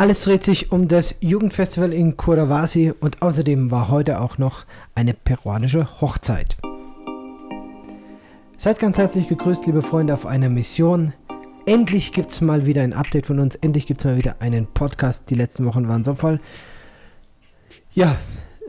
Alles 0.00 0.24
dreht 0.24 0.44
sich 0.44 0.72
um 0.72 0.88
das 0.88 1.16
Jugendfestival 1.20 1.92
in 1.92 2.16
Curavasi 2.16 2.90
und 3.00 3.20
außerdem 3.20 3.70
war 3.70 3.90
heute 3.90 4.22
auch 4.22 4.38
noch 4.38 4.64
eine 4.94 5.12
peruanische 5.12 6.00
Hochzeit. 6.00 6.56
Seid 8.56 8.78
ganz 8.78 8.96
herzlich 8.96 9.28
gegrüßt, 9.28 9.66
liebe 9.66 9.82
Freunde, 9.82 10.14
auf 10.14 10.24
einer 10.24 10.48
Mission. 10.48 11.12
Endlich 11.66 12.14
gibt 12.14 12.30
es 12.30 12.40
mal 12.40 12.64
wieder 12.64 12.80
ein 12.80 12.94
Update 12.94 13.26
von 13.26 13.40
uns. 13.40 13.56
Endlich 13.56 13.84
gibt 13.84 14.00
es 14.00 14.06
mal 14.06 14.16
wieder 14.16 14.36
einen 14.40 14.66
Podcast. 14.68 15.28
Die 15.28 15.34
letzten 15.34 15.66
Wochen 15.66 15.86
waren 15.86 16.02
so 16.02 16.14
voll. 16.14 16.40
Ja, 17.92 18.16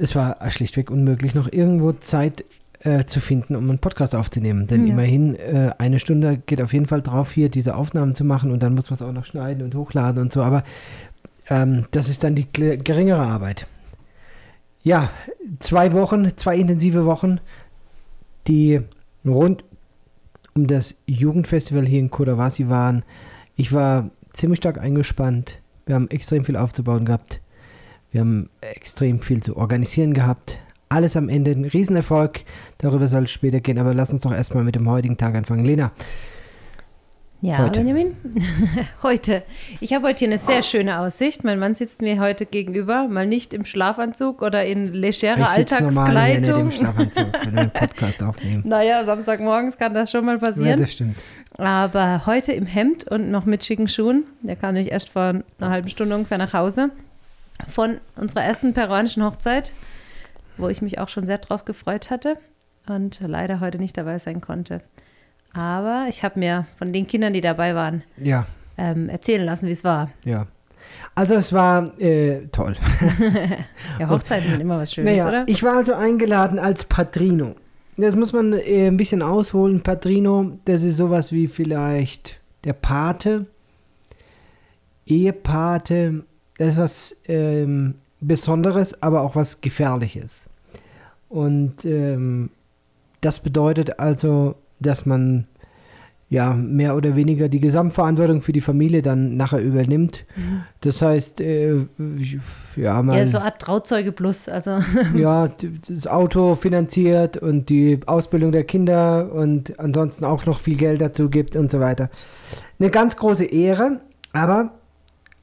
es 0.01 0.17
war 0.17 0.35
schlichtweg 0.51 0.91
unmöglich, 0.91 1.33
noch 1.33 1.49
irgendwo 1.49 1.93
Zeit 1.93 2.43
äh, 2.83 3.05
zu 3.05 3.21
finden, 3.21 3.55
um 3.55 3.69
einen 3.69 3.79
Podcast 3.79 4.15
aufzunehmen. 4.15 4.67
Denn 4.67 4.85
ja. 4.85 4.93
immerhin 4.93 5.35
äh, 5.35 5.71
eine 5.77 5.99
Stunde 5.99 6.41
geht 6.45 6.61
auf 6.61 6.73
jeden 6.73 6.87
Fall 6.87 7.01
drauf, 7.01 7.31
hier 7.31 7.47
diese 7.47 7.75
Aufnahmen 7.75 8.15
zu 8.15 8.25
machen 8.25 8.51
und 8.51 8.63
dann 8.63 8.75
muss 8.75 8.89
man 8.89 8.95
es 8.95 9.01
auch 9.01 9.13
noch 9.13 9.25
schneiden 9.25 9.63
und 9.63 9.75
hochladen 9.75 10.21
und 10.21 10.33
so. 10.33 10.41
Aber 10.41 10.63
ähm, 11.49 11.85
das 11.91 12.09
ist 12.09 12.23
dann 12.23 12.35
die 12.35 12.51
geringere 12.51 13.21
Arbeit. 13.21 13.67
Ja, 14.83 15.11
zwei 15.59 15.93
Wochen, 15.93 16.35
zwei 16.37 16.57
intensive 16.57 17.05
Wochen, 17.05 17.39
die 18.47 18.81
rund 19.25 19.63
um 20.53 20.67
das 20.67 20.95
Jugendfestival 21.05 21.85
hier 21.85 21.99
in 21.99 22.09
Kodawasi 22.09 22.67
waren. 22.67 23.03
Ich 23.55 23.73
war 23.73 24.09
ziemlich 24.33 24.57
stark 24.57 24.79
eingespannt. 24.79 25.59
Wir 25.85 25.95
haben 25.95 26.09
extrem 26.09 26.45
viel 26.45 26.57
aufzubauen 26.57 27.05
gehabt. 27.05 27.41
Wir 28.11 28.21
haben 28.21 28.49
extrem 28.61 29.19
viel 29.21 29.41
zu 29.41 29.55
organisieren 29.55 30.13
gehabt. 30.13 30.59
Alles 30.89 31.15
am 31.15 31.29
Ende 31.29 31.51
ein 31.51 31.65
Riesenerfolg. 31.65 32.43
Darüber 32.77 33.07
soll 33.07 33.23
es 33.23 33.31
später 33.31 33.61
gehen, 33.61 33.79
aber 33.79 33.93
lass 33.93 34.11
uns 34.11 34.21
doch 34.21 34.33
erstmal 34.33 34.63
mit 34.63 34.75
dem 34.75 34.89
heutigen 34.89 35.17
Tag 35.17 35.35
anfangen. 35.35 35.63
Lena, 35.63 35.91
ja, 37.41 37.57
heute. 37.57 37.79
Benjamin. 37.79 38.15
heute. 39.03 39.41
Ich 39.79 39.93
habe 39.93 40.07
heute 40.07 40.19
hier 40.19 40.27
eine 40.27 40.37
sehr 40.37 40.61
schöne 40.61 40.99
Aussicht. 40.99 41.43
Mein 41.43 41.57
Mann 41.57 41.73
sitzt 41.73 42.01
mir 42.01 42.19
heute 42.19 42.45
gegenüber, 42.45 43.07
mal 43.07 43.25
nicht 43.25 43.55
im 43.55 43.65
Schlafanzug 43.65 44.43
oder 44.43 44.63
in 44.63 44.93
legerer 44.93 45.49
Alltagskleidung. 45.49 45.93
Normal, 45.93 46.39
nicht 46.39 46.49
im 46.49 46.71
Schlafanzug, 46.71 47.27
wenn 47.43 47.53
wir 47.53 47.61
einen 47.61 47.71
Podcast 47.73 48.21
aufnehmen. 48.21 48.63
Naja, 48.65 49.03
Samstagmorgens 49.03 49.77
kann 49.77 49.95
das 49.95 50.11
schon 50.11 50.25
mal 50.25 50.37
passieren. 50.37 50.69
Ja, 50.69 50.75
das 50.75 50.93
stimmt. 50.93 51.17
Aber 51.57 52.27
heute 52.27 52.51
im 52.51 52.67
Hemd 52.67 53.07
und 53.07 53.31
noch 53.31 53.45
mit 53.45 53.63
schicken 53.63 53.87
Schuhen. 53.87 54.25
Der 54.43 54.55
kam 54.55 54.75
nämlich 54.75 54.91
erst 54.91 55.09
vor 55.09 55.23
einer 55.23 55.69
halben 55.71 55.89
Stunde 55.89 56.15
ungefähr 56.15 56.37
nach 56.37 56.53
Hause. 56.53 56.91
Von 57.67 57.99
unserer 58.15 58.43
ersten 58.43 58.73
peruanischen 58.73 59.23
Hochzeit, 59.23 59.71
wo 60.57 60.69
ich 60.69 60.83
mich 60.83 60.99
auch 60.99 61.09
schon 61.09 61.25
sehr 61.25 61.39
drauf 61.39 61.65
gefreut 61.65 62.11
hatte 62.11 62.37
und 62.87 63.19
leider 63.25 63.59
heute 63.59 63.79
nicht 63.79 63.97
dabei 63.97 64.19
sein 64.19 64.41
konnte. 64.41 64.81
Aber 65.53 66.05
ich 66.09 66.23
habe 66.23 66.39
mir 66.39 66.65
von 66.77 66.93
den 66.93 67.07
Kindern, 67.07 67.33
die 67.33 67.41
dabei 67.41 67.75
waren, 67.75 68.03
ja. 68.17 68.45
ähm, 68.77 69.09
erzählen 69.09 69.45
lassen, 69.45 69.67
wie 69.67 69.71
es 69.71 69.83
war. 69.83 70.09
Ja. 70.23 70.47
Also 71.13 71.35
es 71.35 71.51
war 71.51 71.99
äh, 71.99 72.47
toll. 72.51 72.75
ja, 73.99 74.09
Hochzeiten 74.09 74.49
sind 74.49 74.61
immer 74.61 74.77
was 74.77 74.93
Schönes, 74.93 75.11
naja, 75.11 75.27
oder? 75.27 75.43
Ich 75.47 75.61
war 75.61 75.75
also 75.75 75.93
eingeladen 75.93 76.57
als 76.57 76.85
Padrino. 76.85 77.55
Das 77.97 78.15
muss 78.15 78.33
man 78.33 78.53
äh, 78.53 78.87
ein 78.87 78.97
bisschen 78.97 79.21
ausholen. 79.21 79.81
Padrino, 79.81 80.57
das 80.65 80.83
ist 80.83 80.97
sowas 80.97 81.31
wie 81.31 81.47
vielleicht 81.47 82.39
der 82.63 82.73
Pate, 82.73 83.45
Ehepate. 85.05 86.23
Das 86.57 86.69
ist 86.73 86.77
was 86.77 87.17
ähm, 87.25 87.95
Besonderes, 88.21 89.01
aber 89.01 89.21
auch 89.21 89.35
was 89.35 89.61
Gefährliches. 89.61 90.45
Und 91.27 91.85
ähm, 91.85 92.51
das 93.19 93.39
bedeutet 93.39 93.99
also, 93.99 94.55
dass 94.81 95.05
man 95.05 95.47
ja 96.31 96.53
mehr 96.53 96.95
oder 96.95 97.17
weniger 97.17 97.49
die 97.49 97.59
Gesamtverantwortung 97.59 98.41
für 98.41 98.53
die 98.53 98.61
Familie 98.61 99.01
dann 99.01 99.35
nachher 99.35 99.59
übernimmt. 99.59 100.23
Mhm. 100.37 100.63
Das 100.79 101.01
heißt, 101.01 101.41
äh, 101.41 101.75
ja, 102.77 103.01
man. 103.01 103.17
Ja, 103.17 103.25
so 103.25 103.37
Art 103.37 103.61
Trauzeuge 103.61 104.13
plus, 104.13 104.47
also. 104.47 104.79
ja, 105.15 105.49
das 105.89 106.07
Auto 106.07 106.55
finanziert 106.55 107.35
und 107.35 107.67
die 107.67 107.99
Ausbildung 108.05 108.53
der 108.53 108.63
Kinder 108.63 109.29
und 109.33 109.77
ansonsten 109.77 110.23
auch 110.23 110.45
noch 110.45 110.61
viel 110.61 110.77
Geld 110.77 111.01
dazu 111.01 111.29
gibt 111.29 111.57
und 111.57 111.69
so 111.69 111.81
weiter. 111.81 112.09
Eine 112.79 112.89
ganz 112.89 113.17
große 113.17 113.45
Ehre, 113.45 113.99
aber 114.31 114.71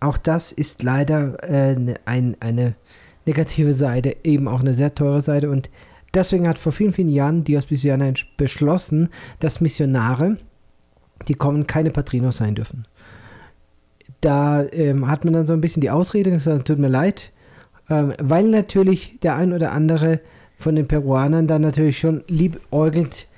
auch 0.01 0.17
das 0.17 0.53
ist 0.53 0.83
leider 0.83 1.43
äh, 1.43 1.75
ne, 1.75 1.95
ein, 2.07 2.35
eine 2.41 2.77
negative 3.27 3.75
Seite, 3.75 4.17
eben 4.25 4.49
auch 4.49 4.61
eine 4.61 4.73
sehr 4.73 4.95
teure 4.95 5.21
Seite 5.21 5.51
und 5.51 5.69
Deswegen 6.15 6.49
hat 6.49 6.59
vor 6.59 6.73
vielen, 6.73 6.93
vielen 6.93 7.09
Jahren 7.09 7.45
die 7.45 7.57
Hospicianer 7.57 8.13
beschlossen, 8.37 9.11
dass 9.41 9.61
Missionare, 9.61 10.39
die 11.29 11.35
kommen, 11.35 11.67
keine 11.67 11.91
Patrinos 11.91 12.39
sein 12.39 12.55
dürfen. 12.55 12.87
Da 14.21 14.65
ähm, 14.65 15.09
hat 15.09 15.25
man 15.25 15.35
dann 15.35 15.47
so 15.47 15.53
ein 15.53 15.61
bisschen 15.61 15.81
die 15.81 15.91
Ausrede 15.91 16.31
gesagt, 16.31 16.67
tut 16.67 16.79
mir 16.79 16.89
leid, 16.89 17.33
ähm, 17.89 18.15
weil 18.19 18.49
natürlich 18.49 19.19
der 19.23 19.37
ein 19.37 19.53
oder 19.53 19.73
andere 19.73 20.21
von 20.57 20.75
den 20.75 20.89
Peruanern 20.89 21.47
dann 21.47 21.63
natürlich 21.63 21.99
schon 21.99 22.25
liebäugelt, 22.27 23.29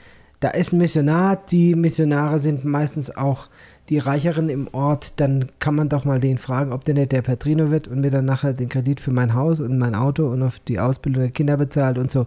da 0.41 0.49
ist 0.49 0.73
ein 0.73 0.79
Missionar, 0.79 1.37
die 1.37 1.75
Missionare 1.75 2.39
sind 2.39 2.65
meistens 2.65 3.15
auch 3.15 3.49
die 3.91 3.99
Reicheren 3.99 4.49
im 4.49 4.69
Ort, 4.73 5.19
dann 5.19 5.47
kann 5.59 5.75
man 5.75 5.89
doch 5.89 6.05
mal 6.05 6.21
den 6.21 6.39
fragen, 6.39 6.73
ob 6.73 6.85
der 6.85 6.95
nicht 6.95 7.11
der 7.11 7.23
Patrino 7.23 7.73
wird 7.73 7.89
und 7.89 8.01
mir 8.01 8.11
dann 8.11 8.25
nachher 8.25 8.53
den 8.53 8.69
Kredit 8.69 9.01
für 9.01 9.11
mein 9.11 9.35
Haus 9.35 9.59
und 9.59 9.77
mein 9.79 9.97
Auto 9.97 10.29
und 10.29 10.43
auf 10.45 10.61
die 10.61 10.79
Ausbildung 10.79 11.25
der 11.25 11.33
Kinder 11.33 11.57
bezahlt 11.57 11.99
und 11.99 12.09
so. 12.09 12.27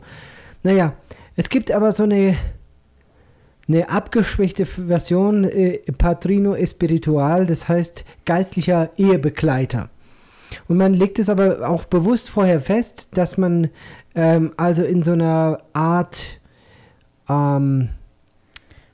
Naja, 0.64 0.94
es 1.38 1.50
gibt 1.50 1.72
aber 1.72 1.94
so 1.94 2.04
eine, 2.04 2.36
eine 3.70 3.90
abgeschwächte 3.90 4.66
Version, 4.66 5.46
äh, 5.46 5.80
Patrino 5.98 6.54
Espiritual, 6.54 7.48
das 7.48 7.70
heißt 7.70 8.04
geistlicher 8.26 8.90
Ehebegleiter. 8.98 9.90
Und 10.68 10.78
man 10.78 10.94
legt 10.94 11.18
es 11.18 11.30
aber 11.30 11.68
auch 11.68 11.86
bewusst 11.86 12.30
vorher 12.30 12.60
fest, 12.60 13.08
dass 13.14 13.38
man 13.38 13.70
ähm, 14.16 14.52
also 14.58 14.84
in 14.84 15.02
so 15.02 15.14
einer 15.14 15.60
Art 15.72 16.40
ähm, 17.30 17.90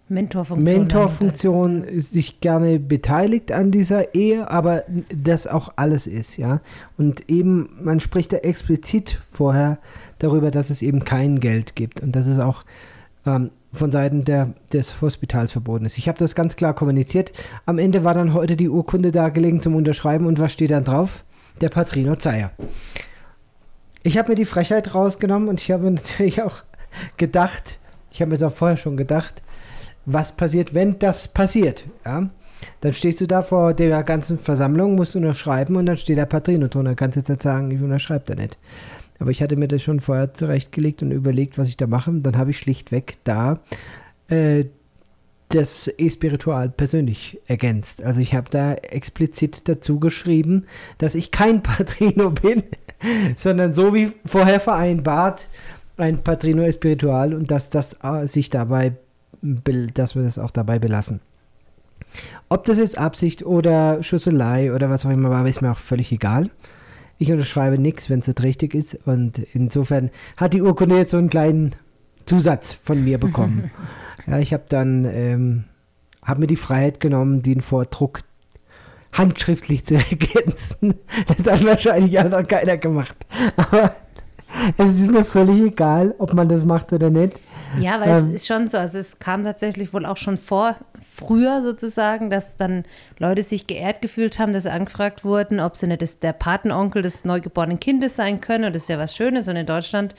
Mentorfunktion, 0.09 0.79
Mentorfunktion 0.79 1.85
sich 1.99 2.41
gerne 2.41 2.79
beteiligt 2.79 3.51
an 3.51 3.71
dieser 3.71 4.15
Ehe, 4.15 4.49
aber 4.49 4.83
das 5.15 5.45
auch 5.45 5.71
alles 5.75 6.07
ist, 6.07 6.37
ja. 6.37 6.61
Und 6.97 7.29
eben, 7.29 7.69
man 7.81 7.99
spricht 7.99 8.33
da 8.33 8.37
explizit 8.37 9.21
vorher 9.29 9.77
darüber, 10.17 10.49
dass 10.51 10.71
es 10.71 10.81
eben 10.81 11.05
kein 11.05 11.39
Geld 11.39 11.75
gibt 11.75 12.01
und 12.01 12.15
dass 12.15 12.27
es 12.27 12.39
auch 12.39 12.65
ähm, 13.25 13.51
von 13.71 13.91
Seiten 13.91 14.25
der, 14.25 14.53
des 14.73 14.99
Hospitals 15.01 15.51
verboten 15.51 15.85
ist. 15.85 15.97
Ich 15.97 16.07
habe 16.07 16.17
das 16.17 16.33
ganz 16.33 16.55
klar 16.55 16.73
kommuniziert. 16.73 17.31
Am 17.65 17.77
Ende 17.77 18.03
war 18.03 18.15
dann 18.15 18.33
heute 18.33 18.55
die 18.55 18.69
Urkunde 18.69 19.11
dargelegen 19.11 19.61
zum 19.61 19.75
Unterschreiben 19.75 20.25
und 20.25 20.39
was 20.39 20.51
steht 20.51 20.71
dann 20.71 20.83
drauf? 20.83 21.23
Der 21.61 21.69
Patrino 21.69 22.15
Zeier. 22.15 22.51
Ich 24.01 24.17
habe 24.17 24.29
mir 24.29 24.35
die 24.35 24.45
Frechheit 24.45 24.95
rausgenommen 24.95 25.49
und 25.49 25.61
ich 25.61 25.71
habe 25.71 25.91
natürlich 25.91 26.41
auch 26.41 26.63
gedacht, 27.17 27.79
ich 28.11 28.21
habe 28.21 28.29
mir 28.29 28.35
es 28.35 28.43
auch 28.43 28.53
vorher 28.53 28.77
schon 28.77 28.97
gedacht, 28.97 29.43
was 30.05 30.35
passiert, 30.35 30.73
wenn 30.73 30.99
das 30.99 31.27
passiert. 31.27 31.85
Ja? 32.05 32.29
Dann 32.81 32.93
stehst 32.93 33.21
du 33.21 33.27
da 33.27 33.41
vor 33.41 33.73
der 33.73 34.03
ganzen 34.03 34.39
Versammlung, 34.39 34.95
musst 34.95 35.15
unterschreiben 35.15 35.75
und 35.75 35.85
dann 35.85 35.97
steht 35.97 36.17
der 36.17 36.25
Patrino. 36.25 36.67
Dann 36.67 36.95
kannst 36.95 37.17
jetzt 37.17 37.29
nicht 37.29 37.41
sagen, 37.41 37.71
ich 37.71 37.81
unterschreibe 37.81 38.25
da 38.25 38.35
nicht. 38.35 38.57
Aber 39.19 39.31
ich 39.31 39.41
hatte 39.41 39.57
mir 39.57 39.67
das 39.67 39.83
schon 39.83 39.99
vorher 39.99 40.33
zurechtgelegt 40.33 41.03
und 41.03 41.11
überlegt, 41.11 41.57
was 41.57 41.67
ich 41.67 41.77
da 41.77 41.87
mache. 41.87 42.11
Dann 42.13 42.37
habe 42.37 42.51
ich 42.51 42.59
schlichtweg 42.59 43.15
da 43.23 43.59
äh, 44.29 44.65
das 45.49 45.89
E-Spiritual 45.97 46.69
persönlich 46.69 47.39
ergänzt. 47.47 48.03
Also 48.03 48.21
ich 48.21 48.33
habe 48.33 48.49
da 48.49 48.73
explizit 48.75 49.67
dazu 49.67 49.99
geschrieben, 49.99 50.65
dass 50.99 51.15
ich 51.15 51.31
kein 51.31 51.63
Patrino 51.63 52.31
bin, 52.31 52.63
sondern 53.35 53.73
so 53.73 53.93
wie 53.93 54.11
vorher 54.25 54.59
vereinbart 54.59 55.47
ein 55.97 56.23
Patrino 56.23 56.63
Espiritual 56.63 57.33
und 57.33 57.51
dass 57.51 57.69
das 57.69 57.97
äh, 58.03 58.25
sich 58.25 58.49
dabei, 58.49 58.93
dass 59.41 60.15
wir 60.15 60.23
das 60.23 60.39
auch 60.39 60.51
dabei 60.51 60.79
belassen. 60.79 61.21
Ob 62.49 62.65
das 62.65 62.77
jetzt 62.77 62.97
Absicht 62.97 63.45
oder 63.45 64.01
Schusselei 64.03 64.73
oder 64.73 64.89
was 64.89 65.05
auch 65.05 65.11
immer 65.11 65.29
war, 65.29 65.45
ist 65.47 65.61
mir 65.61 65.71
auch 65.71 65.77
völlig 65.77 66.11
egal. 66.11 66.49
Ich 67.17 67.31
unterschreibe 67.31 67.77
nichts, 67.77 68.09
wenn 68.09 68.21
es 68.21 68.27
nicht 68.27 68.41
richtig 68.41 68.73
ist. 68.73 68.97
Und 69.05 69.39
insofern 69.53 70.09
hat 70.37 70.53
die 70.53 70.61
Urkunde 70.61 70.97
jetzt 70.97 71.11
so 71.11 71.17
einen 71.17 71.29
kleinen 71.29 71.75
Zusatz 72.25 72.73
von 72.81 73.03
mir 73.03 73.17
bekommen. 73.17 73.71
ja, 74.27 74.39
ich 74.39 74.53
habe 74.53 74.63
dann 74.69 75.05
ähm, 75.05 75.63
habe 76.23 76.41
mir 76.41 76.47
die 76.47 76.55
Freiheit 76.55 76.99
genommen, 76.99 77.41
den 77.41 77.61
Vordruck 77.61 78.21
handschriftlich 79.13 79.85
zu 79.85 79.95
ergänzen. 80.09 80.95
Das 81.27 81.47
hat 81.47 81.65
wahrscheinlich 81.65 82.17
auch 82.19 82.29
noch 82.29 82.47
keiner 82.47 82.77
gemacht. 82.77 83.15
Aber 83.55 83.93
es 84.77 84.99
ist 84.99 85.11
mir 85.11 85.25
völlig 85.25 85.61
egal, 85.61 86.15
ob 86.17 86.33
man 86.33 86.49
das 86.49 86.63
macht 86.63 86.93
oder 86.93 87.09
nicht. 87.09 87.39
Ja, 87.77 87.99
weil 87.99 88.09
ähm, 88.09 88.15
es 88.15 88.23
ist 88.33 88.47
schon 88.47 88.67
so, 88.67 88.77
also 88.77 88.97
es 88.97 89.19
kam 89.19 89.43
tatsächlich 89.43 89.93
wohl 89.93 90.05
auch 90.05 90.17
schon 90.17 90.37
vor, 90.37 90.75
früher 91.19 91.61
sozusagen, 91.61 92.29
dass 92.29 92.57
dann 92.57 92.83
Leute 93.17 93.43
sich 93.43 93.67
geehrt 93.67 94.01
gefühlt 94.01 94.39
haben, 94.39 94.53
dass 94.53 94.63
sie 94.63 94.71
angefragt 94.71 95.23
wurden, 95.23 95.59
ob 95.59 95.75
sie 95.75 95.87
nicht 95.87 96.01
das, 96.01 96.19
der 96.19 96.33
Patenonkel 96.33 97.01
des 97.01 97.25
neugeborenen 97.25 97.79
Kindes 97.79 98.15
sein 98.15 98.41
können. 98.41 98.65
Und 98.65 98.75
das 98.75 98.83
ist 98.83 98.89
ja 98.89 98.97
was 98.97 99.15
Schönes. 99.15 99.47
Und 99.47 99.55
in 99.55 99.65
Deutschland, 99.65 100.15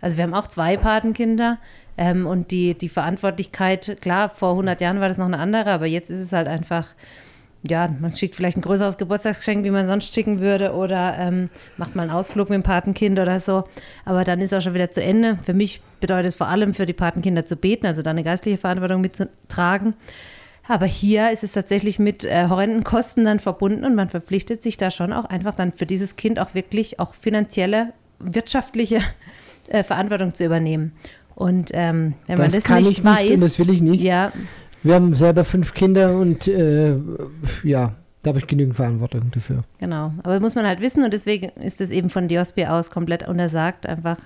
also 0.00 0.16
wir 0.16 0.24
haben 0.24 0.34
auch 0.34 0.46
zwei 0.46 0.76
Patenkinder. 0.76 1.58
Ähm, 1.96 2.26
und 2.26 2.50
die, 2.50 2.74
die 2.74 2.88
Verantwortlichkeit, 2.88 3.98
klar, 4.00 4.28
vor 4.28 4.50
100 4.50 4.80
Jahren 4.80 5.00
war 5.00 5.08
das 5.08 5.18
noch 5.18 5.26
eine 5.26 5.38
andere, 5.38 5.70
aber 5.70 5.86
jetzt 5.86 6.10
ist 6.10 6.20
es 6.20 6.32
halt 6.32 6.48
einfach 6.48 6.86
ja, 7.62 7.94
man 8.00 8.16
schickt 8.16 8.36
vielleicht 8.36 8.56
ein 8.56 8.62
größeres 8.62 8.96
Geburtstagsgeschenk, 8.96 9.64
wie 9.64 9.70
man 9.70 9.86
sonst 9.86 10.14
schicken 10.14 10.40
würde, 10.40 10.72
oder 10.72 11.16
ähm, 11.18 11.50
macht 11.76 11.94
mal 11.94 12.02
einen 12.02 12.10
Ausflug 12.10 12.48
mit 12.48 12.62
dem 12.62 12.62
Patenkind 12.62 13.18
oder 13.18 13.38
so. 13.38 13.64
Aber 14.04 14.24
dann 14.24 14.40
ist 14.40 14.54
auch 14.54 14.62
schon 14.62 14.74
wieder 14.74 14.90
zu 14.90 15.02
Ende. 15.02 15.38
Für 15.42 15.52
mich 15.52 15.82
bedeutet 16.00 16.28
es 16.28 16.34
vor 16.34 16.48
allem 16.48 16.72
für 16.72 16.86
die 16.86 16.94
Patenkinder 16.94 17.44
zu 17.44 17.56
beten, 17.56 17.86
also 17.86 18.00
da 18.00 18.10
eine 18.10 18.24
geistliche 18.24 18.56
Verantwortung 18.56 19.02
mitzutragen. 19.02 19.94
Aber 20.68 20.86
hier 20.86 21.32
ist 21.32 21.44
es 21.44 21.52
tatsächlich 21.52 21.98
mit 21.98 22.24
äh, 22.24 22.48
horrenden 22.48 22.84
Kosten 22.84 23.24
dann 23.24 23.40
verbunden 23.40 23.84
und 23.84 23.94
man 23.94 24.08
verpflichtet 24.08 24.62
sich 24.62 24.76
da 24.76 24.90
schon 24.90 25.12
auch 25.12 25.24
einfach 25.24 25.54
dann 25.54 25.72
für 25.72 25.84
dieses 25.84 26.16
Kind 26.16 26.38
auch 26.38 26.54
wirklich 26.54 26.98
auch 26.98 27.12
finanzielle, 27.14 27.92
wirtschaftliche 28.20 29.00
äh, 29.68 29.82
Verantwortung 29.82 30.32
zu 30.32 30.44
übernehmen. 30.44 30.92
Und 31.34 31.70
ähm, 31.74 32.14
wenn 32.26 32.38
man 32.38 32.50
das, 32.50 32.64
kann 32.64 32.82
nicht 32.82 32.98
ich 32.98 33.04
weiß, 33.04 33.22
nicht 33.22 33.32
und 33.32 33.40
das 33.40 33.58
will 33.58 33.70
ich 33.70 33.82
nicht. 33.82 34.02
ja, 34.02 34.32
Wir 34.82 34.94
haben 34.94 35.14
selber 35.14 35.44
fünf 35.44 35.74
Kinder 35.74 36.16
und 36.16 36.48
äh, 36.48 36.94
ja, 37.62 37.94
da 38.22 38.28
habe 38.28 38.38
ich 38.38 38.46
genügend 38.46 38.76
Verantwortung 38.76 39.30
dafür. 39.32 39.64
genau. 39.78 40.12
Aber 40.22 40.40
muss 40.40 40.54
man 40.54 40.66
halt 40.66 40.80
wissen 40.80 41.04
und 41.04 41.12
deswegen 41.12 41.50
ist 41.62 41.80
es 41.80 41.90
eben 41.90 42.10
von 42.10 42.28
Diospi 42.28 42.66
aus 42.66 42.90
komplett 42.90 43.26
untersagt, 43.28 43.86
einfach. 43.86 44.18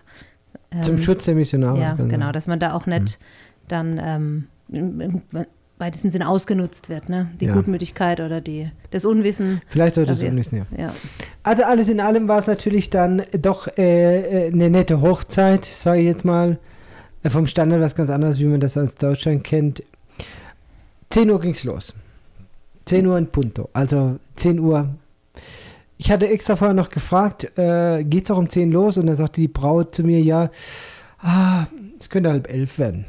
Ähm, 0.71 0.83
Zum 0.83 0.99
Schutz 0.99 1.25
der 1.25 1.35
Missionare. 1.35 1.81
Ja, 1.81 1.95
genau, 1.95 2.33
dass 2.33 2.47
man 2.47 2.59
da 2.59 2.73
auch 2.75 2.87
nicht 2.87 3.19
dann 3.69 4.01
ähm, 4.03 4.45
im, 4.69 5.01
im 5.01 5.23
weitesten 5.79 6.11
Sinne 6.11 6.29
ausgenutzt 6.29 6.89
wird, 6.89 7.09
ne? 7.09 7.31
Die 7.41 7.47
Ja. 7.47 7.55
Gutmütigkeit 7.55 8.21
oder 8.21 8.41
die, 8.41 8.71
das 8.91 9.05
Unwissen. 9.05 9.61
Vielleicht 9.67 9.97
sollte 9.97 10.13
es 10.13 10.21
Also, 10.23 10.33
auch 10.33 10.37
wissen, 10.37 10.59
ja. 10.77 10.85
Ja. 10.85 10.93
Also 11.43 11.65
alles 11.65 11.89
in 11.89 12.01
allem 12.01 12.29
war 12.29 12.39
es 12.39 12.47
natürlich 12.47 12.91
dann 12.91 13.23
doch 13.41 13.67
äh, 13.77 14.47
äh, 14.47 14.53
eine 14.53 14.71
nette 14.71 15.01
Hochzeit, 15.01 15.65
sage 15.65 16.01
ich 16.01 16.07
jetzt 16.07 16.25
mal. 16.25 16.59
Äh, 17.25 17.31
vom 17.31 17.47
Standard 17.47 17.81
was 17.81 17.95
ganz 17.97 18.09
anderes, 18.11 18.39
wie 18.39 18.45
man 18.45 18.61
das 18.61 18.77
aus 18.77 18.95
Deutschland 18.95 19.43
kennt. 19.45 19.83
10 21.11 21.31
Uhr 21.31 21.41
ging 21.41 21.53
es 21.53 21.65
los. 21.65 21.95
10 22.87 23.07
Uhr 23.07 23.17
in 23.19 23.27
Punto. 23.29 23.69
Also 23.73 24.19
10 24.37 24.59
Uhr. 24.59 24.95
Ich 25.97 26.11
hatte 26.11 26.29
extra 26.29 26.57
vorher 26.57 26.75
noch 26.75 26.91
gefragt, 26.91 27.57
äh, 27.57 28.03
geht 28.05 28.25
es 28.25 28.31
auch 28.31 28.39
um 28.39 28.49
10 28.49 28.73
los? 28.73 28.99
Und 28.99 29.07
dann 29.07 29.15
sagte 29.15 29.41
die 29.41 29.49
Braut 29.49 29.95
zu 29.95 30.03
mir, 30.03 30.21
ja, 30.21 30.51
ah, 31.21 31.67
es 31.99 32.11
könnte 32.11 32.31
halb 32.31 32.51
elf 32.51 32.79
werden. 32.79 33.05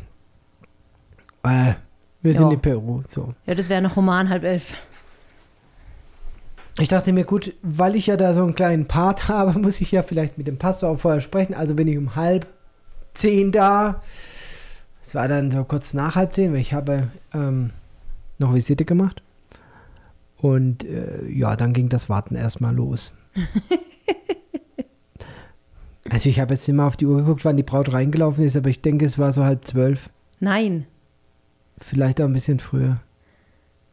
Äh, 1.44 1.74
wir 2.21 2.33
sind 2.33 2.47
Ja. 2.47 2.53
in 2.53 2.62
Peru. 2.62 3.01
So. 3.07 3.33
ja, 3.45 3.56
das 3.56 3.69
wäre 3.69 3.81
noch 3.81 3.98
Roman 3.98 4.30
halb 4.30 4.44
elf. 4.44 4.77
Ich 6.77 6.89
dachte 6.89 7.13
mir, 7.13 7.24
gut, 7.24 7.53
weil 7.62 7.95
ich 7.95 8.07
ja 8.07 8.18
da 8.18 8.33
so 8.33 8.44
einen 8.44 8.56
kleinen 8.56 8.86
Part 8.86 9.27
habe, 9.30 9.57
muss 9.59 9.81
ich 9.81 9.91
ja 9.91 10.03
vielleicht 10.03 10.38
mit 10.38 10.48
dem 10.48 10.57
Pastor 10.57 10.89
auch 10.91 11.00
vorher 11.00 11.21
sprechen. 11.21 11.53
Also 11.53 11.74
bin 11.75 11.88
ich 11.88 11.98
um 11.98 12.15
halb 12.15 12.48
zehn 13.13 13.51
da. 13.51 14.01
Es 15.01 15.15
war 15.15 15.27
dann 15.27 15.51
so 15.51 15.63
kurz 15.63 15.94
nach 15.94 16.15
halb 16.15 16.33
zehn, 16.33 16.51
weil 16.51 16.59
ich 16.59 16.74
habe 16.74 17.07
ähm, 17.33 17.71
noch 18.38 18.54
Visite 18.54 18.86
gemacht. 18.86 19.22
Und 20.38 20.84
äh, 20.84 21.28
ja, 21.28 21.56
dann 21.56 21.74
ging 21.74 21.90
das 21.90 22.10
Warten 22.10 22.36
erstmal 22.36 22.76
los. 22.76 23.14
also 26.10 26.30
ich 26.30 26.40
habe 26.40 26.54
jetzt 26.54 26.68
immer 26.68 26.86
auf 26.86 26.98
die 26.98 27.06
Uhr 27.06 27.18
geguckt, 27.18 27.46
wann 27.46 27.58
die 27.58 27.64
Braut 27.64 27.92
reingelaufen 27.92 28.44
ist, 28.44 28.56
aber 28.56 28.70
ich 28.70 28.82
denke, 28.82 29.06
es 29.06 29.18
war 29.18 29.32
so 29.32 29.44
halb 29.44 29.66
zwölf. 29.66 30.10
Nein. 30.40 30.86
Vielleicht 31.78 32.22
auch 32.22 32.26
ein 32.26 32.34
bisschen 32.34 32.60
früher. 32.60 33.00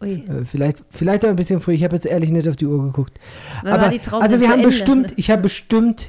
Ui. 0.02 0.24
Äh, 0.28 0.44
vielleicht, 0.44 0.82
vielleicht 0.90 1.24
auch 1.24 1.30
ein 1.30 1.36
bisschen 1.36 1.60
früher. 1.60 1.74
Ich 1.74 1.84
habe 1.84 1.94
jetzt 1.94 2.06
ehrlich 2.06 2.30
nicht 2.30 2.48
auf 2.48 2.56
die 2.56 2.66
Uhr 2.66 2.82
geguckt. 2.84 3.18
Wann 3.62 3.72
Aber, 3.72 3.92
also 4.20 4.40
wir 4.40 4.48
haben 4.48 4.54
Ende? 4.60 4.66
bestimmt, 4.66 5.14
ich 5.16 5.30
habe 5.30 5.42
bestimmt 5.42 6.08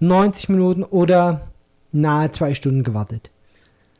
90 0.00 0.50
Minuten 0.50 0.82
oder 0.82 1.48
nahe 1.92 2.30
zwei 2.30 2.54
Stunden 2.54 2.84
gewartet. 2.84 3.30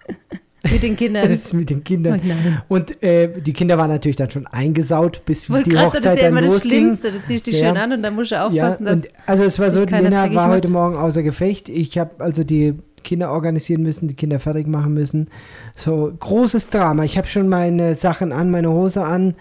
Mit 0.71 0.83
den 0.83 0.97
Kindern. 0.97 1.23
Das 1.29 1.45
ist 1.45 1.55
mit 1.55 1.71
den 1.71 1.79
oh 1.79 1.83
Kindern. 1.83 2.21
nein. 2.25 2.63
Und 2.69 3.03
äh, 3.03 3.29
die 3.41 3.53
Kinder 3.53 3.77
waren 3.79 3.91
natürlich 3.91 4.17
dann 4.17 4.31
schon 4.31 4.47
eingesaut, 4.47 5.23
bis 5.27 5.49
wollte 5.51 5.71
die 5.71 5.77
gerade 5.77 5.91
sagen, 5.91 6.03
das 6.03 6.05
Hochzeit 6.05 6.17
ist 6.17 6.23
ja 6.23 6.29
dann 6.29 6.39
immer 6.39 6.47
das 6.47 6.55
losging. 6.55 6.71
Schlimmste. 6.73 7.13
Du 7.13 7.25
ziehst 7.25 7.47
dich 7.47 7.61
Ja. 7.61 7.69
schön 7.69 7.77
an 7.77 7.93
und 7.93 8.03
dann 8.03 8.15
musst 8.15 8.31
du 8.31 8.37
Ja, 8.37 8.47
aufpassen, 8.47 8.85
dass. 8.87 9.01
und 9.01 9.09
also 9.27 9.45
es 9.45 9.59
war 9.59 9.71
so, 9.71 9.85
Lena 9.85 10.35
war 10.35 10.49
heute 10.49 10.71
Morgen 10.71 10.97
außer 10.97 11.23
Gefecht. 11.23 11.69
Ich 11.69 11.99
habe 11.99 12.13
also 12.19 12.43
die 12.45 12.75
Kinder 13.03 13.31
organisieren 13.31 13.83
müssen, 13.83 14.09
die 14.09 14.15
Kinder 14.15 14.39
fertig 14.39 14.67
machen 14.67 14.95
müssen. 14.95 15.29
So 15.77 16.13
großes 16.19 16.71
Drama. 16.71 17.05
Ich 17.05 17.19
habe 17.19 17.27
schon 17.29 17.49
meine 17.49 17.95
Sachen 17.95 18.33
an, 18.33 18.51
meine 18.51 18.71
Hose 18.71 19.03
an 19.05 19.35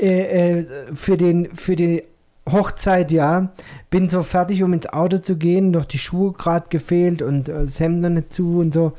äh, 0.00 0.58
äh, 0.60 0.64
für 0.94 1.16
den 1.16 1.48
für 1.54 1.74
die 1.74 2.04
Hochzeit, 2.50 3.10
ja. 3.12 3.52
Bin 3.90 4.08
so 4.08 4.22
fertig, 4.22 4.62
um 4.62 4.72
ins 4.72 4.86
Auto 4.90 5.18
zu 5.18 5.36
gehen, 5.36 5.70
noch 5.70 5.84
die 5.84 5.98
Schuhe 5.98 6.32
gerade 6.32 6.68
gefehlt 6.70 7.20
und 7.20 7.48
äh, 7.48 7.60
das 7.64 7.80
Hemd 7.80 8.00
noch 8.02 8.08
nicht 8.10 8.32
zu 8.32 8.58
und 8.60 8.72
so. 8.72 8.92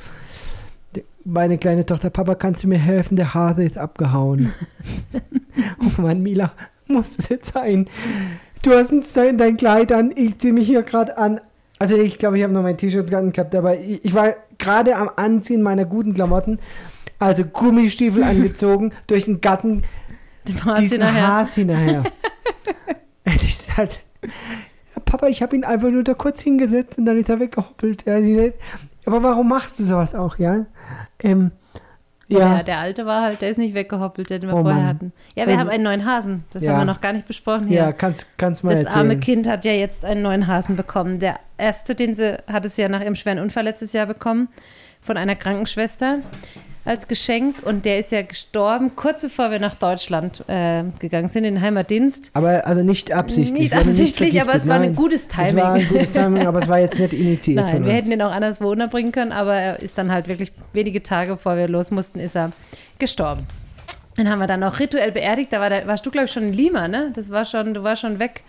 Meine 1.31 1.59
kleine 1.59 1.85
Tochter, 1.85 2.09
Papa, 2.09 2.33
kannst 2.33 2.63
du 2.63 2.67
mir 2.67 2.79
helfen? 2.79 3.15
Der 3.15 3.35
Hase 3.35 3.63
ist 3.63 3.77
abgehauen. 3.77 4.51
oh 5.79 6.01
Mann, 6.01 6.23
Mila, 6.23 6.53
muss 6.87 7.17
das 7.17 7.29
jetzt 7.29 7.53
sein? 7.53 7.87
Du 8.63 8.71
hast 8.71 8.91
uns 8.91 9.13
dein, 9.13 9.37
dein 9.37 9.55
Kleid 9.55 9.91
an, 9.91 10.11
ich 10.15 10.39
ziehe 10.39 10.53
mich 10.53 10.65
hier 10.65 10.81
gerade 10.81 11.19
an. 11.19 11.39
Also 11.77 11.95
ich 11.95 12.17
glaube, 12.17 12.39
ich 12.39 12.43
habe 12.43 12.51
noch 12.51 12.63
mein 12.63 12.77
T-Shirt 12.77 13.07
gehabt, 13.11 13.53
aber 13.53 13.79
ich, 13.79 14.03
ich 14.03 14.15
war 14.15 14.33
gerade 14.57 14.95
am 14.95 15.11
Anziehen 15.17 15.61
meiner 15.61 15.85
guten 15.85 16.15
Klamotten. 16.15 16.57
Also 17.19 17.45
Gummistiefel 17.45 18.23
angezogen, 18.23 18.91
durch 19.05 19.25
den 19.25 19.39
Garten, 19.39 19.83
Du 20.45 20.53
warst 20.65 20.81
diesen 20.81 21.03
hinterher. 21.03 21.27
Has 21.27 21.53
hinterher. 21.53 22.03
Es 23.23 23.43
ist 23.43 23.77
halt, 23.77 23.99
Papa, 25.05 25.27
ich 25.27 25.43
habe 25.43 25.55
ihn 25.55 25.63
einfach 25.63 25.91
nur 25.91 26.03
da 26.03 26.15
kurz 26.15 26.41
hingesetzt 26.41 26.97
und 26.97 27.05
dann 27.05 27.17
ist 27.17 27.29
er 27.29 27.39
weggehoppelt. 27.39 28.05
Ja, 28.07 28.19
sagt, 28.23 28.55
aber 29.05 29.21
warum 29.21 29.49
machst 29.49 29.77
du 29.79 29.83
sowas 29.83 30.15
auch, 30.15 30.39
ja? 30.39 30.65
Ähm, 31.23 31.51
Ja. 32.27 32.57
ja, 32.57 32.63
der 32.63 32.77
alte 32.79 33.05
war 33.07 33.23
halt, 33.23 33.41
der 33.41 33.49
ist 33.49 33.57
nicht 33.57 33.73
weggehoppelt, 33.73 34.29
den 34.29 34.43
wir 34.43 34.53
Oh 34.53 34.61
vorher 34.61 34.75
Mann. 34.81 34.87
hatten. 34.87 35.13
Ja, 35.35 35.47
wir 35.47 35.53
Ähm, 35.53 35.59
haben 35.59 35.69
einen 35.69 35.83
neuen 35.83 36.05
Hasen. 36.05 36.43
Das 36.51 36.61
ja. 36.63 36.71
haben 36.73 36.81
wir 36.81 36.85
noch 36.85 37.01
gar 37.01 37.11
nicht 37.13 37.27
besprochen 37.27 37.65
hier. 37.67 37.77
ja, 37.77 37.91
kannst, 37.91 38.37
kannst 38.37 38.63
mal 38.63 38.69
Das 38.71 38.85
erzählen. 38.85 38.97
arme 39.09 39.17
Kind 39.19 39.47
hat 39.47 39.65
ja 39.65 39.71
jetzt 39.71 40.05
einen 40.05 40.21
neuen 40.21 40.45
Hasen 40.45 40.75
bekommen. 40.75 41.17
Der 41.19 41.39
erste, 41.57 41.95
den 41.95 42.13
sie 42.13 42.37
hat 42.47 42.65
es 42.65 42.77
ja 42.77 42.87
nach 42.87 43.01
ihrem 43.01 43.15
schweren 43.15 43.39
Unfall 43.39 43.63
letztes 43.63 43.93
Jahr 43.93 44.05
bekommen, 44.05 44.47
von 45.01 45.17
einer 45.17 45.35
Krankenschwester 45.35 46.19
als 46.89 47.07
Geschenk. 47.07 47.55
Und 47.63 47.85
der 47.85 47.99
ist 47.99 48.11
ja 48.11 48.23
gestorben, 48.23 48.95
kurz 48.95 49.21
bevor 49.21 49.51
wir 49.51 49.59
nach 49.59 49.75
Deutschland 49.75 50.43
äh, 50.47 50.83
gegangen 50.99 51.27
sind, 51.27 51.45
in 51.45 51.55
den 51.55 51.63
Heimatdienst. 51.63 52.31
Aber 52.33 52.65
also 52.65 52.81
nicht 52.83 53.11
absichtlich. 53.11 53.59
Nicht 53.59 53.73
absichtlich, 53.73 54.41
aber 54.41 54.51
vergiftet, 54.51 54.61
es 54.61 54.67
war 54.67 54.75
ein 54.75 54.81
nein. 54.81 54.95
gutes 54.95 55.27
Es 55.27 55.37
war 55.37 55.45
Timing. 55.45 55.63
ein 55.63 55.87
gutes 55.87 56.11
Timing, 56.11 56.47
aber 56.47 56.59
es 56.59 56.67
war 56.67 56.79
jetzt 56.79 56.99
nicht 56.99 57.13
initiiert 57.13 57.63
Nein, 57.65 57.75
von 57.75 57.85
wir 57.85 57.91
uns. 57.91 57.99
hätten 57.99 58.11
ihn 58.11 58.21
auch 58.21 58.31
anderswo 58.31 58.71
unterbringen 58.71 59.11
können, 59.11 59.31
aber 59.31 59.53
er 59.55 59.79
ist 59.79 59.97
dann 59.97 60.11
halt 60.11 60.27
wirklich 60.27 60.51
wenige 60.73 61.03
Tage 61.03 61.33
bevor 61.33 61.55
wir 61.55 61.67
los 61.67 61.91
mussten, 61.91 62.19
ist 62.19 62.35
er 62.35 62.51
gestorben. 62.97 63.45
Den 64.17 64.29
haben 64.29 64.39
wir 64.39 64.47
dann 64.47 64.63
auch 64.63 64.79
rituell 64.79 65.11
beerdigt. 65.11 65.53
Da 65.53 65.61
war 65.61 65.69
der, 65.69 65.87
warst 65.87 66.05
du, 66.05 66.11
glaube 66.11 66.25
ich, 66.25 66.31
schon 66.31 66.43
in 66.43 66.53
Lima, 66.53 66.87
ne? 66.87 67.11
Das 67.13 67.29
war 67.29 67.45
schon, 67.45 67.73
du 67.73 67.83
warst 67.83 68.01
schon 68.01 68.19
weg. 68.19 68.43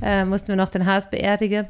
Äh, 0.00 0.24
mussten 0.24 0.48
wir 0.48 0.56
noch 0.56 0.70
den 0.70 0.86
Has 0.86 1.10
beerdigen. 1.10 1.66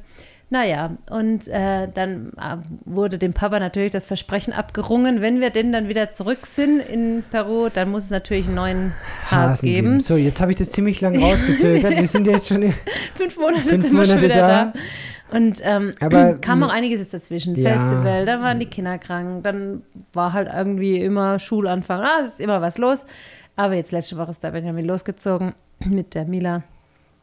Naja, 0.53 0.97
und 1.09 1.47
äh, 1.47 1.87
dann 1.95 2.33
äh, 2.37 2.57
wurde 2.85 3.19
dem 3.19 3.33
Papa 3.33 3.61
natürlich 3.61 3.93
das 3.93 4.05
Versprechen 4.05 4.53
abgerungen, 4.53 5.21
wenn 5.21 5.41
wir 5.41 5.51
denn 5.51 5.73
dann 5.73 5.87
wieder 5.89 6.11
zurück 6.11 6.45
sind 6.45 6.81
in 6.81 7.23
Peru, 7.31 7.69
dann 7.73 7.89
muss 7.91 8.05
es 8.05 8.11
natürlich 8.11 8.47
einen 8.47 8.57
neuen 8.57 8.93
Has 9.31 9.53
Hasen 9.53 9.69
geben. 9.69 10.01
So, 10.01 10.17
jetzt 10.17 10.41
habe 10.41 10.51
ich 10.51 10.59
das 10.59 10.71
ziemlich 10.71 11.01
lang 11.01 11.17
rausgezögert. 11.23 11.97
Wir 11.97 12.07
sind 12.09 12.27
jetzt 12.27 12.49
schon. 12.49 12.75
Fünf 13.15 13.37
Monate 13.39 13.61
Fünf 13.61 13.83
sind 13.85 13.97
wir 13.97 14.05
schon 14.07 14.17
Monate 14.17 14.23
wieder 14.23 14.49
da. 14.49 14.65
da. 14.65 15.37
Und 15.37 15.61
ähm, 15.63 15.93
Aber- 16.01 16.35
kam 16.41 16.65
auch 16.65 16.69
einiges 16.73 16.99
jetzt 16.99 17.15
dazwischen. 17.15 17.55
Ja. 17.55 17.71
Festival, 17.71 18.27
dann 18.27 18.43
waren 18.43 18.59
die 18.59 18.67
Kinder 18.67 18.99
krank, 18.99 19.45
dann 19.45 19.83
war 20.13 20.33
halt 20.33 20.49
irgendwie 20.53 20.99
immer 20.99 21.39
Schulanfang. 21.39 22.01
Ah, 22.01 22.23
es 22.25 22.31
ist 22.31 22.41
immer 22.41 22.61
was 22.61 22.77
los. 22.77 23.07
Aber 23.55 23.75
jetzt 23.75 23.93
letzte 23.93 24.17
Woche 24.17 24.33
ist 24.33 24.43
der 24.43 24.51
Benjamin 24.51 24.85
losgezogen 24.85 25.55
mit 25.85 26.15
der 26.17 26.25
Mila. 26.25 26.65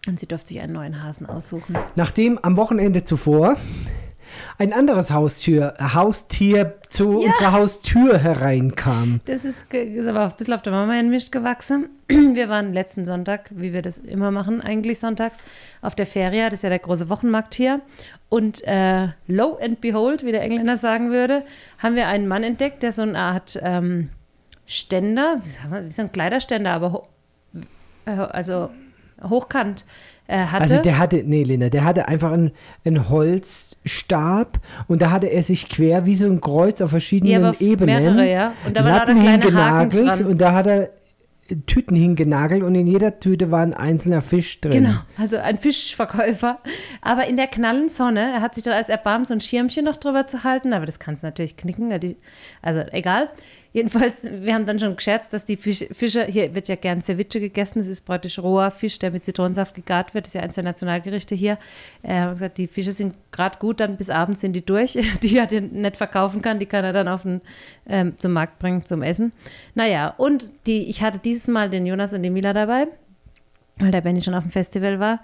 Und 0.07 0.19
sie 0.19 0.25
durfte 0.25 0.49
sich 0.49 0.61
einen 0.61 0.73
neuen 0.73 1.03
Hasen 1.03 1.25
aussuchen. 1.27 1.77
Nachdem 1.95 2.39
am 2.41 2.55
Wochenende 2.57 3.03
zuvor 3.03 3.57
ein 4.57 4.73
anderes 4.73 5.11
Haustür, 5.11 5.73
Haustier 5.79 6.75
zu 6.89 7.21
Ja. 7.21 7.27
unserer 7.27 7.51
Haustür 7.53 8.17
hereinkam. 8.17 9.19
Das 9.25 9.45
ist, 9.45 9.73
ist 9.73 10.07
aber 10.07 10.25
ein 10.25 10.33
bisschen 10.37 10.53
auf 10.53 10.61
der 10.61 10.73
Mama 10.73 10.99
in 10.99 11.09
Mist 11.09 11.31
gewachsen. 11.31 11.89
Wir 12.07 12.47
waren 12.49 12.73
letzten 12.73 13.05
Sonntag, 13.05 13.49
wie 13.53 13.73
wir 13.73 13.81
das 13.81 13.97
immer 13.97 14.31
machen, 14.31 14.61
eigentlich 14.61 14.99
sonntags, 14.99 15.37
auf 15.81 15.95
der 15.95 16.05
Feria. 16.05 16.45
Das 16.49 16.59
ist 16.59 16.63
ja 16.63 16.69
der 16.69 16.79
große 16.79 17.09
Wochenmarkt 17.09 17.55
hier. 17.55 17.81
Und 18.29 18.63
äh, 18.65 19.09
lo 19.27 19.57
and 19.61 19.81
behold, 19.81 20.23
wie 20.25 20.31
der 20.31 20.41
Engländer 20.41 20.77
sagen 20.77 21.11
würde, 21.11 21.43
haben 21.79 21.95
wir 21.95 22.07
einen 22.07 22.27
Mann 22.27 22.43
entdeckt, 22.43 22.83
der 22.83 22.91
so 22.91 23.01
eine 23.01 23.17
Art 23.17 23.59
ähm, 23.61 24.09
Ständer, 24.65 25.37
wie, 25.43 25.91
so 25.91 26.01
ein 26.01 26.11
Kleiderständer, 26.11 26.71
aber 26.71 27.07
äh, 28.05 28.11
also 28.11 28.69
hochkant 29.23 29.85
äh, 30.27 30.37
hatte. 30.37 30.61
Also 30.61 30.77
der 30.81 30.97
hatte, 30.97 31.23
nee, 31.23 31.43
Lena, 31.43 31.69
der 31.69 31.83
hatte 31.83 32.07
einfach 32.07 32.31
einen, 32.31 32.51
einen 32.85 33.09
Holzstab 33.09 34.59
und 34.87 35.01
da 35.01 35.11
hatte 35.11 35.27
er 35.27 35.43
sich 35.43 35.69
quer 35.69 36.05
wie 36.05 36.15
so 36.15 36.25
ein 36.25 36.41
Kreuz 36.41 36.81
auf 36.81 36.89
verschiedenen 36.89 37.43
Ja, 37.43 37.53
Ebenen 37.59 38.03
mehrere, 38.03 38.29
ja. 38.29 38.53
Und 38.65 38.75
da 38.75 38.83
war 38.83 38.99
lauter 38.99 39.15
kleine 39.15 39.53
Haken 39.53 40.05
dran. 40.05 40.25
und 40.25 40.37
da 40.39 40.53
hat 40.53 40.67
er 40.67 40.89
Tüten 41.65 41.95
hingenagelt 41.95 42.61
und 42.61 42.75
in 42.75 42.87
jeder 42.87 43.19
Tüte 43.19 43.51
war 43.51 43.61
ein 43.61 43.73
einzelner 43.73 44.21
Fisch 44.21 44.59
drin. 44.59 44.83
Genau, 44.83 44.97
also 45.17 45.37
ein 45.37 45.55
Fischverkäufer. 45.55 46.59
Aber 47.01 47.25
in 47.27 47.37
der 47.37 47.47
knallen 47.47 47.87
Sonne, 47.87 48.33
er 48.33 48.41
hat 48.41 48.55
sich 48.55 48.65
dann 48.65 48.73
als 48.73 48.89
erbarmt, 48.89 49.27
so 49.27 49.33
ein 49.33 49.39
Schirmchen 49.39 49.85
noch 49.85 49.95
drüber 49.95 50.27
zu 50.27 50.43
halten, 50.43 50.73
aber 50.73 50.85
das 50.85 50.99
kannst 50.99 51.23
du 51.23 51.27
natürlich 51.27 51.55
knicken. 51.55 51.91
Also 52.61 52.83
egal. 52.91 53.29
Jedenfalls, 53.77 54.23
wir 54.23 54.55
haben 54.55 54.65
dann 54.65 54.79
schon 54.79 54.95
gescherzt, 54.95 55.33
dass 55.33 55.45
die 55.45 55.55
Fisch, 55.55 55.85
Fische, 55.91 56.25
hier 56.25 56.55
wird 56.55 56.67
ja 56.67 56.75
gern 56.75 56.99
Ceviche 56.99 57.39
gegessen, 57.39 57.77
das 57.77 57.87
ist 57.87 58.05
praktisch 58.05 58.39
roher 58.39 58.71
Fisch, 58.71 58.97
der 58.97 59.11
mit 59.11 59.23
Zitronensaft 59.23 59.75
gegart 59.75 60.15
wird, 60.15 60.25
das 60.25 60.29
ist 60.31 60.33
ja 60.33 60.41
eines 60.41 60.55
der 60.55 60.63
Nationalgerichte 60.63 61.35
hier. 61.35 61.59
Er 62.01 62.21
hat 62.21 62.33
gesagt, 62.33 62.57
die 62.57 62.65
Fische 62.65 62.91
sind 62.91 63.13
gerade 63.31 63.59
gut, 63.59 63.79
dann 63.79 63.95
bis 63.95 64.09
abends 64.09 64.41
sind 64.41 64.53
die 64.53 64.65
durch, 64.65 64.93
die 65.21 65.37
er 65.37 65.61
nicht 65.61 65.95
verkaufen 65.95 66.41
kann, 66.41 66.57
die 66.57 66.65
kann 66.65 66.85
er 66.85 66.91
dann 66.91 67.07
auf 67.07 67.21
den, 67.21 67.41
ähm, 67.87 68.17
zum 68.17 68.33
Markt 68.33 68.57
bringen 68.57 68.83
zum 68.83 69.03
Essen. 69.03 69.31
Naja, 69.75 70.11
und 70.17 70.49
die, 70.65 70.89
ich 70.89 71.03
hatte 71.03 71.19
dieses 71.19 71.47
Mal 71.47 71.69
den 71.69 71.85
Jonas 71.85 72.13
und 72.13 72.23
die 72.23 72.31
Mila 72.31 72.53
dabei, 72.53 72.87
weil 73.75 73.91
der 73.91 74.01
Benny 74.01 74.23
schon 74.23 74.33
auf 74.33 74.43
dem 74.43 74.51
Festival 74.51 74.99
war 74.99 75.21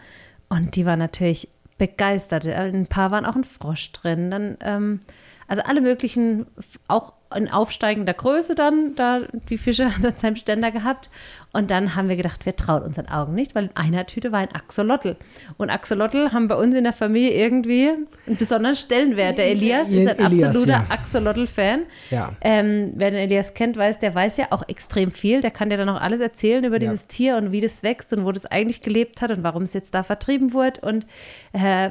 und 0.50 0.76
die 0.76 0.86
war 0.86 0.96
natürlich 0.96 1.50
begeistert. 1.80 2.46
Ein 2.46 2.86
paar 2.86 3.10
waren 3.10 3.26
auch 3.26 3.36
ein 3.36 3.46
Frosch 3.46 3.92
drin, 3.94 4.30
dann 4.30 4.58
ähm, 4.62 5.00
also 5.48 5.64
alle 5.64 5.82
möglichen, 5.82 6.46
auch 6.88 7.14
in 7.36 7.50
aufsteigender 7.52 8.14
Größe 8.14 8.56
dann, 8.56 8.96
da 8.96 9.22
die 9.50 9.58
Fische 9.58 9.86
an 10.04 10.14
seinem 10.16 10.36
Ständer 10.36 10.72
gehabt. 10.72 11.10
Und 11.52 11.70
dann 11.70 11.96
haben 11.96 12.10
wir 12.10 12.16
gedacht, 12.16 12.46
wir 12.48 12.56
trauen 12.56 12.82
unseren 12.82 13.08
Augen 13.08 13.36
nicht, 13.36 13.54
weil 13.54 13.66
in 13.66 13.76
einer 13.76 14.08
Tüte 14.08 14.32
war 14.32 14.40
ein 14.40 14.52
Axolotl. 14.54 15.16
Und 15.58 15.70
Axolotl 15.70 16.32
haben 16.32 16.48
bei 16.48 16.56
uns 16.56 16.76
in 16.76 16.84
der 16.84 16.94
Familie 16.94 17.32
irgendwie 17.32 17.92
einen 18.26 18.38
besonderen 18.38 18.76
Stellenwert. 18.76 19.38
Der 19.38 19.52
Elias 19.52 19.88
ist 19.90 20.08
ein 20.08 20.18
Elias, 20.18 20.44
absoluter 20.46 20.72
ja. 20.72 20.86
Axolotl-Fan. 20.90 21.84
Ja. 22.10 22.34
Ähm, 22.42 22.94
wer 22.96 23.12
den 23.12 23.20
Elias 23.20 23.54
kennt, 23.54 23.78
weiß, 23.78 24.00
der 24.00 24.16
weiß 24.16 24.38
ja 24.38 24.48
auch 24.50 24.68
extrem 24.68 25.12
viel. 25.12 25.42
Der 25.42 25.52
kann 25.52 25.70
dir 25.70 25.78
dann 25.78 25.90
auch 25.90 26.02
alles 26.02 26.20
erzählen 26.22 26.64
über 26.64 26.78
Ja. 26.78 26.80
dieses 26.80 27.06
Tier 27.08 27.38
und 27.38 27.52
wie 27.52 27.62
das 27.62 27.84
wächst 27.84 28.14
und 28.14 28.26
wo 28.26 28.32
das 28.32 28.48
eigentlich 28.48 28.82
gelebt 28.82 29.22
hat 29.22 29.30
und 29.30 29.44
warum 29.44 29.62
es 29.64 29.74
jetzt 29.74 29.94
da 29.94 30.02
vertrieben 30.02 30.54
wurde. 30.54 30.82
Und 30.82 31.06
äh, 31.54 31.90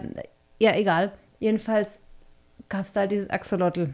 ja, 0.58 0.74
egal. 0.74 1.12
Jedenfalls 1.38 2.00
gab 2.68 2.80
es 2.84 2.92
da 2.92 3.06
dieses 3.06 3.30
Axolotl 3.30 3.90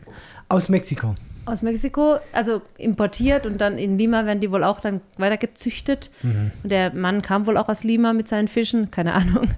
Aus 0.49 0.69
Mexiko. 0.69 1.15
Aus 1.49 1.63
Mexiko, 1.63 2.19
also 2.33 2.63
importiert 2.77 3.47
und 3.47 3.61
dann 3.61 3.79
in 3.79 3.99
Lima 3.99 4.27
werden 4.27 4.41
die 4.41 4.51
wohl 4.51 4.65
auch 4.65 4.81
dann 4.81 5.01
weiter 5.17 5.37
gezüchtet. 5.37 6.11
Mhm. 6.23 6.53
Und 6.63 6.71
der 6.71 6.95
Mann 6.95 7.23
kam 7.23 7.47
wohl 7.47 7.57
auch 7.57 7.69
aus 7.69 7.85
Lima 7.85 8.13
mit 8.13 8.29
seinen 8.29 8.49
Fischen, 8.49 8.91
keine 8.91 9.15
Ahnung. 9.15 9.51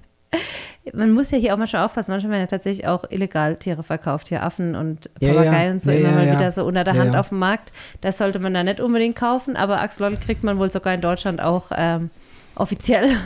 Man 0.95 1.13
muss 1.13 1.31
ja 1.31 1.39
hier 1.39 1.53
auch 1.53 1.59
manchmal 1.59 1.85
aufpassen, 1.85 2.11
manchmal 2.13 2.33
werden 2.33 2.43
ja 2.43 2.47
tatsächlich 2.47 2.87
auch 2.87 3.05
illegal 3.11 3.57
Tiere 3.57 3.83
verkauft, 3.83 4.29
hier 4.29 4.43
Affen 4.43 4.75
und 4.75 5.11
Ja, 5.21 5.35
Papageien 5.35 5.67
ja. 5.67 5.73
und 5.73 5.83
so 5.83 5.91
Ja, 5.91 5.99
immer 5.99 6.09
ja, 6.09 6.15
mal 6.15 6.27
ja. 6.27 6.33
wieder 6.35 6.51
so 6.51 6.65
unter 6.65 6.85
der 6.85 6.95
Ja, 6.95 7.01
Hand 7.01 7.15
ja. 7.15 7.21
auf 7.21 7.29
dem 7.31 7.39
Markt. 7.39 7.73
Das 8.01 8.19
sollte 8.19 8.39
man 8.39 8.55
da 8.55 8.63
nicht 8.63 8.81
unbedingt 8.81 9.17
kaufen, 9.17 9.57
aber 9.57 9.81
Axolotl 9.81 10.17
kriegt 10.17 10.43
man 10.45 10.59
wohl 10.59 10.71
sogar 10.71 10.95
in 10.95 11.01
Deutschland 11.01 11.43
auch 11.43 11.71
ähm, 11.77 12.11
offiziell. 12.55 13.11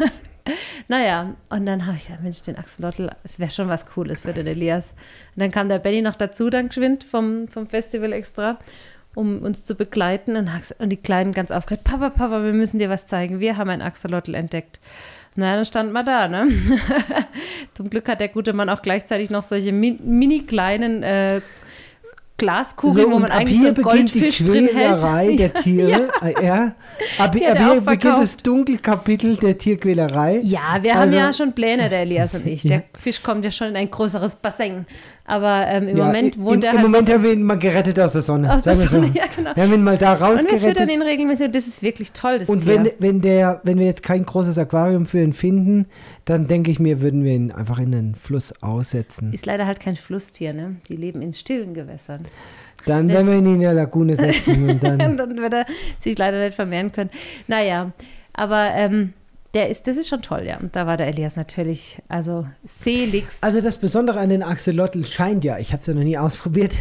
naja, 0.89 1.35
und 1.51 1.67
dann 1.67 1.87
habe 1.87 1.97
ich 1.97 2.05
gedacht, 2.07 2.23
Mensch, 2.23 2.43
den 2.43 2.57
Axolotl, 2.57 3.11
es 3.25 3.39
wäre 3.39 3.51
schon 3.51 3.69
was 3.69 3.87
Cooles 3.87 4.21
für 4.21 4.33
den 4.33 4.47
Elias. 4.47 4.93
Und 5.35 5.41
dann 5.41 5.51
kam 5.51 5.69
der 5.69 5.79
Benny 5.79 6.03
noch 6.03 6.17
dazu, 6.17 6.51
dann 6.51 6.69
geschwind 6.69 7.05
vom, 7.05 7.49
vom 7.49 7.67
Festival 7.67 8.13
extra, 8.13 8.59
um 9.15 9.41
uns 9.43 9.65
zu 9.65 9.75
begleiten. 9.75 10.37
Und, 10.37 10.51
und 10.79 10.91
die 10.91 10.97
Kleinen 10.97 11.33
ganz 11.33 11.51
aufgeregt, 11.51 11.85
Papa, 11.85 12.11
Papa, 12.11 12.43
wir 12.45 12.53
müssen 12.53 12.79
dir 12.79 12.91
was 12.91 13.07
zeigen. 13.07 13.41
Wir 13.41 13.57
haben 13.57 13.71
ein 13.71 13.83
Axolotl 13.83 14.35
entdeckt. 14.35 14.81
Na, 15.37 15.57
dann 15.57 15.65
stand 15.65 15.93
man 15.93 16.07
da, 16.07 16.29
ne? 16.29 16.47
Zum 17.75 17.91
Glück 17.91 18.09
hat 18.09 18.21
der 18.21 18.29
gute 18.29 18.53
Mann 18.53 18.69
auch 18.69 18.83
gleichzeitig 18.83 19.31
noch 19.31 19.43
solche 19.43 19.73
mi- 19.73 19.99
mini 20.03 20.43
kleinen 20.43 21.03
äh, 21.03 21.41
Glaskugeln, 22.37 23.11
wo 23.11 23.15
und 23.17 23.23
man 23.23 23.31
ab 23.31 23.39
eigentlich 23.41 23.55
so 23.57 23.61
hier 23.61 23.69
einen 23.69 23.75
beginnt 23.77 24.13
Goldfisch 24.13 24.39
die 24.39 24.45
drin 24.45 24.69
hält. 24.75 25.39
Der 25.39 25.55
Tiere. 25.63 26.09
Ja. 26.43 26.75
Ab, 27.19 27.33
Die 27.33 27.47
ab 27.47 27.55
er 27.59 27.65
hier 27.65 27.81
beginnt 27.81 27.85
verkauft. 27.85 28.23
das 28.23 28.37
Dunkelkapitel 28.39 29.37
der 29.37 29.57
Tierquälerei. 29.57 30.41
Ja, 30.43 30.79
wir 30.83 30.97
Also- 30.97 31.17
haben 31.17 31.25
ja 31.27 31.33
schon 31.33 31.53
Pläne, 31.53 31.89
der 31.89 32.01
Elias 32.01 32.35
und 32.35 32.47
ich. 32.47 32.63
Der 32.63 32.71
Ja. 32.79 32.83
Fisch 32.99 33.23
kommt 33.23 33.45
ja 33.45 33.51
schon 33.53 33.69
in 33.69 33.77
ein 33.77 33.91
größeres 33.91 34.37
Bassin. 34.37 34.85
Aber 35.27 35.67
ähm, 35.69 35.89
im 35.89 35.97
Ja, 35.97 36.05
Moment 36.05 36.37
im, 36.37 36.45
wohnt 36.45 36.65
er 36.65 36.71
Im 36.73 36.77
halt 36.79 36.87
Moment 36.87 37.09
noch 37.09 37.15
haben 37.15 37.23
wir 37.23 37.33
ihn 37.33 37.43
mal 37.43 37.59
gerettet 37.59 37.99
aus 37.99 38.13
der 38.13 38.21
Sonne. 38.21 38.53
aus 38.53 38.63
der 38.65 38.75
Sonne. 38.75 39.07
So. 39.07 39.13
Ja, 39.15 39.25
genau. 39.35 39.57
Wir 39.57 39.63
haben 39.63 39.73
ihn 39.73 39.83
mal 39.83 39.97
da 39.97 40.13
Und 40.13 40.21
wir 40.21 40.29
füttern 40.39 40.51
rausgerettet. 40.59 40.91
ihn 40.91 41.01
regelmäßig 41.03 41.47
und 41.47 41.55
das 41.55 41.67
ist 41.67 41.83
wirklich 41.83 42.13
toll, 42.13 42.39
das 42.41 42.49
Und 42.51 42.61
Tier. 42.65 42.85
wenn, 42.85 42.91
wenn, 42.99 43.21
der, 43.23 43.61
wenn 43.63 43.79
wir 43.79 43.87
jetzt 43.87 44.03
kein 44.03 44.27
großes 44.27 44.59
Aquarium 44.59 45.07
für 45.07 45.21
ihn 45.23 45.33
finden, 45.33 45.87
dann 46.27 46.47
denke 46.47 46.71
ich 46.71 46.79
mir, 46.79 47.01
würden 47.01 47.25
wir 47.25 47.33
ihn 47.33 47.53
einfach 47.53 47.79
in 47.79 47.93
den 47.93 48.15
Fluss 48.15 48.53
aussetzen. 48.63 49.33
ist 49.33 49.47
leider 49.47 49.67
halt 49.67 49.81
kein 49.81 49.97
Flusstier, 49.97 50.53
ne? 50.53 50.77
Die 50.89 50.97
leben 50.97 51.23
in 51.23 51.33
stillen 51.33 51.73
Gewässern. 51.73 52.21
Dann 52.85 53.09
das- 53.09 53.17
werden 53.17 53.27
wir 53.31 53.39
ihn 53.39 53.55
in 53.55 53.61
der 53.61 53.73
Lagune 53.73 54.17
setzen 54.17 54.69
und 54.69 54.85
dann. 54.85 55.01
Und 55.01 55.17
dann 55.17 55.37
wird 55.37 55.55
er 55.55 55.65
sich 55.97 56.19
leider 56.19 56.45
nicht 56.45 56.55
vermehren 56.55 56.93
können. 56.93 57.09
Naja, 57.49 57.93
aber 58.35 58.69
ähm, 58.75 59.15
der 59.55 59.71
ist, 59.71 59.87
das 59.87 59.97
ist 59.97 60.09
schon 60.09 60.21
toll, 60.23 60.45
ja. 60.47 60.59
Und 60.59 60.75
da 60.77 60.87
war 60.87 60.97
der 60.97 61.07
Elias 61.09 61.37
natürlich, 61.37 62.03
also 62.09 62.47
seligst. 62.65 63.43
Also 63.43 63.61
das 63.61 63.79
Besondere 63.79 64.19
an 64.21 64.29
den 64.29 64.43
Axolotl 64.43 65.05
scheint 65.05 65.45
ja, 65.45 65.59
ich 65.59 65.73
habe 65.73 65.81
es 65.81 65.87
ja 65.87 65.95
noch 65.95 66.03
nie 66.03 66.19
ausprobiert 66.19 66.75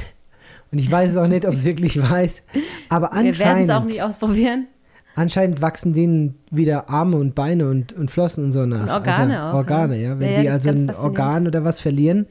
und 0.72 0.80
ich 0.80 0.90
weiß 0.92 1.12
es 1.12 1.18
auch 1.18 1.28
nicht, 1.28 1.46
ob 1.46 1.54
es 1.54 1.66
wirklich 1.66 2.02
weiß, 2.02 2.44
aber 2.90 3.12
wir 3.14 3.38
werden 3.40 3.64
es 3.64 3.70
auch 3.70 3.76
anscheinend, 3.76 3.86
nicht 3.88 4.02
ausprobieren. 4.04 4.68
anscheinend 5.16 5.62
wachsen 5.62 5.94
denen 5.94 6.36
wieder 6.50 6.90
Arme 6.90 7.18
und 7.18 7.36
Beine 7.36 7.70
und, 7.70 7.94
und 7.94 8.10
Flossen 8.12 8.46
und 8.46 8.52
so 8.52 8.66
nach. 8.66 8.84
Und 8.84 8.90
Organe 8.90 9.40
also, 9.42 9.52
auch, 9.52 9.54
Organe, 9.60 9.98
ja. 9.98 10.10
ja. 10.14 10.20
Wenn 10.20 10.28
Ja, 10.30 10.36
ja, 10.36 10.42
die 10.42 10.50
also 10.50 10.70
ein. 10.70 10.96
Organ 10.96 11.48
oder 11.48 11.64
was 11.64 11.80
verlieren, 11.80 12.26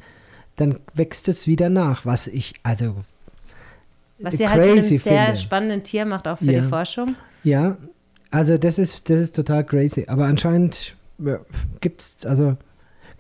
dann 0.56 0.76
wächst 0.94 1.28
es 1.28 1.46
wieder 1.46 1.68
nach, 1.70 2.04
was 2.04 2.26
ich, 2.26 2.54
also 2.62 2.96
Was 4.18 4.36
sie 4.36 4.48
halt 4.48 4.64
zu 4.64 4.72
einem 4.72 4.82
sehr 4.82 4.98
finde. 5.26 5.36
spannenden 5.40 5.82
Tier 5.82 6.04
macht, 6.04 6.26
auch 6.28 6.38
für 6.38 6.44
Ja. 6.52 6.60
die 6.60 6.68
Forschung. 6.68 7.14
Ja, 7.44 7.76
also 8.32 8.58
das 8.58 8.78
ist, 8.78 9.08
das 9.08 9.20
ist 9.20 9.36
total 9.36 9.64
crazy. 9.64 10.04
Aber 10.08 10.24
anscheinend 10.24 10.96
ja, 11.18 11.38
gibt's, 11.80 12.26
also 12.26 12.56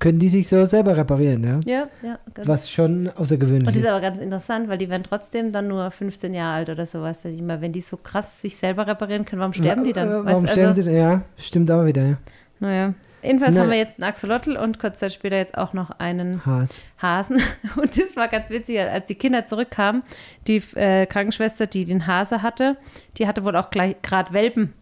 können 0.00 0.18
die 0.18 0.28
sich 0.28 0.48
so 0.48 0.64
selber 0.64 0.96
reparieren, 0.96 1.44
ja. 1.44 1.60
Ja, 1.64 1.88
ja. 2.02 2.18
Ganz 2.34 2.48
Was 2.48 2.70
schon 2.70 3.08
außergewöhnlich 3.08 3.68
Und 3.68 3.76
das 3.76 3.76
ist. 3.76 3.82
ist 3.84 3.90
aber 3.92 4.00
ganz 4.00 4.18
interessant, 4.18 4.68
weil 4.68 4.78
die 4.78 4.90
werden 4.90 5.04
trotzdem 5.04 5.52
dann 5.52 5.68
nur 5.68 5.88
15 5.92 6.34
Jahre 6.34 6.56
alt 6.56 6.70
oder 6.70 6.86
sowas. 6.86 7.24
Ich 7.24 7.40
wenn 7.40 7.72
die 7.72 7.82
so 7.82 7.96
krass 7.96 8.40
sich 8.40 8.56
selber 8.56 8.86
reparieren 8.88 9.24
können, 9.24 9.38
warum 9.38 9.52
sterben 9.52 9.84
die 9.84 9.92
dann? 9.92 10.08
Äh, 10.08 10.12
Weißt 10.12 10.26
Warum 10.26 10.46
du, 10.46 10.50
sterben 10.50 10.68
also, 10.70 10.82
sie 10.82 10.88
denn? 10.90 10.98
Ja, 10.98 11.22
stimmt 11.36 11.70
auch 11.70 11.84
wieder, 11.84 12.02
ja. 12.02 12.16
Naja. 12.58 12.94
Jedenfalls 13.22 13.54
Na- 13.54 13.60
haben 13.60 13.70
wir 13.70 13.78
jetzt 13.78 14.00
einen 14.00 14.08
Axolotl 14.10 14.56
und 14.56 14.80
kurz 14.80 14.98
Zeit 14.98 15.12
später 15.12 15.36
jetzt 15.36 15.56
auch 15.56 15.72
noch 15.72 15.90
einen 16.00 16.44
Haas. 16.44 16.80
Hasen. 17.00 17.40
Und 17.76 17.96
das 17.96 18.16
war 18.16 18.26
ganz 18.26 18.50
witzig, 18.50 18.80
als 18.80 19.06
die 19.06 19.14
Kinder 19.14 19.46
zurückkamen, 19.46 20.02
die 20.48 20.56
äh, 20.74 21.06
Krankenschwester, 21.06 21.68
die 21.68 21.84
den 21.84 22.08
Hase 22.08 22.42
hatte, 22.42 22.76
die 23.18 23.28
hatte 23.28 23.44
wohl 23.44 23.54
auch 23.54 23.70
gleich 23.70 24.02
gerade 24.02 24.32
Welpen. 24.32 24.72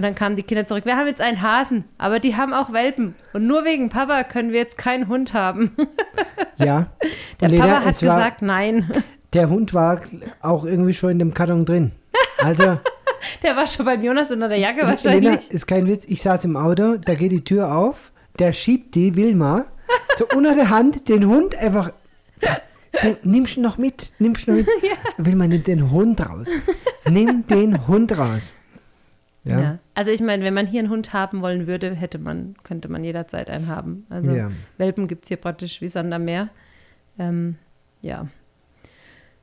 Und 0.00 0.04
dann 0.04 0.14
kamen 0.14 0.34
die 0.34 0.42
Kinder 0.42 0.64
zurück. 0.64 0.86
Wir 0.86 0.96
haben 0.96 1.06
jetzt 1.08 1.20
einen 1.20 1.42
Hasen, 1.42 1.84
aber 1.98 2.20
die 2.20 2.34
haben 2.34 2.54
auch 2.54 2.72
Welpen. 2.72 3.14
Und 3.34 3.46
nur 3.46 3.66
wegen 3.66 3.90
Papa 3.90 4.24
können 4.24 4.50
wir 4.50 4.58
jetzt 4.58 4.78
keinen 4.78 5.08
Hund 5.08 5.34
haben. 5.34 5.72
Ja. 6.56 6.86
Der 7.42 7.48
Lena, 7.50 7.66
Papa 7.66 7.76
hat 7.84 8.02
war- 8.02 8.16
gesagt, 8.16 8.40
nein. 8.42 8.90
Der 9.34 9.50
Hund 9.50 9.74
war 9.74 10.00
auch 10.40 10.64
irgendwie 10.64 10.94
schon 10.94 11.10
in 11.10 11.18
dem 11.18 11.34
Karton 11.34 11.66
drin. 11.66 11.92
Also, 12.38 12.78
Der 13.42 13.56
war 13.56 13.66
schon 13.66 13.84
beim 13.84 14.02
Jonas 14.02 14.30
unter 14.30 14.48
der 14.48 14.56
Jacke 14.58 14.78
Lena, 14.80 14.90
wahrscheinlich. 14.90 15.50
ist 15.50 15.66
kein 15.66 15.86
Witz, 15.86 16.04
ich 16.08 16.22
saß 16.22 16.46
im 16.46 16.56
Auto, 16.56 16.96
da 16.96 17.14
geht 17.14 17.32
die 17.32 17.44
Tür 17.44 17.74
auf, 17.76 18.10
der 18.38 18.52
schiebt 18.54 18.94
die 18.94 19.16
Wilma 19.16 19.66
so 20.16 20.26
unter 20.34 20.54
der 20.54 20.70
Hand 20.70 21.10
den 21.10 21.26
Hund 21.26 21.58
einfach. 21.58 21.92
Nimm- 23.02 23.16
Nimmst 23.22 23.56
du 23.58 23.60
noch 23.60 23.76
mit? 23.76 24.12
Nimmst 24.18 24.46
du 24.46 24.52
noch 24.52 24.58
mit? 24.58 24.68
Wilma, 25.18 25.46
nimm 25.46 25.62
den 25.62 25.90
Hund 25.90 26.26
raus. 26.26 26.48
Nimm 27.06 27.46
den 27.46 27.86
Hund 27.86 28.16
raus. 28.16 28.54
Ja. 29.44 29.60
Ja. 29.60 29.78
Also 29.94 30.10
ich 30.10 30.20
meine, 30.20 30.44
wenn 30.44 30.54
man 30.54 30.66
hier 30.66 30.80
einen 30.80 30.90
Hund 30.90 31.12
haben 31.12 31.40
wollen 31.40 31.66
würde, 31.66 31.94
hätte 31.94 32.18
man, 32.18 32.54
könnte 32.62 32.88
man 32.88 33.04
jederzeit 33.04 33.48
einen 33.48 33.68
haben. 33.68 34.06
Also 34.10 34.32
Ja. 34.32 34.50
Welpen 34.76 35.08
gibt 35.08 35.24
es 35.24 35.28
hier 35.28 35.38
praktisch 35.38 35.80
wie 35.80 35.88
Sand 35.88 36.12
am 36.12 36.24
Meer. 36.24 36.50
Ähm, 37.18 37.56
ja. 38.02 38.28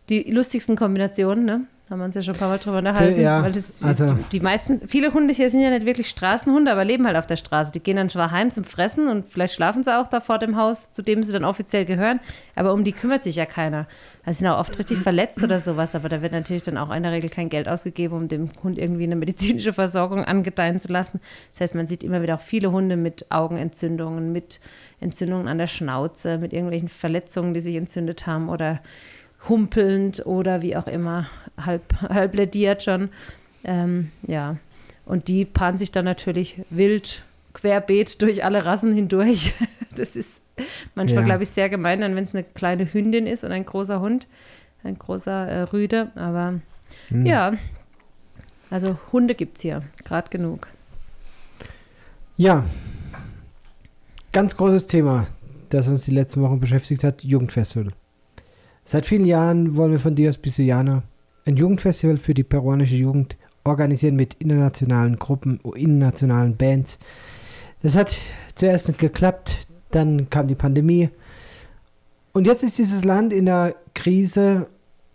Die 0.09 0.31
lustigsten 0.31 0.75
Kombinationen, 0.75 1.45
ne? 1.45 1.67
Haben 1.89 1.99
wir 1.99 2.05
uns 2.05 2.15
ja 2.15 2.21
schon 2.21 2.33
ein 2.33 2.39
paar 2.39 2.49
Mal 2.49 2.57
drüber 2.57 2.79
unterhalten. 2.79 3.21
ja, 3.21 3.41
weil 3.41 3.53
das, 3.53 3.81
also- 3.81 4.07
die, 4.07 4.15
die 4.33 4.39
meisten, 4.41 4.85
viele 4.89 5.13
Hunde 5.13 5.33
hier 5.33 5.49
sind 5.49 5.61
ja 5.61 5.69
nicht 5.69 5.85
wirklich 5.85 6.09
Straßenhunde, 6.09 6.69
aber 6.69 6.83
leben 6.83 7.07
halt 7.07 7.15
auf 7.15 7.27
der 7.27 7.37
Straße. 7.37 7.71
Die 7.71 7.79
gehen 7.79 7.95
dann 7.95 8.09
zwar 8.09 8.31
heim 8.31 8.51
zum 8.51 8.65
Fressen 8.65 9.07
und 9.07 9.29
vielleicht 9.29 9.53
schlafen 9.53 9.83
sie 9.83 9.97
auch 9.97 10.07
da 10.07 10.19
vor 10.19 10.37
dem 10.37 10.57
Haus, 10.57 10.91
zu 10.91 11.01
dem 11.01 11.23
sie 11.23 11.31
dann 11.31 11.45
offiziell 11.45 11.85
gehören, 11.85 12.19
aber 12.55 12.73
um 12.73 12.83
die 12.83 12.91
kümmert 12.91 13.23
sich 13.23 13.37
ja 13.37 13.45
keiner. 13.45 13.87
Also 14.25 14.39
sie 14.39 14.43
sind 14.43 14.47
auch 14.47 14.59
oft 14.59 14.77
richtig 14.77 14.97
verletzt 14.97 15.41
oder 15.41 15.59
sowas, 15.59 15.95
aber 15.95 16.09
da 16.09 16.21
wird 16.21 16.33
natürlich 16.33 16.63
dann 16.63 16.77
auch 16.77 16.93
in 16.93 17.03
der 17.03 17.13
Regel 17.13 17.29
kein 17.29 17.47
Geld 17.47 17.69
ausgegeben, 17.69 18.17
um 18.17 18.27
dem 18.27 18.49
Hund 18.61 18.77
irgendwie 18.77 19.05
eine 19.05 19.15
medizinische 19.15 19.71
Versorgung 19.71 20.25
angedeihen 20.25 20.81
zu 20.81 20.89
lassen. 20.91 21.21
Das 21.53 21.61
heißt, 21.61 21.75
man 21.75 21.87
sieht 21.87 22.03
immer 22.03 22.21
wieder 22.21 22.35
auch 22.35 22.41
viele 22.41 22.73
Hunde 22.73 22.97
mit 22.97 23.31
Augenentzündungen, 23.31 24.33
mit 24.33 24.59
Entzündungen 24.99 25.47
an 25.47 25.57
der 25.57 25.67
Schnauze, 25.67 26.37
mit 26.37 26.51
irgendwelchen 26.51 26.89
Verletzungen, 26.89 27.53
die 27.53 27.61
sich 27.61 27.77
entzündet 27.77 28.27
haben 28.27 28.49
oder 28.49 28.81
humpelnd 29.47 30.25
oder 30.25 30.61
wie 30.61 30.75
auch 30.75 30.87
immer, 30.87 31.27
halb, 31.59 31.93
halb 32.01 32.35
lediert 32.35 32.83
schon. 32.83 33.09
Ähm, 33.63 34.11
ja, 34.27 34.57
und 35.05 35.27
die 35.27 35.45
paaren 35.45 35.77
sich 35.77 35.91
dann 35.91 36.05
natürlich 36.05 36.59
wild 36.69 37.23
querbeet 37.53 38.21
durch 38.21 38.43
alle 38.43 38.65
Rassen 38.65 38.93
hindurch. 38.93 39.53
Das 39.95 40.15
ist 40.15 40.41
manchmal, 40.93 41.21
Ja. 41.21 41.25
glaube 41.25 41.41
ich, 41.43 41.49
sehr 41.49 41.69
gemein, 41.69 42.01
dann 42.01 42.15
wenn 42.15 42.23
es 42.23 42.35
eine 42.35 42.43
kleine 42.43 42.93
Hündin 42.93 43.25
ist 43.25 43.43
und 43.43 43.51
ein 43.51 43.65
großer 43.65 43.99
Hund, 43.99 44.27
ein 44.83 44.99
großer 44.99 45.47
äh, 45.47 45.61
Rüde. 45.63 46.11
Aber 46.13 46.59
Hm. 47.07 47.25
ja, 47.25 47.53
also 48.69 48.99
Hunde 49.11 49.33
gibt 49.33 49.57
es 49.57 49.63
hier, 49.63 49.81
gerade 50.05 50.29
genug. 50.29 50.67
Ja. 52.37 52.63
Ganz 54.31 54.55
großes 54.55 54.85
Thema, 54.85 55.25
das 55.69 55.87
uns 55.87 56.03
die 56.05 56.11
letzten 56.11 56.41
Wochen 56.43 56.59
beschäftigt 56.59 57.03
hat: 57.03 57.23
Jugendfestival. 57.23 57.91
Seit 58.89 59.05
vielen 59.05 59.25
Jahren 59.25 59.75
wollen 59.75 59.91
wir 59.91 59.99
von 59.99 60.15
dir 60.15 60.29
aus 60.29 60.37
Bisuyana 60.37 61.03
ein 61.43 61.57
Jugendfestival 61.57 62.15
für 62.15 62.33
die 62.33 62.45
peruanische 62.45 62.95
Jugend 62.95 63.35
organisieren 63.65 64.15
mit 64.15 64.35
internationalen 64.35 65.19
Gruppen, 65.19 65.59
internationalen 65.75 66.55
Bands. 66.55 66.97
Das 67.81 67.97
hat 67.97 68.17
zuerst 68.55 68.87
nicht 68.87 69.01
geklappt, 69.01 69.67
dann 69.91 70.29
kam 70.29 70.47
die 70.47 70.55
Pandemie. 70.55 71.09
Und 72.31 72.47
jetzt 72.47 72.63
ist 72.63 72.77
dieses 72.77 73.03
Land 73.03 73.33
in 73.33 73.47
der 73.47 73.75
Krise 73.93 74.67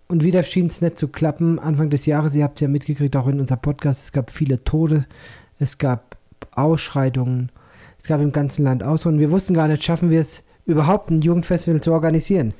und 0.06 0.22
wieder 0.22 0.42
schien 0.42 0.66
es 0.66 0.82
nicht 0.82 0.98
zu 0.98 1.08
klappen. 1.08 1.58
Anfang 1.58 1.88
des 1.88 2.04
Jahres, 2.04 2.34
ihr 2.34 2.44
habt 2.44 2.58
es 2.58 2.60
ja 2.60 2.68
mitgekriegt, 2.68 3.16
auch 3.16 3.26
in 3.26 3.40
unserem 3.40 3.62
Podcast, 3.62 4.02
es 4.02 4.12
gab 4.12 4.30
viele 4.30 4.62
Tode, 4.64 5.06
es 5.58 5.78
gab 5.78 6.18
Ausschreitungen, 6.50 7.50
es 7.98 8.04
gab 8.04 8.20
im 8.20 8.32
ganzen 8.32 8.64
Land 8.64 8.82
Ausruhen. 8.84 9.18
Wir 9.18 9.30
wussten 9.30 9.54
gar 9.54 9.66
nicht, 9.66 9.82
schaffen 9.82 10.10
wir 10.10 10.20
es 10.20 10.44
überhaupt, 10.66 11.08
ein 11.08 11.22
Jugendfestival 11.22 11.80
zu 11.80 11.92
organisieren. 11.92 12.52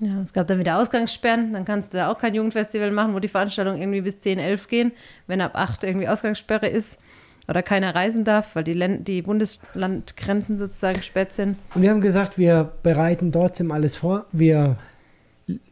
Ja, 0.00 0.20
es 0.22 0.32
gab 0.32 0.46
dann 0.46 0.58
wieder 0.58 0.78
Ausgangssperren, 0.78 1.52
dann 1.52 1.64
kannst 1.64 1.92
du 1.92 2.06
auch 2.06 2.18
kein 2.18 2.34
Jugendfestival 2.34 2.92
machen, 2.92 3.14
wo 3.14 3.18
die 3.18 3.28
Veranstaltungen 3.28 3.80
irgendwie 3.80 4.02
bis 4.02 4.20
10, 4.20 4.38
11 4.38 4.68
gehen, 4.68 4.92
wenn 5.26 5.40
ab 5.40 5.52
8 5.54 5.82
irgendwie 5.82 6.08
Ausgangssperre 6.08 6.68
ist 6.68 7.00
oder 7.48 7.62
keiner 7.62 7.94
reisen 7.94 8.24
darf, 8.24 8.54
weil 8.54 8.62
die, 8.62 8.74
Länd 8.74 9.08
die 9.08 9.22
Bundeslandgrenzen 9.22 10.58
sozusagen 10.58 10.98
gesperrt 10.98 11.32
sind. 11.32 11.56
Und 11.74 11.82
wir 11.82 11.90
haben 11.90 12.00
gesagt, 12.00 12.38
wir 12.38 12.72
bereiten 12.82 13.32
trotzdem 13.32 13.72
alles 13.72 13.96
vor, 13.96 14.26
wir 14.30 14.76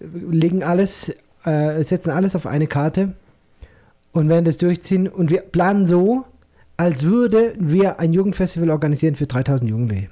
legen 0.00 0.64
alles, 0.64 1.14
äh, 1.44 1.82
setzen 1.84 2.10
alles 2.10 2.34
auf 2.34 2.46
eine 2.46 2.66
Karte 2.66 3.12
und 4.12 4.28
werden 4.28 4.44
das 4.44 4.56
durchziehen 4.56 5.06
und 5.06 5.30
wir 5.30 5.42
planen 5.42 5.86
so, 5.86 6.24
als 6.76 7.04
würden 7.04 7.52
wir 7.58 8.00
ein 8.00 8.12
Jugendfestival 8.12 8.70
organisieren 8.70 9.14
für 9.14 9.26
3000 9.26 9.70
Jugendliche. 9.70 10.08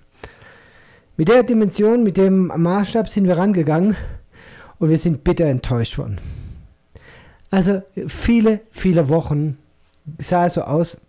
Mit 1.17 1.29
der 1.29 1.45
Dimension, 1.45 2.03
mit 2.03 2.17
dem 2.17 2.49
Maßstab 2.49 3.09
sind 3.09 3.27
wir 3.27 3.39
rangegangen 3.39 3.97
und 4.79 4.91
wir 4.91 4.99
sind 4.99 5.23
bitter 5.23 5.45
enttäuscht 5.45 5.97
worden. 5.97 6.19
Also 7.51 7.83
viele, 8.09 8.61
viele 8.71 9.09
Wochen 9.09 9.59
sah 10.19 10.47
es 10.47 10.55
so 10.55 10.63
aus, 10.63 11.01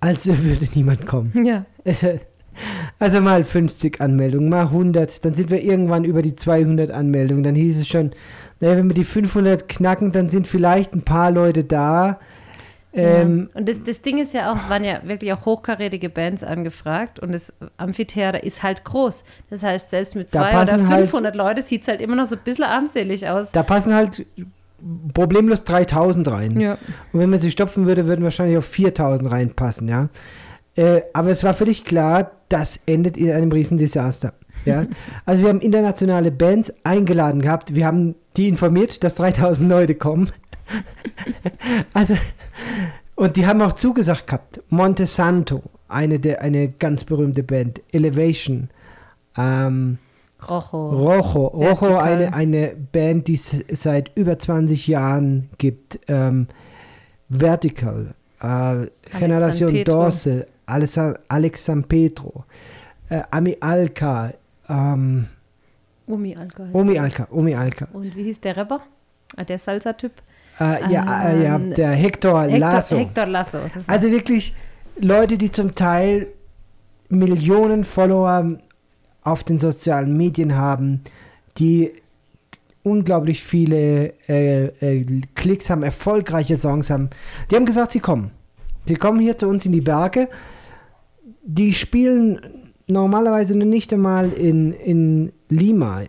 als 0.00 0.26
würde 0.26 0.68
niemand 0.74 1.06
kommen. 1.06 1.44
Ja. 1.44 1.64
Also 3.00 3.20
mal 3.20 3.42
50 3.42 4.00
Anmeldungen, 4.00 4.48
mal 4.48 4.66
100, 4.66 5.24
dann 5.24 5.34
sind 5.34 5.50
wir 5.50 5.64
irgendwann 5.64 6.04
über 6.04 6.22
die 6.22 6.36
200 6.36 6.92
Anmeldungen. 6.92 7.42
Dann 7.42 7.56
hieß 7.56 7.80
es 7.80 7.88
schon, 7.88 8.12
naja, 8.60 8.76
wenn 8.76 8.88
wir 8.88 8.94
die 8.94 9.02
500 9.02 9.68
knacken, 9.68 10.12
dann 10.12 10.30
sind 10.30 10.46
vielleicht 10.46 10.94
ein 10.94 11.02
paar 11.02 11.32
Leute 11.32 11.64
da. 11.64 12.20
Ähm, 12.94 13.48
ja. 13.52 13.58
Und 13.58 13.68
das, 13.68 13.82
das 13.82 14.02
Ding 14.02 14.18
ist 14.18 14.34
ja 14.34 14.52
auch, 14.52 14.56
es 14.56 14.68
waren 14.68 14.84
ja 14.84 15.00
wirklich 15.04 15.32
auch 15.32 15.44
hochkarätige 15.44 16.08
Bands 16.08 16.44
angefragt 16.44 17.18
und 17.18 17.32
das 17.32 17.52
Amphitheater 17.76 18.42
ist 18.42 18.62
halt 18.62 18.84
groß. 18.84 19.24
Das 19.50 19.62
heißt, 19.62 19.90
selbst 19.90 20.14
mit 20.14 20.30
200 20.30 20.80
oder 20.80 20.84
500 20.84 21.24
halt, 21.24 21.36
Leute 21.36 21.62
sieht 21.62 21.82
es 21.82 21.88
halt 21.88 22.00
immer 22.00 22.14
noch 22.14 22.26
so 22.26 22.36
ein 22.36 22.42
bisschen 22.44 22.64
armselig 22.64 23.28
aus. 23.28 23.50
Da 23.50 23.62
passen 23.62 23.94
halt 23.94 24.24
problemlos 25.12 25.64
3000 25.64 26.28
rein. 26.28 26.60
Ja. 26.60 26.78
Und 27.12 27.20
wenn 27.20 27.30
man 27.30 27.38
sie 27.38 27.50
stopfen 27.50 27.86
würde, 27.86 28.06
würden 28.06 28.22
wahrscheinlich 28.22 28.58
auch 28.58 28.64
4000 28.64 29.30
reinpassen, 29.30 29.88
ja. 29.88 30.08
Äh, 30.76 31.02
aber 31.12 31.30
es 31.30 31.44
war 31.44 31.54
völlig 31.54 31.84
klar, 31.84 32.32
das 32.48 32.80
endet 32.86 33.16
in 33.16 33.30
einem 33.30 33.52
Riesendesaster. 33.52 34.34
Ja? 34.64 34.86
Also 35.24 35.42
wir 35.42 35.48
haben 35.48 35.60
internationale 35.60 36.30
Bands 36.30 36.74
eingeladen 36.84 37.42
gehabt, 37.42 37.74
wir 37.74 37.86
haben 37.86 38.14
die 38.36 38.48
informiert, 38.48 39.04
dass 39.04 39.16
3000 39.16 39.68
Leute 39.68 39.94
kommen. 39.94 40.30
also 41.94 42.14
und 43.16 43.36
die 43.36 43.46
haben 43.46 43.62
auch 43.62 43.72
zugesagt 43.72 44.26
gehabt. 44.26 44.62
Monte 44.68 45.06
Santo, 45.06 45.62
eine, 45.88 46.18
der, 46.18 46.42
eine 46.42 46.68
ganz 46.68 47.04
berühmte 47.04 47.42
Band. 47.42 47.80
Elevation. 47.92 48.70
Ähm, 49.36 49.98
Rojo. 50.48 50.90
Rojo. 50.90 51.46
Rojo, 51.46 51.96
eine, 51.98 52.34
eine 52.34 52.74
Band, 52.92 53.28
die 53.28 53.34
es 53.34 53.64
seit 53.70 54.10
über 54.16 54.38
20 54.38 54.86
Jahren 54.86 55.50
gibt. 55.58 56.00
Ähm, 56.08 56.48
Vertical. 57.28 58.14
Äh, 58.40 58.86
Generación 59.18 59.84
Dorse. 59.84 60.46
Alex, 60.66 60.98
Alex 61.28 61.64
San 61.64 61.84
Pedro. 61.84 62.44
Äh, 63.08 63.22
Ami 63.30 63.56
Alka. 63.60 64.32
Ähm, 64.68 65.28
Umi 66.06 66.36
Alka. 66.36 66.64
Umi 66.72 66.98
Alka. 66.98 67.28
Umi 67.30 67.54
Alka. 67.54 67.88
Und 67.92 68.14
wie 68.16 68.24
hieß 68.24 68.40
der 68.40 68.56
Rapper? 68.56 68.80
Ah, 69.36 69.44
der 69.44 69.58
Salsa-Typ? 69.58 70.12
Äh, 70.60 70.92
ja, 70.92 71.30
ähm, 71.30 71.42
ja, 71.42 71.58
der 71.58 71.90
Hector, 71.90 72.42
Hector 72.42 72.58
Lasso. 72.58 72.96
Hector 72.96 73.26
Lasso. 73.26 73.58
Also 73.86 74.10
wirklich 74.10 74.54
Leute, 74.96 75.36
die 75.36 75.50
zum 75.50 75.74
Teil 75.74 76.28
Millionen 77.08 77.84
Follower 77.84 78.58
auf 79.22 79.42
den 79.42 79.58
sozialen 79.58 80.16
Medien 80.16 80.56
haben, 80.56 81.02
die 81.58 81.92
unglaublich 82.82 83.42
viele 83.42 84.12
äh, 84.28 84.66
äh, 84.66 85.22
Klicks 85.34 85.70
haben, 85.70 85.82
erfolgreiche 85.82 86.56
Songs 86.56 86.90
haben. 86.90 87.10
Die 87.50 87.56
haben 87.56 87.66
gesagt, 87.66 87.92
sie 87.92 88.00
kommen. 88.00 88.30
Sie 88.84 88.96
kommen 88.96 89.18
hier 89.18 89.38
zu 89.38 89.48
uns 89.48 89.64
in 89.64 89.72
die 89.72 89.80
Berge. 89.80 90.28
Die 91.42 91.72
spielen 91.72 92.40
normalerweise 92.86 93.56
nicht 93.56 93.92
einmal 93.92 94.30
in, 94.32 94.72
in 94.72 95.32
Lima. 95.48 96.02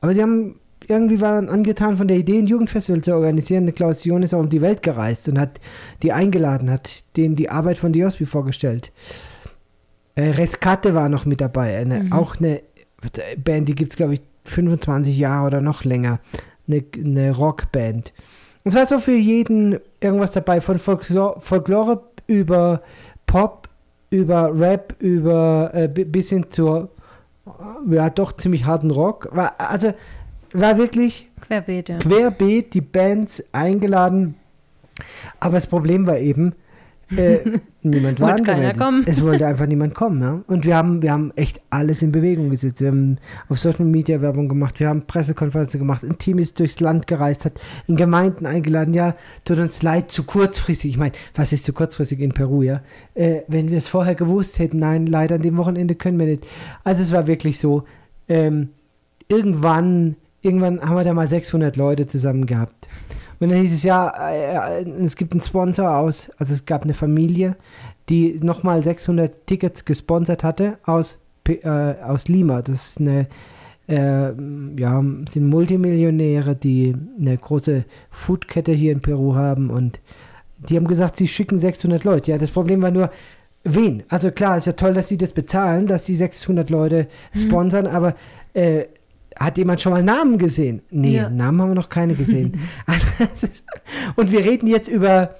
Aber 0.00 0.14
sie 0.14 0.22
haben 0.22 0.60
irgendwie 0.88 1.20
waren 1.20 1.48
angetan 1.48 1.96
von 1.96 2.08
der 2.08 2.16
Idee, 2.16 2.38
ein 2.38 2.46
Jugendfestival 2.46 3.00
zu 3.00 3.14
organisieren. 3.14 3.74
Klaus 3.74 4.04
Jon 4.04 4.22
ist 4.22 4.34
auch 4.34 4.40
um 4.40 4.48
die 4.48 4.60
Welt 4.60 4.82
gereist 4.82 5.28
und 5.28 5.38
hat 5.38 5.60
die 6.02 6.12
eingeladen, 6.12 6.70
hat 6.70 7.04
denen 7.16 7.36
die 7.36 7.50
Arbeit 7.50 7.78
von 7.78 7.92
Diosby 7.92 8.26
vorgestellt. 8.26 8.92
Äh, 10.14 10.30
Rescate 10.30 10.94
war 10.94 11.08
noch 11.08 11.26
mit 11.26 11.40
dabei, 11.40 11.76
eine, 11.76 12.04
mhm. 12.04 12.12
auch 12.12 12.36
eine 12.36 12.62
Band, 13.36 13.68
die 13.68 13.74
gibt 13.74 13.92
es, 13.92 13.96
glaube 13.96 14.14
ich, 14.14 14.22
25 14.44 15.16
Jahre 15.16 15.46
oder 15.46 15.60
noch 15.60 15.84
länger. 15.84 16.20
Eine, 16.68 16.84
eine 16.96 17.30
Rockband. 17.32 18.12
Und 18.64 18.70
es 18.70 18.74
war 18.74 18.86
so 18.86 18.98
für 18.98 19.14
jeden 19.14 19.78
irgendwas 20.00 20.32
dabei, 20.32 20.60
von 20.60 20.78
Folklore, 20.78 21.40
Folklore 21.40 22.02
über 22.26 22.82
Pop, 23.26 23.68
über 24.10 24.58
Rap, 24.58 24.94
über 24.98 25.70
äh, 25.74 25.88
bis 25.88 26.30
hin 26.30 26.46
zur 26.48 26.90
ja 27.88 28.10
doch 28.10 28.32
ziemlich 28.32 28.64
harten 28.64 28.90
Rock. 28.90 29.28
War, 29.32 29.54
also 29.58 29.94
war 30.60 30.78
wirklich 30.78 31.28
querbeet, 31.40 31.88
ja. 31.88 31.98
querbeet 31.98 32.74
die 32.74 32.80
Bands 32.80 33.42
eingeladen. 33.52 34.34
Aber 35.40 35.54
das 35.54 35.66
Problem 35.66 36.06
war 36.06 36.18
eben, 36.18 36.54
äh, 37.14 37.38
niemand 37.82 38.18
war 38.20 38.34
angemeldet. 38.34 38.82
Es 39.06 39.22
wollte 39.22 39.46
einfach 39.46 39.66
niemand 39.66 39.94
kommen. 39.94 40.20
Ja? 40.20 40.42
Und 40.46 40.64
wir 40.64 40.76
haben, 40.76 41.02
wir 41.02 41.12
haben 41.12 41.32
echt 41.36 41.60
alles 41.70 42.02
in 42.02 42.10
Bewegung 42.10 42.50
gesetzt. 42.50 42.80
Wir 42.80 42.88
haben 42.88 43.18
auf 43.48 43.60
Social 43.60 43.84
Media 43.84 44.20
Werbung 44.20 44.48
gemacht, 44.48 44.80
wir 44.80 44.88
haben 44.88 45.02
Pressekonferenzen 45.02 45.78
gemacht, 45.78 46.02
ein 46.02 46.18
Team 46.18 46.38
ist 46.38 46.58
durchs 46.58 46.80
Land 46.80 47.06
gereist, 47.06 47.44
hat 47.44 47.60
in 47.86 47.96
Gemeinden 47.96 48.46
eingeladen. 48.46 48.94
Ja, 48.94 49.14
tut 49.44 49.58
uns 49.58 49.82
leid, 49.82 50.10
zu 50.10 50.24
kurzfristig. 50.24 50.92
Ich 50.92 50.98
meine, 50.98 51.12
was 51.34 51.52
ist 51.52 51.64
zu 51.64 51.72
kurzfristig 51.72 52.20
in 52.20 52.32
Peru, 52.32 52.62
ja? 52.62 52.80
Äh, 53.14 53.42
wenn 53.46 53.70
wir 53.70 53.78
es 53.78 53.86
vorher 53.86 54.14
gewusst 54.14 54.58
hätten, 54.58 54.78
nein, 54.78 55.06
leider 55.06 55.36
an 55.36 55.42
dem 55.42 55.56
Wochenende 55.56 55.94
können 55.94 56.18
wir 56.18 56.26
nicht. 56.26 56.46
Also 56.82 57.02
es 57.02 57.12
war 57.12 57.26
wirklich 57.26 57.58
so, 57.58 57.84
ähm, 58.28 58.70
irgendwann 59.28 60.16
irgendwann 60.42 60.80
haben 60.80 60.96
wir 60.96 61.04
da 61.04 61.14
mal 61.14 61.28
600 61.28 61.76
Leute 61.76 62.06
zusammen 62.06 62.46
gehabt. 62.46 62.88
Und 63.38 63.50
dann 63.50 63.60
hieß 63.60 63.74
es 63.74 63.82
ja, 63.82 64.08
äh, 64.30 64.84
es 65.02 65.16
gibt 65.16 65.32
einen 65.32 65.42
Sponsor 65.42 65.96
aus, 65.96 66.30
also 66.38 66.54
es 66.54 66.64
gab 66.64 66.84
eine 66.84 66.94
Familie, 66.94 67.56
die 68.08 68.38
nochmal 68.40 68.82
600 68.82 69.46
Tickets 69.46 69.84
gesponsert 69.84 70.44
hatte 70.44 70.78
aus, 70.84 71.20
äh, 71.48 71.68
aus 71.68 72.28
Lima. 72.28 72.62
Das 72.62 72.90
ist 72.90 73.00
eine, 73.00 73.26
äh, 73.88 74.32
ja, 74.78 75.04
sind 75.28 75.48
Multimillionäre, 75.48 76.56
die 76.56 76.94
eine 77.18 77.36
große 77.36 77.84
Foodkette 78.10 78.72
hier 78.72 78.92
in 78.92 79.00
Peru 79.00 79.34
haben 79.34 79.70
und 79.70 80.00
die 80.58 80.76
haben 80.76 80.86
gesagt, 80.86 81.16
sie 81.16 81.28
schicken 81.28 81.58
600 81.58 82.04
Leute. 82.04 82.30
Ja, 82.30 82.38
das 82.38 82.50
Problem 82.50 82.80
war 82.80 82.90
nur, 82.90 83.10
wen? 83.64 84.04
Also 84.08 84.30
klar, 84.30 84.56
ist 84.56 84.66
ja 84.66 84.72
toll, 84.72 84.94
dass 84.94 85.08
sie 85.08 85.18
das 85.18 85.32
bezahlen, 85.32 85.86
dass 85.86 86.04
die 86.04 86.16
600 86.16 86.70
Leute 86.70 87.08
mhm. 87.34 87.38
sponsern, 87.38 87.84
mhm. 87.84 87.90
aber 87.90 88.14
äh, 88.54 88.86
hat 89.38 89.58
jemand 89.58 89.80
schon 89.80 89.92
mal 89.92 90.02
Namen 90.02 90.38
gesehen? 90.38 90.82
Nee, 90.90 91.16
ja. 91.16 91.28
Namen 91.28 91.60
haben 91.60 91.70
wir 91.70 91.74
noch 91.74 91.88
keine 91.88 92.14
gesehen. 92.14 92.58
und 94.16 94.32
wir 94.32 94.40
reden 94.40 94.66
jetzt 94.66 94.88
über 94.88 95.34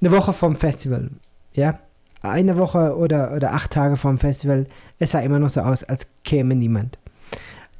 eine 0.00 0.10
Woche 0.10 0.32
vom 0.32 0.56
Festival. 0.56 1.10
Ja, 1.52 1.78
eine 2.22 2.56
Woche 2.56 2.96
oder, 2.96 3.32
oder 3.34 3.52
acht 3.52 3.72
Tage 3.72 3.96
vom 3.96 4.18
Festival. 4.18 4.66
Es 4.98 5.10
sah 5.10 5.20
immer 5.20 5.38
noch 5.38 5.50
so 5.50 5.60
aus, 5.60 5.84
als 5.84 6.06
käme 6.24 6.54
niemand. 6.54 6.98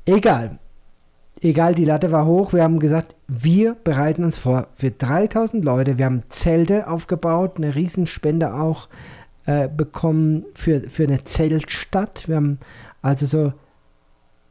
Egal. 0.05 0.59
Egal, 1.41 1.75
die 1.75 1.85
Latte 1.85 2.13
war 2.13 2.27
hoch. 2.27 2.53
Wir 2.53 2.63
haben 2.63 2.79
gesagt, 2.79 3.17
wir 3.27 3.75
bereiten 3.75 4.25
uns 4.25 4.37
vor 4.39 4.69
für 4.75 4.91
3000 4.91 5.65
Leute. 5.65 5.99
Wir 5.99 6.07
haben 6.07 6.23
Zelte 6.29 6.87
aufgebaut, 6.87 7.55
eine 7.57 7.75
Riesenspende 7.75 8.55
auch 8.55 8.89
äh, 9.47 9.69
bekommen 9.69 10.45
für, 10.55 10.89
für 10.89 11.05
eine 11.05 11.25
Zeltstadt. 11.25 12.29
Wir 12.29 12.37
haben 12.37 12.59
also 13.01 13.27
so 13.27 13.53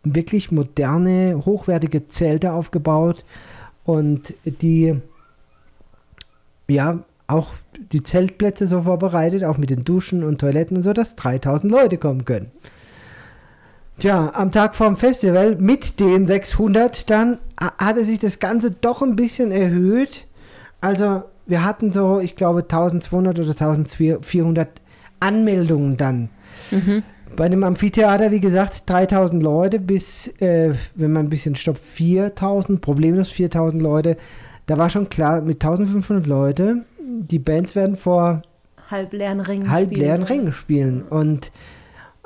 wirklich 0.04 0.52
moderne, 0.52 1.42
hochwertige 1.46 2.08
Zelte 2.08 2.54
aufgebaut 2.54 3.24
und 3.84 4.34
die, 4.46 4.96
ja, 6.68 7.00
auch 7.28 7.52
die 7.92 8.04
Zeltplätze 8.04 8.68
so 8.68 8.82
vorbereitet, 8.82 9.44
auch 9.44 9.58
mit 9.58 9.70
den 9.70 9.84
Duschen 9.84 10.24
und 10.24 10.40
Toiletten 10.40 10.78
und 10.78 10.84
so, 10.84 10.94
dass 10.94 11.16
3000 11.16 11.72
Leute 11.72 11.98
kommen 11.98 12.26
können. 12.26 12.52
Tja, 14.00 14.32
am 14.34 14.52
Tag 14.52 14.76
vorm 14.76 14.98
Festival 14.98 15.56
mit 15.58 16.00
den 16.00 16.26
600 16.26 17.10
dann 17.10 17.38
ha- 17.60 17.74
hatte 17.78 18.04
sich 18.04 18.20
das 18.20 18.40
Ganze 18.40 18.72
doch 18.72 19.02
ein 19.02 19.16
bisschen 19.16 19.52
erhöht. 19.52 20.26
Also 20.82 21.24
wir 21.46 21.64
hatten 21.64 21.92
so, 21.94 22.20
ich 22.20 22.36
glaube, 22.36 22.62
1200 22.62 23.38
oder 23.40 23.50
1400 23.50 24.68
Anmeldungen 25.20 25.98
dann. 25.98 26.30
Bei 27.36 27.46
einem 27.46 27.64
Amphitheater, 27.64 28.32
wie 28.32 28.40
gesagt, 28.40 28.90
3000 28.90 29.42
Leute 29.42 29.80
bis, 29.80 30.28
äh, 30.40 30.74
wenn 30.96 31.14
man 31.14 31.26
ein 31.28 31.30
bisschen 31.30 31.56
stoppt, 31.56 31.80
4000, 31.80 32.82
problemlos 32.82 33.30
4000 33.30 33.82
Leute. 33.82 34.18
Da 34.66 34.78
war 34.78 34.90
schon 34.90 35.10
klar, 35.10 35.42
mit 35.42 35.64
1500 35.64 36.28
Leute, 36.28 36.84
die 37.00 37.40
Bands 37.40 37.76
werden 37.76 37.96
vor 37.96 38.42
Halbleeren 38.90 39.40
Ringen 39.40 39.70
halbleeren 39.70 40.26
spielen. 40.26 40.40
Ringen 40.40 40.54
spielen. 40.54 41.02
Und 41.04 41.52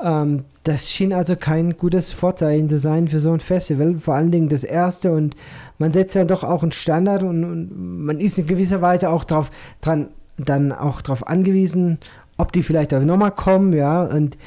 ähm, 0.01 0.45
das 0.63 0.89
schien 0.89 1.13
also 1.13 1.35
kein 1.35 1.77
gutes 1.77 2.11
Vorzeichen 2.11 2.69
zu 2.69 2.79
sein 2.79 3.07
für 3.07 3.19
so 3.19 3.31
ein 3.31 3.39
Festival. 3.39 3.95
Vor 3.95 4.15
allen 4.15 4.31
Dingen 4.31 4.49
das 4.49 4.63
erste. 4.63 5.11
Und 5.11 5.35
man 5.77 5.93
setzt 5.93 6.15
ja 6.15 6.25
doch 6.25 6.43
auch 6.43 6.63
einen 6.63 6.71
Standard 6.71 7.23
und, 7.23 7.43
und 7.43 8.05
man 8.05 8.19
ist 8.19 8.39
in 8.39 8.47
gewisser 8.47 8.81
Weise 8.81 9.09
auch 9.09 9.23
drauf, 9.23 9.51
dran, 9.81 10.09
dann 10.37 10.71
auch 10.71 11.01
darauf 11.01 11.27
angewiesen, 11.27 11.99
ob 12.37 12.51
die 12.51 12.63
vielleicht 12.63 12.93
auch 12.93 13.03
nochmal 13.03 13.31
kommen, 13.31 13.73
ja. 13.73 14.03
Und 14.03 14.37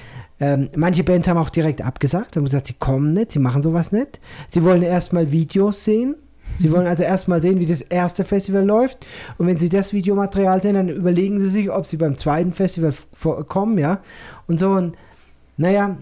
ähm, 0.41 0.71
manche 0.77 1.03
Bands 1.05 1.27
haben 1.27 1.39
auch 1.39 1.51
direkt 1.51 1.83
abgesagt, 1.83 2.37
haben 2.37 2.45
gesagt, 2.45 2.69
sie 2.69 2.75
kommen 2.75 3.13
nicht, 3.13 3.33
sie 3.33 3.39
machen 3.39 3.63
sowas 3.63 3.93
nicht. 3.93 4.21
Sie 4.49 4.63
wollen 4.63 4.83
erstmal 4.83 5.33
Videos 5.33 5.85
sehen. 5.85 6.15
Sie 6.59 6.73
wollen 6.73 6.87
also 6.87 7.03
erstmal 7.05 7.41
sehen, 7.43 7.61
wie 7.61 7.67
das 7.67 7.83
erste 7.83 8.25
Festival 8.25 8.65
läuft. 8.65 9.07
Und 9.37 9.47
wenn 9.47 9.57
sie 9.57 9.69
das 9.69 9.93
Videomaterial 9.93 10.61
sehen, 10.63 10.75
dann 10.75 10.89
überlegen 10.89 11.39
sie 11.39 11.49
sich, 11.49 11.71
ob 11.71 11.87
sie 11.87 11.97
beim 11.97 12.17
zweiten 12.17 12.53
Festival 12.53 12.93
kommen, 13.49 13.79
ja. 13.79 14.01
Und 14.47 14.59
so, 14.59 14.71
und 14.71 14.97
naja, 15.57 15.99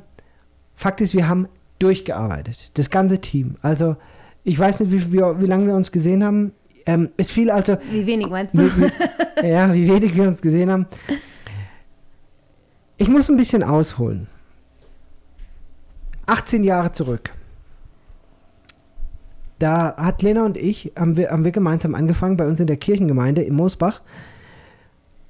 Fakt 0.75 1.01
ist, 1.01 1.15
wir 1.15 1.29
haben 1.29 1.49
durchgearbeitet. 1.79 2.71
Das 2.75 2.91
ganze 2.91 3.19
Team. 3.19 3.57
Also, 3.63 3.97
ich 4.45 4.59
weiß 4.59 4.81
nicht, 4.81 4.93
wie, 4.93 5.13
wie, 5.13 5.19
wie 5.19 5.47
lange 5.47 5.67
wir 5.67 5.75
uns 5.75 5.91
gesehen 5.93 6.23
haben. 6.23 6.53
Ähm, 6.87 7.11
es 7.17 7.31
fiel 7.31 7.51
also, 7.51 7.77
Wie 7.91 8.07
wenig 8.07 8.29
meinst 8.29 8.55
du? 8.55 8.63
wie, 8.63 8.83
wie, 9.43 9.47
ja, 9.49 9.73
wie 9.75 9.89
wenig 9.89 10.17
wir 10.17 10.29
uns 10.29 10.41
gesehen 10.41 10.71
haben. 10.71 10.87
Ich 12.99 13.09
muss 13.09 13.29
ein 13.29 13.37
bisschen 13.37 13.63
ausholen. 13.63 14.27
18 16.27 16.65
Jahre 16.65 16.93
zurück. 16.93 17.31
Da 19.59 19.97
hat 19.97 20.23
Lena 20.23 20.45
und 20.45 20.57
ich, 20.57 20.93
haben 20.97 21.17
wir, 21.17 21.31
haben 21.31 21.45
wir 21.45 21.53
gemeinsam 21.53 21.95
angefangen, 21.95 22.37
bei 22.37 22.47
uns 22.47 22.61
in 22.61 22.67
der 22.67 22.77
Kirchengemeinde 22.77 23.43
in 23.43 23.55
Moosbach, 23.55 24.01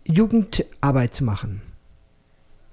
Jugendarbeit 0.05 1.15
zu 1.15 1.25
machen. 1.25 1.63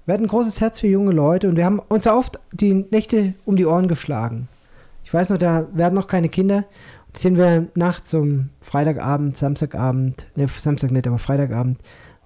Wir 0.06 0.14
hatten 0.14 0.24
ein 0.24 0.28
großes 0.28 0.60
Herz 0.60 0.80
für 0.80 0.86
junge 0.86 1.12
Leute 1.12 1.48
und 1.48 1.56
wir 1.56 1.64
haben 1.64 1.78
uns 1.78 2.06
oft 2.06 2.38
die 2.52 2.74
Nächte 2.90 3.34
um 3.44 3.56
die 3.56 3.66
Ohren 3.66 3.88
geschlagen. 3.88 4.48
Ich 5.04 5.12
weiß 5.12 5.30
noch, 5.30 5.38
da 5.38 5.66
werden 5.72 5.94
noch 5.94 6.08
keine 6.08 6.28
Kinder. 6.28 6.64
Da 7.12 7.20
sind 7.20 7.36
wir 7.36 7.68
nachts 7.74 8.12
um 8.14 8.50
Freitagabend, 8.60 9.36
Samstagabend, 9.36 10.26
ne, 10.34 10.46
Samstag 10.48 10.90
nicht, 10.90 11.06
aber 11.06 11.18
Freitagabend, 11.18 11.78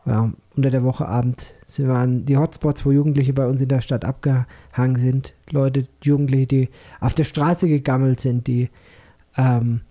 ja, 0.07 0.31
unter 0.59 0.71
der 0.71 0.83
Woche 0.83 1.07
Abend, 1.07 1.55
sind 1.67 1.87
wir 1.87 1.95
an 1.95 2.27
die 2.27 2.37
Hotspots, 2.37 2.85
wo 2.85 2.91
Jugendliche 2.91 3.33
bei 3.33 3.47
uns 3.47 3.63
in 3.63 3.69
der 3.69 3.81
Stadt 3.81 4.05
abgehangen 4.05 4.97
sind. 4.97 5.35
Leute, 5.51 5.85
Jugendliche, 6.03 6.47
die 6.47 6.69
auf 7.01 7.15
der 7.15 7.25
Straße 7.25 7.69
gegammelt 7.69 8.21
sind, 8.21 8.49
die 8.49 8.69
ähm, 9.37 9.83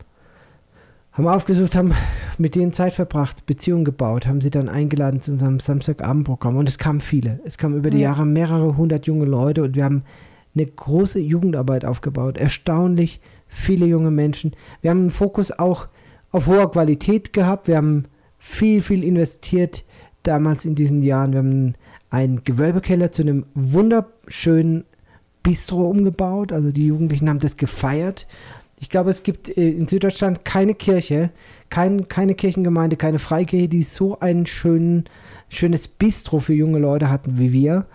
haben 1.14 1.28
aufgesucht, 1.28 1.74
haben 1.76 1.94
mit 2.38 2.56
denen 2.56 2.74
Zeit 2.74 2.94
verbracht, 2.94 3.46
Beziehungen 3.46 3.86
gebaut, 3.86 4.28
haben 4.28 4.42
sie 4.42 4.52
dann 4.52 4.68
eingeladen 4.68 5.22
zu 5.22 5.32
unserem 5.32 5.62
Samstagabendprogramm 5.62 6.58
und 6.58 6.68
es 6.68 6.78
kamen 6.78 7.00
viele. 7.00 7.40
Es 7.46 7.58
kamen 7.58 7.78
über 7.78 7.90
die 7.90 8.00
Ja. 8.00 8.10
Jahre 8.10 8.26
mehrere 8.26 8.76
hundert 8.76 9.08
junge 9.08 9.26
Leute 9.26 9.64
und 9.64 9.78
wir 9.78 9.86
haben 9.86 10.04
eine 10.54 10.66
große 10.66 11.20
Jugendarbeit 11.20 11.86
aufgebaut. 11.86 12.38
Erstaunlich 12.38 13.22
viele 13.48 13.86
junge 13.86 14.12
Menschen. 14.12 14.52
Wir 14.82 14.92
haben 14.92 15.00
einen 15.00 15.12
Fokus 15.12 15.52
auch 15.52 15.88
auf 16.32 16.48
hoher 16.48 16.70
Qualität 16.70 17.32
gehabt. 17.32 17.70
Wir 17.70 17.78
haben 17.78 18.06
viel, 18.38 18.82
viel 18.82 19.04
investiert 19.04 19.86
damals 20.28 20.66
in 20.66 20.76
diesen 20.76 21.02
Jahren. 21.02 21.32
Wir 21.32 21.40
haben 21.40 21.74
einen 22.10 22.44
Gewölbekeller 22.44 23.12
zu 23.12 23.22
einem 23.22 23.46
wunderschönen 23.56 24.84
Bistro 25.44 25.90
umgebaut. 25.90 26.52
Also 26.52 26.72
die 26.72 26.88
Jugendlichen 26.88 27.30
haben 27.30 27.40
das 27.40 27.58
gefeiert. 27.58 28.28
Ich 28.80 28.90
glaube, 28.90 29.10
es 29.10 29.24
gibt 29.24 29.56
äh, 29.58 29.70
in 29.70 29.88
Süddeutschland 29.88 30.46
keine 30.46 30.76
Kirche, 30.76 31.32
kein, 31.70 32.08
keine 32.08 32.36
Kirchengemeinde, 32.36 32.96
keine 32.96 33.20
Freikirche, 33.20 33.68
die 33.68 33.84
so 33.84 34.20
ein 34.20 34.46
schönen, 34.46 35.06
schönes 35.50 35.88
Bistro 35.88 36.40
für 36.40 36.54
junge 36.54 36.80
Leute 36.80 37.10
hatten 37.10 37.40
wie 37.40 37.52
wir. 37.52 37.86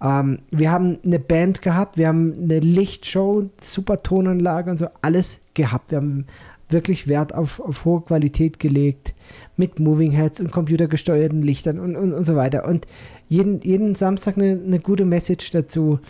Ähm, 0.00 0.40
wir 0.50 0.70
haben 0.70 0.98
eine 1.04 1.18
Band 1.18 1.62
gehabt, 1.62 1.98
wir 1.98 2.08
haben 2.08 2.34
eine 2.40 2.60
Lichtshow, 2.60 3.50
super 3.60 3.98
Tonanlage 4.02 4.70
und 4.70 4.76
so, 4.76 4.86
alles 5.02 5.40
gehabt. 5.54 5.90
Wir 5.90 5.98
haben 5.98 6.26
wirklich 6.70 7.08
Wert 7.08 7.34
auf, 7.34 7.60
auf 7.60 7.84
hohe 7.84 8.02
Qualität 8.02 8.58
gelegt, 8.60 9.14
mit 9.58 9.80
Moving 9.80 10.12
Heads 10.12 10.40
und 10.40 10.52
computergesteuerten 10.52 11.42
Lichtern 11.42 11.78
und, 11.78 11.96
und, 11.96 12.12
und 12.12 12.24
so 12.24 12.36
weiter. 12.36 12.66
Und 12.66 12.86
jeden, 13.28 13.60
jeden 13.60 13.94
Samstag 13.94 14.36
eine, 14.36 14.52
eine 14.52 14.78
gute 14.78 15.04
Message 15.04 15.50
dazu. 15.50 16.00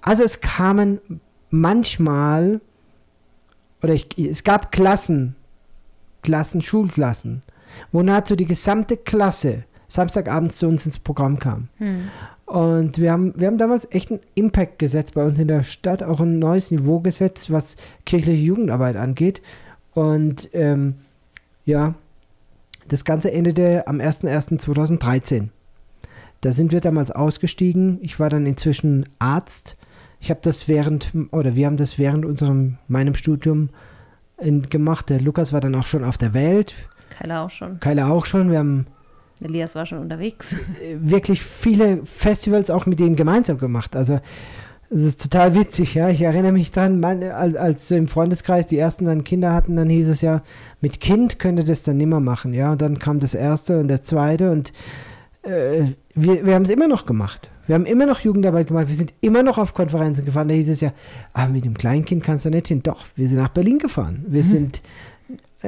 Also 0.00 0.24
es 0.24 0.40
kamen 0.40 1.00
manchmal, 1.50 2.60
oder 3.82 3.94
ich, 3.94 4.08
es 4.18 4.42
gab 4.42 4.72
Klassen, 4.72 5.36
Klassen, 6.22 6.62
Schulklassen, 6.62 7.42
wo 7.92 8.02
nahezu 8.02 8.34
die 8.34 8.46
gesamte 8.46 8.96
Klasse 8.96 9.64
Samstagabends 9.88 10.58
zu 10.58 10.66
uns 10.66 10.86
ins 10.86 10.98
Programm 10.98 11.38
kam. 11.38 11.68
Hm. 11.78 12.08
Und 12.46 12.98
wir 12.98 13.12
haben, 13.12 13.34
wir 13.36 13.48
haben 13.48 13.58
damals 13.58 13.90
echt 13.90 14.10
einen 14.10 14.20
Impact 14.34 14.78
gesetzt 14.78 15.14
bei 15.14 15.24
uns 15.24 15.38
in 15.38 15.48
der 15.48 15.64
Stadt, 15.64 16.02
auch 16.02 16.20
ein 16.20 16.38
neues 16.38 16.70
Niveau 16.70 17.00
gesetzt, 17.00 17.50
was 17.50 17.76
kirchliche 18.04 18.40
Jugendarbeit 18.40 18.96
angeht. 18.96 19.42
Und 19.94 20.48
ähm, 20.52 20.94
ja, 21.64 21.94
das 22.88 23.04
Ganze 23.04 23.32
endete 23.32 23.86
am 23.86 24.00
01.01.2013. 24.00 25.48
Da 26.40 26.52
sind 26.52 26.72
wir 26.72 26.80
damals 26.80 27.10
ausgestiegen. 27.10 27.98
Ich 28.02 28.20
war 28.20 28.30
dann 28.30 28.46
inzwischen 28.46 29.06
Arzt. 29.18 29.76
Ich 30.20 30.30
habe 30.30 30.40
das 30.42 30.68
während, 30.68 31.12
oder 31.32 31.56
wir 31.56 31.66
haben 31.66 31.76
das 31.76 31.98
während 31.98 32.24
unserem, 32.24 32.78
meinem 32.88 33.14
Studium 33.14 33.70
in, 34.38 34.62
gemacht. 34.62 35.10
Der 35.10 35.20
Lukas 35.20 35.52
war 35.52 35.60
dann 35.60 35.74
auch 35.74 35.86
schon 35.86 36.04
auf 36.04 36.18
der 36.18 36.34
Welt. 36.34 36.74
Keiner 37.10 37.42
auch 37.42 37.50
schon. 37.50 37.80
Keile 37.80 38.06
auch 38.06 38.26
schon. 38.26 38.50
Wir 38.50 38.58
haben 38.58 38.86
Elias 39.42 39.74
war 39.74 39.84
schon 39.84 39.98
unterwegs. 39.98 40.54
äh, 40.82 40.96
wirklich 40.98 41.42
viele 41.42 42.04
Festivals 42.06 42.70
auch 42.70 42.86
mit 42.86 43.00
denen 43.00 43.16
gemeinsam 43.16 43.58
gemacht. 43.58 43.94
Also 43.96 44.20
es 44.90 45.02
ist 45.02 45.22
total 45.22 45.54
witzig, 45.54 45.94
ja. 45.94 46.08
Ich 46.08 46.22
erinnere 46.22 46.52
mich 46.52 46.70
dran, 46.70 47.00
meine, 47.00 47.34
als, 47.34 47.56
als 47.56 47.90
im 47.90 48.08
Freundeskreis 48.08 48.66
die 48.66 48.78
ersten 48.78 49.04
dann 49.04 49.24
Kinder 49.24 49.52
hatten, 49.52 49.76
dann 49.76 49.88
hieß 49.88 50.08
es 50.08 50.20
ja, 50.20 50.42
mit 50.80 51.00
Kind 51.00 51.38
könnt 51.38 51.58
ihr 51.58 51.64
das 51.64 51.82
dann 51.82 51.96
nimmer 51.96 52.20
machen, 52.20 52.52
ja. 52.52 52.72
Und 52.72 52.82
dann 52.82 52.98
kam 52.98 53.18
das 53.18 53.34
erste 53.34 53.80
und 53.80 53.88
der 53.88 54.02
zweite 54.02 54.52
und 54.52 54.72
äh, 55.42 55.84
wir, 56.14 56.46
wir 56.46 56.54
haben 56.54 56.64
es 56.64 56.70
immer 56.70 56.88
noch 56.88 57.06
gemacht. 57.06 57.50
Wir 57.66 57.74
haben 57.74 57.86
immer 57.86 58.06
noch 58.06 58.20
Jugendarbeit 58.20 58.68
gemacht. 58.68 58.88
Wir 58.88 58.94
sind 58.94 59.12
immer 59.20 59.42
noch 59.42 59.58
auf 59.58 59.74
Konferenzen 59.74 60.24
gefahren. 60.24 60.48
Da 60.48 60.54
hieß 60.54 60.68
es 60.68 60.80
ja, 60.80 60.92
ah, 61.32 61.48
mit 61.48 61.64
dem 61.64 61.74
Kleinkind 61.74 62.22
kannst 62.22 62.44
du 62.44 62.50
nicht 62.50 62.68
hin. 62.68 62.82
Doch, 62.82 63.06
wir 63.16 63.26
sind 63.26 63.38
nach 63.38 63.48
Berlin 63.48 63.78
gefahren. 63.78 64.24
Wir 64.28 64.44
sind 64.44 64.82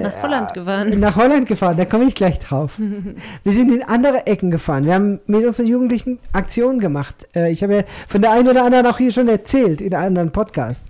Nach 0.02 0.22
Holland 0.22 0.54
gefahren. 0.54 1.00
nach 1.00 1.16
Holland 1.16 1.46
gefahren, 1.46 1.76
da 1.76 1.84
komme 1.84 2.04
ich 2.04 2.14
gleich 2.14 2.38
drauf. 2.38 2.78
Wir 3.44 3.52
sind 3.52 3.72
in 3.72 3.82
andere 3.82 4.26
Ecken 4.26 4.50
gefahren. 4.50 4.84
Wir 4.84 4.94
haben 4.94 5.20
mit 5.26 5.44
unseren 5.44 5.66
Jugendlichen 5.66 6.18
Aktionen 6.32 6.80
gemacht. 6.80 7.28
Äh, 7.34 7.52
ich 7.52 7.62
habe 7.62 7.76
ja 7.76 7.82
von 8.06 8.22
der 8.22 8.32
einen 8.32 8.48
oder 8.48 8.64
anderen 8.64 8.86
auch 8.86 8.98
hier 8.98 9.12
schon 9.12 9.28
erzählt 9.28 9.80
in 9.80 9.94
anderen 9.94 10.32
Podcast. 10.32 10.88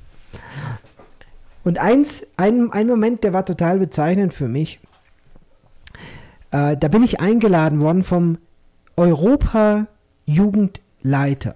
Und 1.64 1.79
eins, 1.79 2.27
ein, 2.37 2.73
ein 2.73 2.87
Moment, 2.87 3.25
der 3.25 3.33
war 3.33 3.44
total 3.44 3.79
bezeichnend 3.79 4.33
für 4.33 4.49
mich. 4.49 4.81
Äh, 6.51 6.77
da 6.77 6.88
bin 6.88 7.03
ich 7.03 7.21
eingeladen 7.21 7.81
worden 7.81 8.03
vom 8.03 8.38
Europa-Jugendleiter. 8.97 11.55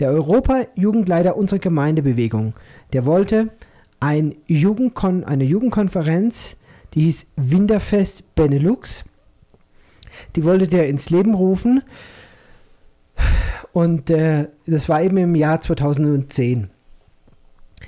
Der 0.00 0.10
Europa-Jugendleiter 0.10 1.36
unserer 1.36 1.58
Gemeindebewegung. 1.58 2.54
Der 2.92 3.04
wollte 3.04 3.48
ein 4.00 4.36
Jugendkon 4.46 5.24
eine 5.24 5.44
Jugendkonferenz, 5.44 6.56
die 6.94 7.02
hieß 7.02 7.26
Winterfest 7.36 8.34
Benelux. 8.34 9.04
Die 10.34 10.44
wollte 10.44 10.66
der 10.66 10.88
ins 10.88 11.10
Leben 11.10 11.34
rufen. 11.34 11.82
Und 13.72 14.10
äh, 14.10 14.48
das 14.66 14.88
war 14.88 15.02
eben 15.02 15.18
im 15.18 15.34
Jahr 15.34 15.60
2010. 15.60 16.70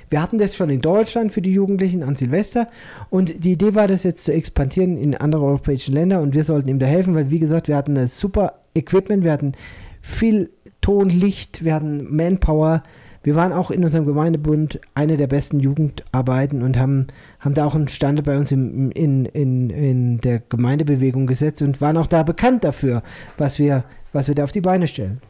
Wir 0.09 0.21
hatten 0.21 0.37
das 0.37 0.55
schon 0.55 0.69
in 0.69 0.81
Deutschland 0.81 1.31
für 1.31 1.41
die 1.41 1.51
Jugendlichen 1.51 2.03
an 2.03 2.15
Silvester 2.15 2.67
und 3.09 3.43
die 3.43 3.53
Idee 3.53 3.75
war, 3.75 3.87
das 3.87 4.03
jetzt 4.03 4.23
zu 4.23 4.33
expandieren 4.33 4.97
in 4.97 5.15
andere 5.15 5.43
europäische 5.43 5.91
Länder 5.91 6.21
und 6.21 6.33
wir 6.33 6.43
sollten 6.43 6.69
ihm 6.69 6.79
da 6.79 6.85
helfen, 6.85 7.15
weil 7.15 7.31
wie 7.31 7.39
gesagt, 7.39 7.67
wir 7.67 7.75
hatten 7.75 7.97
ein 7.97 8.07
super 8.07 8.59
Equipment, 8.75 9.23
wir 9.23 9.31
hatten 9.31 9.53
viel 10.01 10.51
Ton, 10.81 11.09
Licht, 11.09 11.63
wir 11.63 11.73
hatten 11.73 12.15
Manpower. 12.15 12.83
Wir 13.21 13.35
waren 13.35 13.51
auch 13.51 13.69
in 13.69 13.83
unserem 13.83 14.05
Gemeindebund 14.05 14.79
eine 14.95 15.17
der 15.17 15.27
besten 15.27 15.59
Jugendarbeiten 15.59 16.63
und 16.63 16.77
haben, 16.77 17.07
haben 17.39 17.53
da 17.53 17.65
auch 17.65 17.75
einen 17.75 17.89
Standard 17.89 18.25
bei 18.25 18.37
uns 18.37 18.51
im, 18.51 18.91
in, 18.91 19.25
in, 19.25 19.69
in 19.69 20.21
der 20.21 20.39
Gemeindebewegung 20.39 21.27
gesetzt 21.27 21.61
und 21.61 21.81
waren 21.81 21.97
auch 21.97 22.05
da 22.05 22.23
bekannt 22.23 22.63
dafür, 22.63 23.03
was 23.37 23.59
wir, 23.59 23.83
was 24.13 24.27
wir 24.27 24.35
da 24.35 24.45
auf 24.45 24.51
die 24.51 24.61
Beine 24.61 24.87
stellen. 24.87 25.21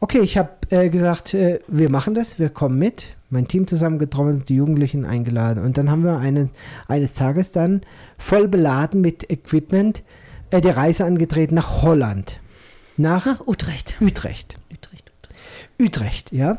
okay, 0.00 0.20
ich 0.20 0.36
habe 0.36 0.50
äh, 0.70 0.88
gesagt, 0.90 1.34
äh, 1.34 1.60
wir 1.68 1.90
machen 1.90 2.14
das, 2.14 2.38
wir 2.38 2.48
kommen 2.48 2.78
mit. 2.78 3.06
Mein 3.30 3.46
Team 3.46 3.66
zusammengetrommelt, 3.66 4.48
die 4.48 4.56
Jugendlichen 4.56 5.04
eingeladen. 5.04 5.62
Und 5.62 5.76
dann 5.76 5.90
haben 5.90 6.02
wir 6.02 6.18
einen, 6.18 6.50
eines 6.88 7.12
Tages 7.12 7.52
dann 7.52 7.82
voll 8.16 8.48
beladen 8.48 9.00
mit 9.00 9.30
Equipment 9.30 10.02
äh, 10.50 10.60
die 10.60 10.70
Reise 10.70 11.04
angetreten 11.04 11.54
nach 11.54 11.82
Holland. 11.82 12.40
Nach, 12.96 13.26
Nach 13.26 13.46
Utrecht. 13.46 13.96
Utrecht. 14.00 14.58
Utrecht, 14.72 14.87
Utrecht. 15.78 16.32
Ja. 16.32 16.58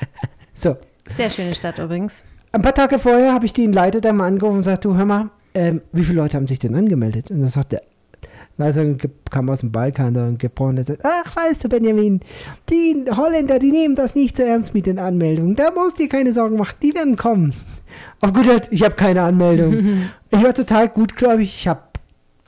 so, 0.54 0.76
Sehr 1.08 1.30
schöne 1.30 1.54
Stadt 1.54 1.78
übrigens. 1.78 2.22
ein 2.52 2.62
paar 2.62 2.74
Tage 2.74 2.98
vorher 2.98 3.32
habe 3.32 3.46
ich 3.46 3.52
den 3.52 3.72
Leiter 3.72 4.00
da 4.00 4.12
mal 4.12 4.26
angerufen 4.26 4.56
und 4.56 4.60
gesagt, 4.60 4.84
du 4.84 4.96
hör 4.96 5.04
mal, 5.04 5.30
ähm, 5.54 5.80
wie 5.92 6.04
viele 6.04 6.20
Leute 6.20 6.36
haben 6.36 6.46
sich 6.46 6.58
denn 6.58 6.74
angemeldet? 6.74 7.30
Und 7.30 7.40
dann 7.40 7.48
sagt 7.48 7.72
er, 7.72 7.82
also 8.58 8.96
kam 9.30 9.48
aus 9.48 9.60
dem 9.60 9.72
Balkan 9.72 10.14
da 10.14 10.26
und 10.26 10.38
gebrochen, 10.38 10.76
der 10.76 10.84
sagt, 10.84 11.02
ach 11.04 11.34
weißt 11.34 11.64
du 11.64 11.68
Benjamin, 11.68 12.20
die 12.68 13.04
Holländer, 13.10 13.58
die 13.58 13.72
nehmen 13.72 13.94
das 13.94 14.14
nicht 14.14 14.36
so 14.36 14.42
ernst 14.42 14.74
mit 14.74 14.86
den 14.86 14.98
Anmeldungen. 14.98 15.56
Da 15.56 15.70
musst 15.70 15.98
du 15.98 16.02
dir 16.02 16.08
keine 16.08 16.32
Sorgen 16.32 16.56
machen, 16.56 16.76
die 16.82 16.94
werden 16.94 17.16
kommen. 17.16 17.54
Auf 18.20 18.32
gut 18.32 18.46
Deutsch, 18.46 18.68
ich 18.70 18.82
habe 18.82 18.94
keine 18.94 19.22
Anmeldung. 19.22 20.10
ich 20.30 20.42
war 20.42 20.52
total 20.52 20.88
gut, 20.88 21.16
glaube 21.16 21.42
ich. 21.42 21.54
Ich 21.54 21.68
habe 21.68 21.80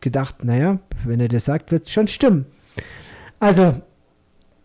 gedacht, 0.01 0.45
naja, 0.45 0.79
wenn 1.05 1.21
er 1.21 1.29
das 1.29 1.47
sagt, 1.47 1.73
wird 1.73 1.85
es 1.85 1.91
schon 1.91 2.09
stimmen. 2.09 2.47
Also 3.41 3.77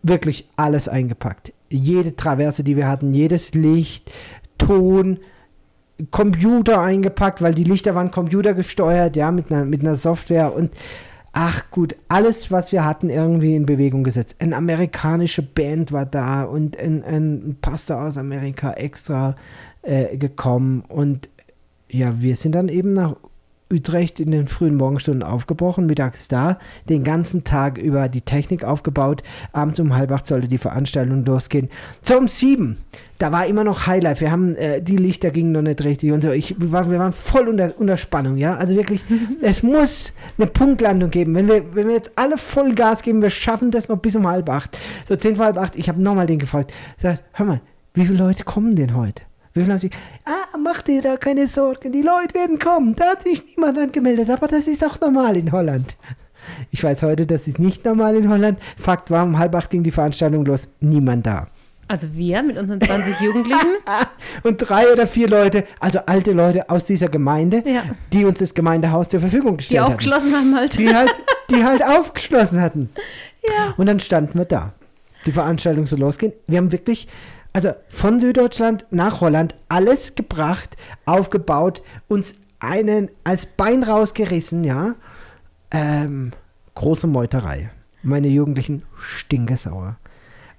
wirklich 0.02 0.48
alles 0.56 0.88
eingepackt. 0.88 1.52
Jede 1.68 2.16
Traverse, 2.16 2.64
die 2.64 2.76
wir 2.76 2.88
hatten, 2.88 3.14
jedes 3.14 3.54
Licht, 3.54 4.10
Ton, 4.56 5.18
Computer 6.10 6.80
eingepackt, 6.80 7.42
weil 7.42 7.54
die 7.54 7.64
Lichter 7.64 7.94
waren 7.94 8.10
computergesteuert, 8.10 9.16
ja, 9.16 9.30
mit 9.30 9.50
einer, 9.50 9.64
mit 9.64 9.80
einer 9.80 9.96
Software 9.96 10.54
und 10.54 10.70
ach 11.32 11.70
gut, 11.70 11.94
alles, 12.08 12.50
was 12.50 12.72
wir 12.72 12.84
hatten, 12.84 13.10
irgendwie 13.10 13.54
in 13.54 13.66
Bewegung 13.66 14.04
gesetzt. 14.04 14.36
Eine 14.38 14.56
amerikanische 14.56 15.42
Band 15.42 15.92
war 15.92 16.06
da 16.06 16.44
und 16.44 16.78
ein, 16.78 17.04
ein 17.04 17.56
Pastor 17.60 18.02
aus 18.02 18.16
Amerika 18.16 18.72
extra 18.72 19.36
äh, 19.82 20.16
gekommen 20.16 20.84
und 20.88 21.28
ja, 21.90 22.20
wir 22.20 22.36
sind 22.36 22.54
dann 22.54 22.68
eben 22.68 22.92
nach 22.92 23.16
Utrecht 23.72 24.20
in 24.20 24.30
den 24.30 24.46
frühen 24.46 24.76
Morgenstunden 24.76 25.22
aufgebrochen, 25.22 25.86
mittags 25.86 26.28
da, 26.28 26.58
den 26.88 27.04
ganzen 27.04 27.44
Tag 27.44 27.78
über 27.78 28.08
die 28.08 28.22
Technik 28.22 28.64
aufgebaut. 28.64 29.22
Abends 29.52 29.78
um 29.78 29.94
halb 29.94 30.10
acht 30.10 30.26
sollte 30.26 30.48
die 30.48 30.58
Veranstaltung 30.58 31.24
losgehen. 31.24 31.68
So 32.00 32.16
um 32.16 32.28
sieben, 32.28 32.78
da 33.18 33.32
war 33.32 33.46
immer 33.46 33.64
noch 33.64 33.86
Highlife. 33.86 34.20
Wir 34.22 34.30
haben, 34.30 34.56
äh, 34.56 34.80
die 34.80 34.96
Lichter 34.96 35.30
gingen 35.30 35.52
noch 35.52 35.62
nicht 35.62 35.82
richtig 35.82 36.12
und 36.12 36.22
so. 36.22 36.30
Ich, 36.30 36.58
wir, 36.58 36.72
waren, 36.72 36.90
wir 36.90 36.98
waren 36.98 37.12
voll 37.12 37.48
unter, 37.48 37.74
unter 37.78 37.96
Spannung, 37.96 38.36
ja. 38.36 38.56
Also 38.56 38.74
wirklich, 38.74 39.04
es 39.42 39.62
muss 39.62 40.14
eine 40.38 40.46
Punktlandung 40.46 41.10
geben. 41.10 41.34
Wenn 41.34 41.48
wir, 41.48 41.74
wenn 41.74 41.88
wir 41.88 41.94
jetzt 41.94 42.12
alle 42.16 42.38
voll 42.38 42.74
Gas 42.74 43.02
geben, 43.02 43.20
wir 43.20 43.30
schaffen 43.30 43.70
das 43.70 43.88
noch 43.88 43.98
bis 43.98 44.16
um 44.16 44.26
halb 44.26 44.48
acht. 44.48 44.78
So 45.04 45.16
zehn 45.16 45.36
vor 45.36 45.46
halb 45.46 45.58
acht, 45.58 45.76
ich 45.76 45.88
habe 45.88 46.02
nochmal 46.02 46.26
den 46.26 46.38
gefragt. 46.38 46.72
Sagt, 46.96 47.22
hör 47.32 47.46
mal, 47.46 47.60
wie 47.94 48.06
viele 48.06 48.18
Leute 48.18 48.44
kommen 48.44 48.76
denn 48.76 48.94
heute? 48.94 49.27
Wie 49.58 49.62
viele 49.62 49.72
haben 49.74 49.78
sich, 49.80 49.92
ah, 50.24 50.56
mach 50.62 50.82
dir 50.82 51.02
da 51.02 51.16
keine 51.16 51.46
Sorgen, 51.46 51.92
die 51.92 52.02
Leute 52.02 52.34
werden 52.34 52.58
kommen. 52.58 52.94
Da 52.96 53.06
hat 53.10 53.22
sich 53.22 53.42
niemand 53.56 53.78
angemeldet, 53.78 54.30
aber 54.30 54.46
das 54.48 54.66
ist 54.66 54.84
auch 54.84 55.00
normal 55.00 55.36
in 55.36 55.52
Holland. 55.52 55.96
Ich 56.70 56.82
weiß 56.82 57.02
heute, 57.02 57.26
das 57.26 57.46
ist 57.46 57.58
nicht 57.58 57.84
normal 57.84 58.16
in 58.16 58.28
Holland. 58.28 58.58
Fakt 58.78 59.10
war, 59.10 59.24
um 59.24 59.38
halb 59.38 59.54
acht 59.54 59.70
ging 59.70 59.82
die 59.82 59.90
Veranstaltung 59.90 60.44
los, 60.44 60.68
niemand 60.80 61.26
da. 61.26 61.48
Also 61.90 62.08
wir 62.12 62.42
mit 62.42 62.58
unseren 62.58 62.80
20 62.82 63.18
Jugendlichen. 63.20 63.76
Und 64.42 64.58
drei 64.58 64.92
oder 64.92 65.06
vier 65.06 65.26
Leute, 65.28 65.64
also 65.80 66.00
alte 66.04 66.32
Leute 66.32 66.68
aus 66.68 66.84
dieser 66.84 67.08
Gemeinde, 67.08 67.62
Ja. 67.66 67.82
die 68.12 68.24
uns 68.26 68.38
das 68.38 68.52
Gemeindehaus 68.54 69.08
zur 69.08 69.20
Verfügung 69.20 69.52
Die 69.52 69.56
gestellt 69.58 69.80
hatten. 69.80 69.92
aufgeschlossen 69.92 70.34
haben 70.34 70.54
halt. 70.54 70.78
Die 70.78 70.94
halt, 70.94 71.12
die 71.50 71.64
halt 71.64 71.82
aufgeschlossen 71.84 72.60
hatten. 72.60 72.90
Ja. 73.48 73.72
Und 73.78 73.86
dann 73.86 73.98
standen 74.00 74.36
wir 74.38 74.44
da. 74.44 74.74
Die 75.24 75.32
Veranstaltung 75.32 75.86
soll 75.86 76.00
losgehen. 76.00 76.32
Wir 76.48 76.58
haben 76.58 76.70
wirklich, 76.70 77.08
also 77.52 77.72
von 77.88 78.20
Süddeutschland 78.20 78.86
nach 78.90 79.20
Holland 79.20 79.56
alles 79.68 80.14
gebracht, 80.14 80.76
aufgebaut, 81.06 81.82
uns 82.08 82.34
einen 82.60 83.10
als 83.24 83.46
Bein 83.46 83.82
rausgerissen, 83.82 84.64
ja. 84.64 84.94
Ähm, 85.70 86.32
große 86.74 87.06
Meuterei. 87.06 87.70
Meine 88.02 88.28
Jugendlichen 88.28 88.84
stinkesauer. 88.96 89.96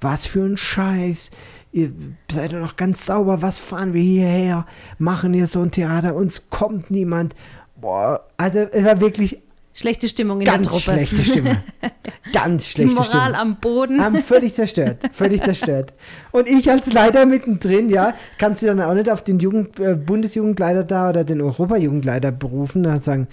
Was 0.02 0.26
für 0.26 0.44
ein 0.44 0.58
Scheiß. 0.58 1.32
Ihr 1.72 1.92
seid 2.32 2.54
doch 2.54 2.60
noch 2.60 2.76
ganz 2.76 3.06
sauber. 3.06 3.42
Was 3.42 3.58
fahren 3.58 3.94
wir 3.94 4.02
hierher? 4.02 4.66
Machen 4.98 5.34
hier 5.34 5.48
so 5.48 5.62
ein 5.62 5.72
Theater? 5.72 6.16
Uns 6.16 6.50
kommt 6.50 6.90
niemand. 6.90 7.36
Boah, 7.76 8.26
also 8.38 8.60
es 8.60 8.84
war 8.84 9.00
wirklich 9.02 9.42
Schlechte 9.80 10.10
Stimmung 10.10 10.40
in 10.42 10.46
ganz 10.46 10.68
der 10.68 10.72
Truppe. 10.78 10.82
schlechte 10.82 11.24
Stimme. 11.24 11.64
Ganz 12.34 12.68
schlechte 12.68 12.94
Moral 12.96 13.08
Stimme. 13.08 13.40
am 13.40 13.60
Boden. 13.62 14.04
Haben 14.04 14.22
völlig 14.22 14.54
zerstört, 14.54 15.04
völlig 15.14 15.42
zerstört. 15.42 15.94
Und 16.32 16.50
ich 16.50 16.70
als 16.70 16.92
Leiter 16.92 17.26
mittendrin, 17.26 17.90
ja, 17.90 18.14
kannst 18.38 18.62
du 18.62 18.66
dann 18.66 18.82
auch 18.82 18.94
nicht 18.94 19.10
auf 19.10 19.24
den 19.24 19.40
Jugend, 19.40 19.80
äh, 19.80 19.96
Bundesjugendleiter 19.96 20.84
da 20.84 21.12
oder 21.12 21.24
den 21.24 21.42
Europajugendleiter 21.42 22.34
berufen 22.34 22.86
und 22.86 23.02
sagen, 23.02 23.30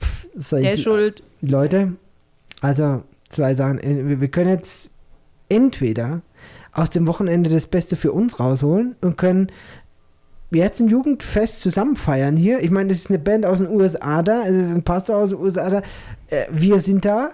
pff, 0.00 0.26
soll 0.36 0.62
Der 0.62 0.72
ich, 0.72 0.82
schuld. 0.82 1.22
Leute, 1.42 1.92
also 2.62 3.02
zwei 3.28 3.54
Sachen. 3.54 3.78
Äh, 3.78 4.18
wir 4.20 4.28
können 4.28 4.48
jetzt 4.48 4.88
entweder 5.50 6.22
aus 6.72 6.88
dem 6.88 7.06
Wochenende 7.06 7.50
das 7.50 7.66
Beste 7.66 7.96
für 7.96 8.12
uns 8.12 8.40
rausholen 8.40 8.96
und 9.02 9.18
können 9.18 9.52
jetzt 10.54 10.80
ein 10.80 10.88
Jugendfest 10.88 11.60
zusammen 11.60 11.96
feiern 11.96 12.36
hier. 12.36 12.60
Ich 12.60 12.70
meine, 12.70 12.88
das 12.88 12.98
ist 12.98 13.10
eine 13.10 13.18
Band 13.18 13.46
aus 13.46 13.58
den 13.58 13.68
USA 13.68 14.22
da, 14.22 14.42
es 14.42 14.68
ist 14.68 14.74
ein 14.74 14.82
Pastor 14.82 15.16
aus 15.16 15.30
den 15.30 15.40
USA 15.40 15.70
da. 15.70 15.82
Äh, 16.28 16.46
Wir 16.50 16.78
sind 16.78 17.04
da. 17.04 17.30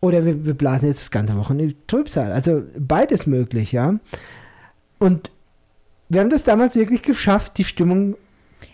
Oder 0.00 0.26
wir, 0.26 0.44
wir 0.44 0.52
blasen 0.52 0.88
jetzt 0.88 1.00
das 1.00 1.10
ganze 1.10 1.34
Wochenende 1.36 1.74
Trübsal. 1.86 2.30
Also 2.30 2.62
beides 2.78 3.26
möglich, 3.26 3.72
ja. 3.72 3.94
Und 4.98 5.30
wir 6.10 6.20
haben 6.20 6.28
das 6.28 6.42
damals 6.42 6.76
wirklich 6.76 7.02
geschafft, 7.02 7.56
die 7.56 7.64
Stimmung 7.64 8.16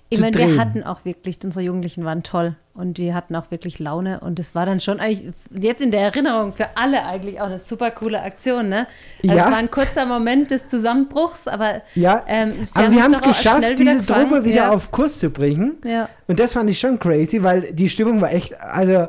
Ich 0.09 0.21
meine, 0.21 0.33
drehen. 0.33 0.51
wir 0.51 0.61
hatten 0.61 0.83
auch 0.83 1.05
wirklich, 1.05 1.39
unsere 1.45 1.65
Jugendlichen 1.65 2.05
waren 2.05 2.23
toll 2.23 2.57
und 2.75 2.99
die 2.99 3.15
hatten 3.15 3.37
auch 3.37 3.51
wirklich 3.51 3.79
Laune 3.79 4.21
und 4.21 4.39
es 4.39 4.55
war 4.55 4.67
dann 4.67 4.81
schon 4.81 4.99
eigentlich, 4.99 5.33
jetzt 5.51 5.81
in 5.81 5.91
der 5.91 6.01
Erinnerung 6.01 6.53
für 6.53 6.77
alle 6.77 7.05
eigentlich 7.05 7.41
auch 7.41 7.47
eine 7.47 7.59
super 7.59 7.91
coole 7.91 8.21
Aktion, 8.23 8.69
ne? 8.69 8.87
Also 9.23 9.37
Ja. 9.37 9.45
Es 9.45 9.51
war 9.51 9.59
ein 9.59 9.71
kurzer 9.71 10.07
Moment 10.07 10.51
des 10.51 10.67
Zusammenbruchs, 10.67 11.47
aber 11.47 11.83
Ja, 11.95 12.25
ähm, 12.27 12.67
aber 12.75 12.91
wir 12.91 13.03
haben 13.03 13.15
es 13.15 13.23
geschafft, 13.23 13.79
diese. 13.79 14.05
Truppe 14.05 14.45
wieder 14.45 14.57
ja. 14.57 14.71
auf 14.71 14.91
Kurs 14.91 15.19
zu 15.19 15.31
bringen. 15.31 15.77
Ja, 15.85 16.09
Und 16.27 16.41
das 16.41 16.53
fand 16.53 16.71
ich 16.71 16.81
schon 16.81 16.99
crazy, 16.99 17.43
weil 17.43 17.73
die 17.73 17.89
Stimmung 17.89 18.21
war 18.21 18.33
echt, 18.33 18.61
also 18.61 19.09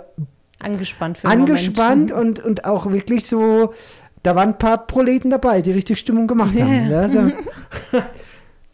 angespannt 0.60 1.18
für 1.18 1.28
angespannt 1.28 2.12
Moment. 2.12 2.40
und, 2.40 2.46
und 2.46 2.66
auch 2.66 2.92
wirklich 2.92 3.26
so, 3.26 3.74
da 4.24 4.36
waren 4.36 4.50
ein 4.50 4.58
paar 4.60 4.86
Proleten 4.86 5.32
dabei, 5.32 5.62
die 5.62 5.72
richtig 5.72 5.98
Stimmung 6.00 6.28
gemacht 6.28 6.54
haben. 6.60 6.92
Ja. 6.92 7.02
Ja, 7.02 7.10
so. 7.10 7.32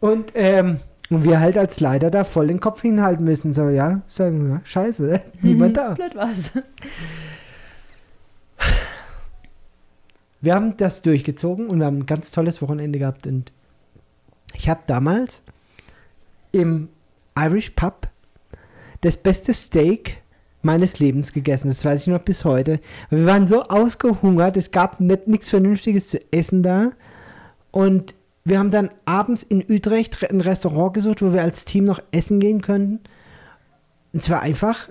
und, 0.00 0.32
ähm, 0.34 0.80
und 1.10 1.24
wir 1.24 1.40
halt 1.40 1.56
als 1.56 1.80
Leiter 1.80 2.10
da 2.10 2.24
voll 2.24 2.48
den 2.48 2.60
Kopf 2.60 2.82
hinhalten 2.82 3.24
müssen. 3.24 3.54
So, 3.54 3.68
ja, 3.68 4.02
sagen 4.08 4.48
wir, 4.48 4.60
scheiße, 4.64 5.20
niemand 5.42 5.76
da. 5.76 5.94
Blöd 5.94 6.14
war's. 6.14 6.52
Wir 10.40 10.54
haben 10.54 10.76
das 10.76 11.02
durchgezogen 11.02 11.68
und 11.68 11.80
wir 11.80 11.86
haben 11.86 11.98
ein 11.98 12.06
ganz 12.06 12.30
tolles 12.30 12.62
Wochenende 12.62 12.98
gehabt. 12.98 13.26
Und 13.26 13.52
ich 14.54 14.68
habe 14.68 14.80
damals 14.86 15.42
im 16.52 16.88
Irish 17.36 17.70
Pub 17.70 18.08
das 19.00 19.16
beste 19.16 19.54
Steak 19.54 20.22
meines 20.62 20.98
Lebens 20.98 21.32
gegessen. 21.32 21.68
Das 21.68 21.84
weiß 21.84 22.02
ich 22.02 22.06
noch 22.08 22.22
bis 22.22 22.44
heute. 22.44 22.80
Wir 23.10 23.26
waren 23.26 23.46
so 23.48 23.62
ausgehungert, 23.62 24.56
es 24.56 24.70
gab 24.70 25.00
nicht 25.00 25.26
nichts 25.28 25.48
Vernünftiges 25.48 26.10
zu 26.10 26.20
essen 26.32 26.62
da. 26.62 26.90
Und 27.70 28.14
wir 28.48 28.58
haben 28.58 28.70
dann 28.70 28.90
abends 29.04 29.42
in 29.42 29.64
Utrecht 29.68 30.22
ein 30.30 30.40
Restaurant 30.40 30.94
gesucht, 30.94 31.22
wo 31.22 31.32
wir 31.32 31.42
als 31.42 31.64
Team 31.64 31.84
noch 31.84 32.00
essen 32.12 32.40
gehen 32.40 32.62
könnten. 32.62 33.00
Und 34.12 34.22
es 34.22 34.30
war 34.30 34.40
einfach, 34.40 34.88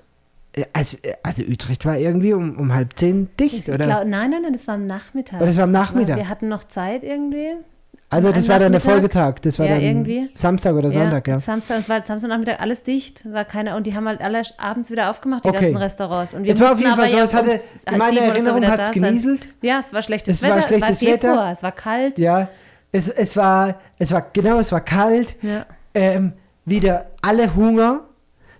also, 0.74 0.98
also 1.24 1.44
Utrecht 1.44 1.86
war 1.86 1.98
irgendwie 1.98 2.34
um, 2.34 2.58
um 2.58 2.74
halb 2.74 2.98
zehn 2.98 3.30
dicht, 3.40 3.54
Ich 3.68 3.70
oder? 3.70 3.86
glaub, 3.86 4.06
nein, 4.06 4.32
nein, 4.32 4.42
nein, 4.44 4.54
das 4.54 4.68
war 4.68 4.76
am 4.76 4.86
Nachmittag. 4.86 5.42
Oh, 5.42 5.46
das 5.46 5.58
war 5.58 5.64
am 5.66 5.72
Nachmittag. 5.72 6.18
wir 6.18 6.30
hatten 6.30 6.48
noch 6.48 6.64
Zeit 6.64 7.04
irgendwie. 7.04 7.54
Also 8.10 8.32
das 8.32 8.48
war 8.48 8.58
dann 8.58 8.72
der? 8.72 8.80
Folgetag, 8.80 9.42
das 9.42 9.60
war 9.60 9.66
Ja, 9.66 9.74
dann 9.74 9.82
irgendwie. 9.82 10.30
Samstag 10.34 10.76
oder 10.76 10.92
Sonntag, 10.92 11.28
ja. 11.28 11.40
Samstag, 11.40 11.80
es 11.80 11.90
war 11.90 12.02
Samstagnachmittag 12.06 12.62
alles 12.62 12.84
dicht, 12.84 13.30
war 13.30 13.44
keiner 13.44 13.76
und 13.76 13.86
die 13.86 13.96
haben 13.96 14.08
halt 14.08 14.22
alle 14.22 14.44
abends 14.58 14.90
wieder 14.90 15.10
aufgemacht, 15.10 15.44
die 15.44 15.50
Okay. 15.50 15.60
ganzen 15.60 15.76
Restaurants. 15.78 16.34
Und 16.34 16.46
wir 16.46 16.54
Es 16.54 16.60
war 16.62 16.72
auf 16.72 16.80
jeden 16.80 16.96
Fall 16.96 17.10
so, 17.10 17.18
ja 17.18 17.24
es 17.24 17.34
hatte, 17.34 17.50
in 17.92 17.98
meiner 17.98 18.22
oder 18.22 18.28
Erinnerung 18.28 18.66
hat 18.66 18.80
es 18.80 18.92
genieselt. 18.94 19.50
Ja, 19.62 19.80
es 19.80 19.92
war 19.92 20.02
schlechtes 20.04 20.38
Es 20.38 20.44
war 20.44 20.56
Wetter, 20.56 20.68
schlechtes 20.70 21.02
es 21.02 21.06
war 21.06 21.12
Februar, 21.12 21.34
Wetter. 21.34 21.52
es 21.52 21.64
war 21.64 21.72
kalt. 21.74 22.18
Ja, 22.18 22.48
es, 22.92 23.10
es 23.10 23.36
war, 23.36 23.80
es 24.00 24.12
war, 24.12 24.26
genau, 24.34 24.60
es 24.60 24.72
war 24.72 24.82
kalt, 24.82 25.36
Ja. 25.42 25.66
ähm, 25.94 26.34
wieder 26.66 27.08
alle 27.22 27.56
Hunger. 27.56 28.02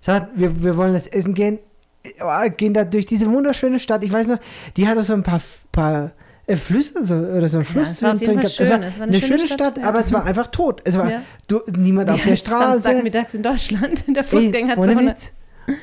Sagt, 0.02 0.30
wir, 0.36 0.64
wir 0.64 0.78
wollen 0.78 0.94
das 0.94 1.08
essen 1.08 1.34
gehen, 1.34 1.60
äh, 2.04 2.50
gehen 2.52 2.74
da 2.74 2.86
durch 2.86 3.06
diese 3.06 3.30
wunderschöne 3.32 3.80
Stadt. 3.80 4.04
Ich 4.04 4.12
weiß 4.12 4.28
noch, 4.30 4.40
die 4.78 4.88
hat 4.88 4.98
auch 4.98 5.04
so 5.04 5.14
ein 5.14 5.24
paar, 5.24 5.42
paar 5.72 6.12
äh, 6.46 6.56
Flüsse 6.56 7.04
so, 7.04 7.16
oder 7.16 7.50
so 7.50 7.58
ein 7.58 7.66
Fluss 7.66 7.90
es 7.90 8.00
drin 8.00 8.20
gehabt. 8.20 8.46
Es 8.46 8.60
war 8.60 8.66
schön. 8.68 8.84
Es 8.84 9.00
war 9.00 9.08
eine, 9.08 9.20
schöne 9.20 9.48
Stadt, 9.48 9.78
ja. 9.78 9.84
aber 9.84 10.00
es 10.00 10.14
war 10.14 10.26
einfach 10.26 10.48
tot. 10.48 10.82
Es 10.86 10.98
war 10.98 11.10
Ja. 11.12 11.22
du, 11.48 11.62
niemand 11.76 12.10
auf 12.10 12.20
Ja, 12.20 12.26
der 12.28 12.36
Straße. 12.38 12.80
Samstagmittags 12.80 13.34
in 13.34 13.44
Deutschland, 13.44 14.08
in 14.08 14.14
der 14.14 14.24
Fußgängerzone. 14.24 15.16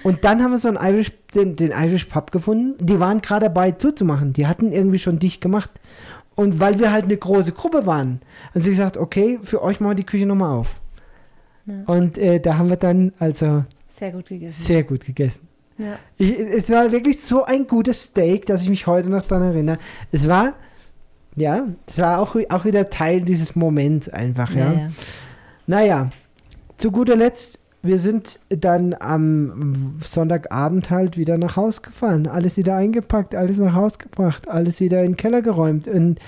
Und 0.02 0.24
dann 0.24 0.42
haben 0.42 0.52
wir 0.52 0.58
so 0.58 0.68
einen 0.68 0.78
Irish, 0.78 1.12
den, 1.34 1.56
den 1.56 1.72
Irish 1.72 2.04
Pub 2.06 2.30
gefunden. 2.30 2.74
Die 2.86 2.98
waren 3.00 3.20
gerade 3.20 3.46
dabei 3.46 3.72
zuzumachen. 3.72 4.32
Die 4.32 4.46
hatten 4.46 4.72
irgendwie 4.72 4.98
schon 4.98 5.18
dicht 5.18 5.42
gemacht. 5.42 5.70
Und 6.34 6.58
weil 6.58 6.78
wir 6.78 6.90
halt 6.90 7.04
eine 7.04 7.16
große 7.16 7.52
Gruppe 7.52 7.86
waren, 7.86 8.20
haben 8.52 8.60
sie 8.60 8.70
gesagt, 8.70 8.96
okay, 8.96 9.38
für 9.42 9.62
euch 9.62 9.80
machen 9.80 9.92
wir 9.92 9.96
die 9.96 10.06
Küche 10.06 10.26
nochmal 10.26 10.50
auf. 10.58 10.80
Ja. 11.66 11.74
Und 11.86 12.18
äh, 12.18 12.40
da 12.40 12.58
haben 12.58 12.68
wir 12.68 12.76
dann 12.76 13.12
also 13.18 13.64
Sehr 13.88 14.12
gut 14.12 14.28
gegessen. 14.28 14.62
sehr 14.62 14.82
gut 14.82 15.04
gegessen. 15.04 15.48
Ja. 15.78 15.98
Ich, 16.18 16.38
es 16.38 16.70
war 16.70 16.92
wirklich 16.92 17.20
so 17.20 17.44
ein 17.44 17.66
gutes 17.66 18.02
Steak, 18.02 18.46
dass 18.46 18.62
ich 18.62 18.68
mich 18.68 18.86
heute 18.86 19.10
noch 19.10 19.22
daran 19.22 19.48
erinnere. 19.48 19.78
Es 20.12 20.28
war, 20.28 20.54
ja, 21.36 21.66
es 21.86 21.98
war 21.98 22.20
auch, 22.20 22.36
auch 22.48 22.64
wieder 22.64 22.90
Teil 22.90 23.22
dieses 23.22 23.56
Moments 23.56 24.08
einfach, 24.08 24.50
ja. 24.54 24.72
Ja, 24.72 24.80
ja. 24.80 24.88
Naja, 25.66 26.10
zu 26.76 26.90
guter 26.90 27.16
Letzt, 27.16 27.58
wir 27.84 27.98
sind 27.98 28.40
dann 28.48 28.94
am 28.98 29.96
Sonntagabend 30.04 30.90
halt 30.90 31.16
wieder 31.16 31.38
nach 31.38 31.56
Haus 31.56 31.82
gefahren. 31.82 32.26
Alles 32.26 32.56
wieder 32.56 32.76
eingepackt, 32.76 33.34
alles 33.34 33.58
nach 33.58 33.74
Haus 33.74 33.98
gebracht, 33.98 34.48
alles 34.48 34.80
wieder 34.80 35.00
in 35.00 35.12
den 35.12 35.16
Keller 35.16 35.42
geräumt. 35.42 35.86
Und 35.88 36.18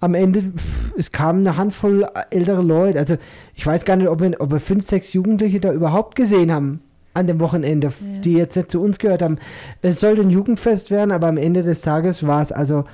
am 0.00 0.14
Ende, 0.14 0.40
pff, 0.42 0.92
es 0.96 1.12
kamen 1.12 1.46
eine 1.46 1.56
Handvoll 1.56 2.06
ältere 2.30 2.62
Leute. 2.62 2.98
Also 2.98 3.16
ich 3.54 3.66
weiß 3.66 3.84
gar 3.84 3.96
nicht, 3.96 4.08
ob 4.08 4.20
wir, 4.20 4.40
ob 4.40 4.50
wir 4.50 4.60
fünf, 4.60 4.86
sechs 4.86 5.12
Jugendliche 5.12 5.60
da 5.60 5.72
überhaupt 5.72 6.16
gesehen 6.16 6.50
haben 6.52 6.80
an 7.14 7.26
dem 7.26 7.40
Wochenende, 7.40 7.88
Ja. 7.88 8.20
die 8.20 8.34
jetzt 8.34 8.56
nicht 8.56 8.70
zu 8.70 8.80
uns 8.80 8.98
gehört 8.98 9.22
haben. 9.22 9.38
Es 9.82 10.00
sollte 10.00 10.22
ein 10.22 10.30
Jugendfest 10.30 10.90
werden, 10.90 11.10
aber 11.12 11.28
am 11.28 11.36
Ende 11.36 11.62
des 11.62 11.80
Tages 11.80 12.26
war 12.26 12.40
es 12.40 12.52
also 12.52 12.84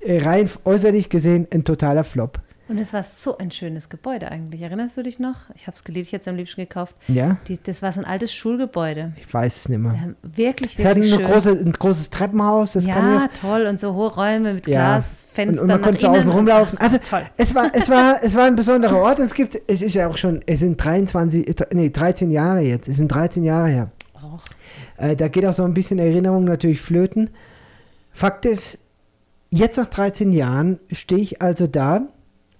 äh, 0.00 0.22
rein 0.22 0.48
äußerlich 0.64 1.08
gesehen 1.08 1.46
ein 1.52 1.64
totaler 1.64 2.04
Flop. 2.04 2.38
Und 2.66 2.78
es 2.78 2.94
war 2.94 3.02
so 3.02 3.36
ein 3.36 3.50
schönes 3.50 3.90
Gebäude 3.90 4.30
eigentlich. 4.30 4.62
Erinnerst 4.62 4.96
du 4.96 5.02
dich 5.02 5.18
noch? 5.18 5.36
Ich 5.54 5.66
habe 5.66 5.76
es 5.76 5.84
geliebt, 5.84 6.06
ich 6.06 6.12
hätte 6.14 6.22
es 6.22 6.28
am 6.28 6.36
liebsten 6.36 6.62
gekauft. 6.62 6.96
Ja, 7.08 7.36
Die, 7.46 7.62
das 7.62 7.82
war 7.82 7.92
so 7.92 8.00
ein 8.00 8.06
altes 8.06 8.32
Schulgebäude. 8.32 9.12
ich 9.18 9.32
weiß 9.34 9.56
es 9.58 9.68
nicht 9.68 9.78
mehr. 9.78 9.92
Wir 9.92 10.00
haben 10.00 10.16
wirklich, 10.22 10.78
Es 10.78 10.84
wirklich 10.84 11.12
eine 11.12 11.22
schön. 11.24 11.30
große, 11.32 11.50
ein 11.50 11.72
großes 11.72 12.08
Treppenhaus, 12.08 12.72
das 12.72 12.86
ja, 12.86 13.28
toll. 13.40 13.66
Und 13.66 13.78
so 13.78 13.92
hohe 13.92 14.14
Räume 14.14 14.54
mit 14.54 14.66
Ja. 14.66 14.94
Glasfenstern 14.94 15.48
Und, 15.50 15.58
und 15.60 15.66
man 15.68 15.82
konnte 15.82 16.00
so 16.00 16.08
außen 16.08 16.30
rumlaufen. 16.30 16.78
Also 16.78 16.96
toll. 16.98 17.26
es 17.36 17.54
war, 17.54 17.70
es 17.74 17.90
war, 17.90 18.22
es 18.22 18.34
war 18.34 18.44
ein 18.44 18.56
besonderer 18.56 18.96
Ort. 18.96 19.18
Es 19.20 19.34
gibt, 19.34 19.58
es 19.66 19.82
ist 19.82 19.94
ja 19.94 20.08
auch 20.08 20.16
schon, 20.16 20.40
es 20.46 20.60
sind 20.60 20.82
23, 20.82 21.54
nee, 21.72 21.90
13 21.90 22.30
Jahre 22.30 22.60
jetzt. 22.60 22.88
Es 22.88 22.96
sind 22.96 23.08
13 23.08 23.44
Jahre 23.44 23.68
her. 23.68 23.90
Och. 24.14 24.42
Äh, 24.96 25.16
da 25.16 25.28
geht 25.28 25.44
auch 25.44 25.52
so 25.52 25.64
ein 25.64 25.74
bisschen 25.74 25.98
Erinnerung 25.98 26.44
natürlich 26.44 26.80
flöten. 26.80 27.28
Fakt 28.10 28.46
ist, 28.46 28.78
jetzt 29.50 29.76
nach 29.76 29.86
13 29.86 30.32
Jahren 30.32 30.78
stehe 30.92 31.20
ich 31.20 31.42
also 31.42 31.66
da 31.66 32.08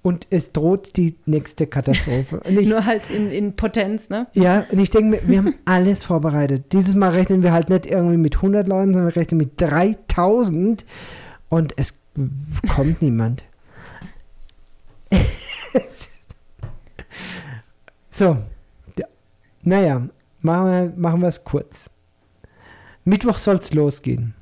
und 0.05 0.27
es 0.29 0.53
droht 0.53 0.99
die 0.99 1.17
nächste 1.25 1.67
Katastrophe. 1.67 2.43
Ich, 2.45 2.69
Nur 2.69 2.85
halt 2.85 3.09
in, 3.09 3.31
in 3.31 3.57
Potenz, 3.57 4.11
ne? 4.11 4.27
ja, 4.35 4.67
und 4.71 4.79
ich 4.79 4.91
denke 4.91 5.17
mir, 5.17 5.27
wir 5.27 5.39
haben 5.39 5.55
alles 5.65 6.05
vorbereitet. 6.05 6.75
Dieses 6.75 6.95
Mal 6.95 7.13
rechnen 7.13 7.43
wir 7.43 7.53
halt 7.53 7.71
nicht 7.71 7.87
irgendwie 7.87 8.19
mit 8.19 8.37
100 8.37 8.69
Leuten, 8.69 8.93
sondern 8.93 9.15
wir 9.15 9.17
rechnen 9.17 9.39
mit 9.39 9.59
3000 9.59 10.85
und 11.49 11.73
es 11.79 11.99
kommt 12.69 13.01
niemand. 13.01 13.45
so, 18.11 18.37
ja. 18.99 19.07
naja, 19.63 20.03
machen 20.43 20.67
wir, 20.67 20.93
machen 20.97 21.23
wir 21.23 21.29
es 21.29 21.45
kurz. 21.45 21.89
Mittwoch 23.07 23.39
soll 23.39 23.57
es 23.57 23.73
losgehen. 23.73 24.35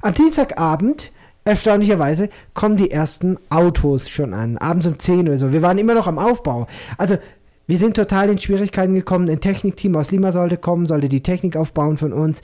Am 0.00 0.12
Dienstagabend, 0.12 1.12
erstaunlicherweise, 1.44 2.28
kommen 2.54 2.76
die 2.76 2.90
ersten 2.90 3.38
Autos 3.50 4.08
schon 4.08 4.34
an. 4.34 4.58
Abends 4.58 4.86
um 4.86 4.98
10 4.98 5.28
oder 5.28 5.36
so. 5.36 5.52
Wir 5.52 5.62
waren 5.62 5.78
immer 5.78 5.94
noch 5.94 6.06
am 6.06 6.18
Aufbau. 6.18 6.66
Also, 6.98 7.18
wir 7.66 7.78
sind 7.78 7.94
total 7.94 8.28
in 8.28 8.38
Schwierigkeiten 8.38 8.94
gekommen. 8.94 9.30
Ein 9.30 9.40
Technikteam 9.40 9.96
aus 9.96 10.10
Lima 10.10 10.32
sollte 10.32 10.56
kommen, 10.56 10.86
sollte 10.86 11.08
die 11.08 11.22
Technik 11.22 11.56
aufbauen 11.56 11.96
von 11.96 12.12
uns. 12.12 12.42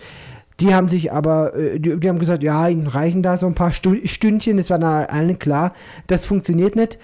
Die 0.60 0.74
haben 0.74 0.88
sich 0.88 1.12
aber, 1.12 1.54
äh, 1.54 1.78
die, 1.78 1.98
die 1.98 2.08
haben 2.08 2.18
gesagt, 2.18 2.42
ja, 2.42 2.68
ihnen 2.68 2.86
reichen 2.86 3.22
da 3.22 3.36
so 3.36 3.46
ein 3.46 3.54
paar 3.54 3.72
Stündchen. 3.72 4.58
Es 4.58 4.70
war 4.70 4.82
allen 4.82 5.38
klar, 5.38 5.72
das 6.06 6.24
funktioniert 6.24 6.76
nicht. 6.76 6.98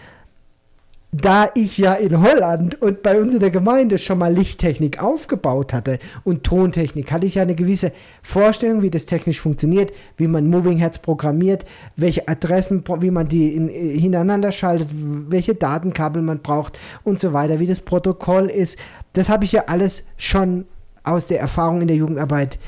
Da 1.16 1.50
ich 1.54 1.78
ja 1.78 1.94
in 1.94 2.20
Holland 2.20 2.82
und 2.82 3.04
bei 3.04 3.20
uns 3.20 3.34
in 3.34 3.38
der 3.38 3.52
Gemeinde 3.52 3.98
schon 3.98 4.18
mal 4.18 4.34
Lichttechnik 4.34 5.00
aufgebaut 5.00 5.72
hatte 5.72 6.00
und 6.24 6.42
Tontechnik, 6.42 7.12
hatte 7.12 7.24
ich 7.24 7.36
ja 7.36 7.42
eine 7.42 7.54
gewisse 7.54 7.92
Vorstellung, 8.20 8.82
wie 8.82 8.90
das 8.90 9.06
technisch 9.06 9.40
funktioniert, 9.40 9.92
wie 10.16 10.26
man 10.26 10.50
Moving 10.50 10.78
Heads 10.78 10.98
programmiert, 10.98 11.66
welche 11.94 12.26
Adressen, 12.26 12.82
wie 12.98 13.12
man 13.12 13.28
die 13.28 13.54
in, 13.54 13.68
äh, 13.68 13.96
hintereinander 13.96 14.50
schaltet, 14.50 14.88
welche 14.92 15.54
Datenkabel 15.54 16.20
man 16.20 16.40
braucht 16.40 16.80
und 17.04 17.20
so 17.20 17.32
weiter, 17.32 17.60
wie 17.60 17.68
das 17.68 17.78
Protokoll 17.78 18.46
ist. 18.46 18.76
Das 19.12 19.28
habe 19.28 19.44
ich 19.44 19.52
ja 19.52 19.66
alles 19.68 20.08
schon 20.16 20.64
aus 21.04 21.28
der 21.28 21.38
Erfahrung 21.38 21.80
in 21.80 21.86
der 21.86 21.96
Jugendarbeit 21.96 22.58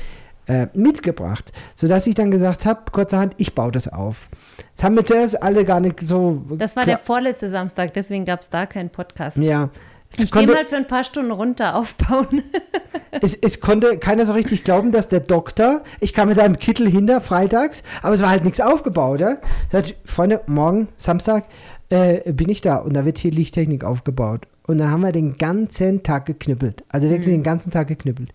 äh, 0.45 0.67
mitgebracht, 0.73 1.51
sodass 1.75 2.07
ich 2.07 2.15
dann 2.15 2.31
gesagt 2.31 2.65
habe, 2.65 2.91
kurzerhand, 2.93 3.33
ich 3.35 3.55
baue 3.55 3.73
das 3.73 3.91
auf. 3.91 4.29
Das 4.75 4.83
haben 4.83 4.95
wir 4.95 5.05
zuerst 5.05 5.41
alle 5.41 5.65
gar 5.65 5.79
nicht 5.79 6.01
so. 6.01 6.43
Das 6.51 6.75
war 6.75 6.85
der 6.85 6.97
vorletzte 6.97 7.49
Samstag, 7.49 7.93
deswegen 7.93 8.25
gab 8.25 8.41
es 8.41 8.49
da 8.49 8.65
keinen 8.65 8.89
Podcast. 8.89 9.37
Ja. 9.37 9.69
Es 10.09 10.23
Ich 10.23 10.31
gehe 10.31 10.45
konnte, 10.45 10.53
mal 10.53 10.65
für 10.65 10.77
ein 10.77 10.87
paar 10.87 11.03
Stunden 11.03 11.31
runter 11.31 11.75
aufbauen. 11.75 12.43
es, 13.11 13.35
es 13.35 13.59
konnte 13.59 13.97
keiner 13.97 14.25
so 14.25 14.33
richtig 14.33 14.63
glauben, 14.63 14.91
dass 14.91 15.09
der 15.09 15.19
Doktor, 15.19 15.83
ich 15.99 16.13
kam 16.13 16.29
mit 16.29 16.39
einem 16.39 16.57
Kittel 16.59 16.89
hinter, 16.89 17.19
freitags, 17.19 17.83
aber 18.01 18.13
es 18.13 18.21
war 18.21 18.29
halt 18.29 18.45
nichts 18.45 18.61
aufgebaut. 18.61 19.19
Ja? 19.19 19.37
Sagt, 19.71 19.95
Freunde, 20.05 20.41
morgen, 20.47 20.87
Samstag, 20.95 21.45
äh, 21.89 22.31
bin 22.31 22.49
ich 22.49 22.61
da 22.61 22.77
und 22.77 22.93
da 22.93 23.05
wird 23.05 23.17
hier 23.17 23.31
Lichttechnik 23.31 23.83
aufgebaut. 23.83 24.47
Und 24.65 24.77
da 24.79 24.89
haben 24.89 25.01
wir 25.01 25.11
den 25.11 25.37
ganzen 25.37 26.03
Tag 26.03 26.25
geknüppelt. 26.25 26.83
Also 26.89 27.09
wirklich 27.09 27.33
den 27.33 27.43
ganzen 27.43 27.71
Tag 27.71 27.87
geknüppelt. 27.87 28.33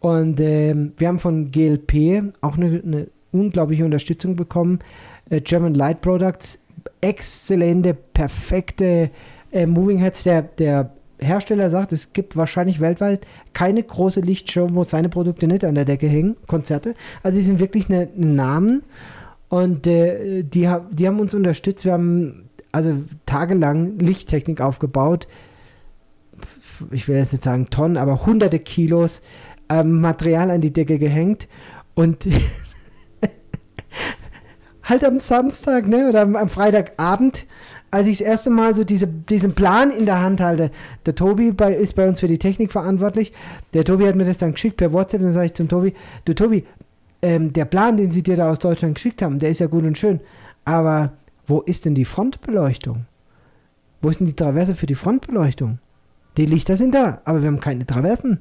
Und 0.00 0.40
ähm, 0.40 0.92
wir 0.96 1.08
haben 1.08 1.18
von 1.18 1.50
GLP 1.50 2.32
auch 2.40 2.56
eine, 2.56 2.82
eine 2.82 3.08
unglaubliche 3.32 3.84
Unterstützung 3.84 4.36
bekommen. 4.36 4.78
Äh, 5.30 5.40
German 5.40 5.74
Light 5.74 6.00
Products, 6.00 6.58
exzellente, 7.00 7.94
perfekte 7.94 9.10
äh, 9.52 9.66
Moving 9.66 9.98
Heads. 9.98 10.24
Der, 10.24 10.42
der 10.42 10.90
Hersteller 11.18 11.70
sagt, 11.70 11.92
es 11.92 12.12
gibt 12.12 12.36
wahrscheinlich 12.36 12.80
weltweit 12.80 13.26
keine 13.52 13.82
große 13.82 14.20
Lichtshow, 14.20 14.68
wo 14.72 14.84
seine 14.84 15.08
Produkte 15.08 15.46
nicht 15.46 15.64
an 15.64 15.74
der 15.74 15.84
Decke 15.84 16.06
hängen, 16.06 16.36
Konzerte. 16.46 16.94
Also 17.22 17.36
sie 17.36 17.42
sind 17.42 17.60
wirklich 17.60 17.88
ein 17.88 18.08
Namen 18.14 18.82
und 19.48 19.86
äh, 19.86 20.42
die, 20.42 20.70
die 20.90 21.06
haben 21.06 21.20
uns 21.20 21.34
unterstützt. 21.34 21.84
Wir 21.84 21.92
haben 21.92 22.48
also 22.72 22.94
tagelang 23.26 23.98
Lichttechnik 23.98 24.60
aufgebaut. 24.60 25.26
Ich 26.90 27.08
will 27.08 27.16
jetzt 27.16 27.32
nicht 27.32 27.42
sagen 27.42 27.70
Tonnen, 27.70 27.96
aber 27.96 28.26
hunderte 28.26 28.60
Kilos 28.60 29.22
ähm, 29.68 30.00
Material 30.00 30.50
an 30.50 30.60
die 30.60 30.72
Decke 30.72 30.98
gehängt 30.98 31.48
und 31.94 32.28
halt 34.88 35.04
am 35.04 35.20
Samstag, 35.20 35.86
ne, 35.86 36.08
oder 36.08 36.22
am, 36.22 36.48
Freitagabend, 36.48 37.46
als 37.90 38.06
ich 38.06 38.18
das 38.18 38.26
erste 38.26 38.50
Mal 38.50 38.74
so 38.74 38.84
diese, 38.84 39.06
diesen 39.06 39.54
Plan 39.54 39.90
in 39.90 40.06
der 40.06 40.22
Hand 40.22 40.40
halte, 40.40 40.70
der 41.06 41.14
Tobi 41.14 41.52
bei, 41.52 41.74
ist 41.74 41.94
bei 41.94 42.06
uns 42.06 42.20
für 42.20 42.28
die 42.28 42.38
Technik 42.38 42.72
verantwortlich, 42.72 43.32
der 43.74 43.84
Tobi 43.84 44.06
hat 44.06 44.14
mir 44.14 44.24
das 44.24 44.38
dann 44.38 44.52
geschickt 44.52 44.76
per 44.76 44.92
WhatsApp, 44.92 45.22
dann 45.22 45.32
sage 45.32 45.46
ich 45.46 45.54
zum 45.54 45.68
Tobi, 45.68 45.94
du 46.24 46.34
Tobi, 46.34 46.64
ähm, 47.22 47.52
der 47.52 47.64
Plan, 47.64 47.96
den 47.96 48.10
sie 48.10 48.22
dir 48.22 48.36
da 48.36 48.50
aus 48.50 48.58
Deutschland 48.58 48.94
geschickt 48.94 49.22
haben, 49.22 49.38
der 49.38 49.50
ist 49.50 49.60
ja 49.60 49.66
gut 49.66 49.84
und 49.84 49.98
schön, 49.98 50.20
aber 50.64 51.12
wo 51.46 51.60
ist 51.60 51.86
denn 51.86 51.94
die 51.94 52.04
Frontbeleuchtung? 52.04 53.06
Wo 54.00 54.10
ist 54.10 54.20
denn 54.20 54.26
die 54.26 54.36
Traverse 54.36 54.74
für 54.74 54.86
die 54.86 54.94
Frontbeleuchtung? 54.94 55.78
Die 56.36 56.46
Lichter 56.46 56.76
sind 56.76 56.94
da, 56.94 57.20
aber 57.24 57.42
wir 57.42 57.48
haben 57.48 57.58
keine 57.58 57.86
Traversen. 57.86 58.40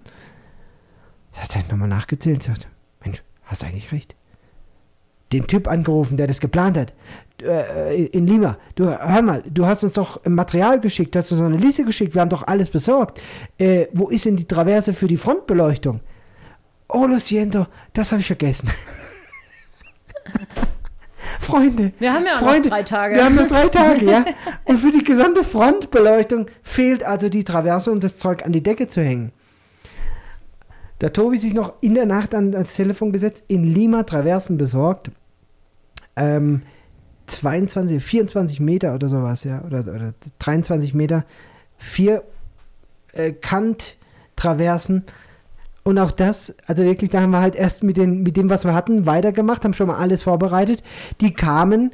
Ich 1.33 1.55
hat 1.55 1.69
nochmal 1.69 1.87
nachgezählt, 1.87 2.43
sagt, 2.43 2.67
Mensch, 3.03 3.23
hast 3.43 3.63
eigentlich 3.63 3.91
recht. 3.91 4.15
Den 5.33 5.47
Typ 5.47 5.67
angerufen, 5.67 6.17
der 6.17 6.27
das 6.27 6.39
geplant 6.39 6.77
hat, 6.77 6.93
äh, 7.41 8.05
in 8.05 8.27
Lima. 8.27 8.57
Du, 8.75 8.85
hör 8.85 9.21
mal, 9.21 9.43
du 9.45 9.65
hast 9.65 9.83
uns 9.83 9.93
doch 9.93 10.23
Material 10.25 10.79
geschickt, 10.79 11.15
hast 11.15 11.31
uns 11.31 11.41
eine 11.41 11.57
Liste 11.57 11.83
geschickt, 11.83 12.13
wir 12.13 12.21
haben 12.21 12.29
doch 12.29 12.47
alles 12.47 12.69
besorgt. 12.69 13.19
Äh, 13.57 13.87
wo 13.93 14.07
ist 14.09 14.25
denn 14.25 14.37
die 14.37 14.45
Traverse 14.45 14.93
für 14.93 15.07
die 15.07 15.17
Frontbeleuchtung? 15.17 15.99
Oh, 16.89 17.05
lo 17.05 17.19
siento, 17.19 17.67
das 17.93 18.11
habe 18.11 18.21
ich 18.21 18.27
vergessen. 18.27 18.69
Freunde, 21.41 21.91
Wir 21.99 22.13
haben 22.13 22.25
ja 22.25 22.35
auch 22.35 22.39
Freunde, 22.39 22.69
noch 22.69 22.75
drei 22.77 22.83
Tage. 22.83 23.15
wir 23.15 23.25
haben 23.25 23.35
nur 23.35 23.47
drei 23.47 23.67
Tage, 23.67 24.05
ja. 24.05 24.25
Und 24.65 24.79
für 24.79 24.91
die 24.91 25.03
gesamte 25.03 25.43
Frontbeleuchtung 25.43 26.47
fehlt 26.63 27.03
also 27.03 27.29
die 27.29 27.43
Traverse, 27.43 27.91
um 27.91 27.99
das 27.99 28.17
Zeug 28.17 28.45
an 28.45 28.51
die 28.51 28.63
Decke 28.63 28.87
zu 28.87 29.01
hängen. 29.01 29.31
Da 30.99 31.09
Tobi 31.09 31.37
sich 31.37 31.53
noch 31.53 31.73
in 31.81 31.93
der 31.93 32.05
Nacht 32.05 32.33
an 32.33 32.51
das 32.51 32.73
Telefon 32.73 33.11
gesetzt, 33.11 33.43
in 33.47 33.63
Lima 33.63 34.03
Traversen 34.03 34.57
besorgt. 34.57 35.11
Ähm, 36.17 36.63
22, 37.27 38.03
24 38.03 38.59
Meter 38.59 38.95
oder 38.95 39.07
sowas, 39.07 39.43
ja. 39.43 39.63
Oder, 39.63 39.79
oder 39.79 40.13
23 40.39 40.93
Meter. 40.93 41.25
Vier 41.77 42.23
äh, 43.13 43.31
Kant-Traversen. 43.31 45.05
Und 45.83 45.99
auch 45.99 46.11
das, 46.11 46.55
also 46.65 46.83
wirklich, 46.83 47.09
da 47.09 47.21
haben 47.21 47.31
wir 47.31 47.39
halt 47.39 47.55
erst 47.55 47.83
mit, 47.83 47.95
den, 47.95 48.23
mit 48.23 48.35
dem, 48.35 48.49
was 48.49 48.65
wir 48.65 48.73
hatten, 48.73 49.05
weitergemacht, 49.05 49.63
haben 49.63 49.73
schon 49.73 49.87
mal 49.87 49.95
alles 49.95 50.23
vorbereitet. 50.23 50.83
Die 51.21 51.33
kamen, 51.33 51.93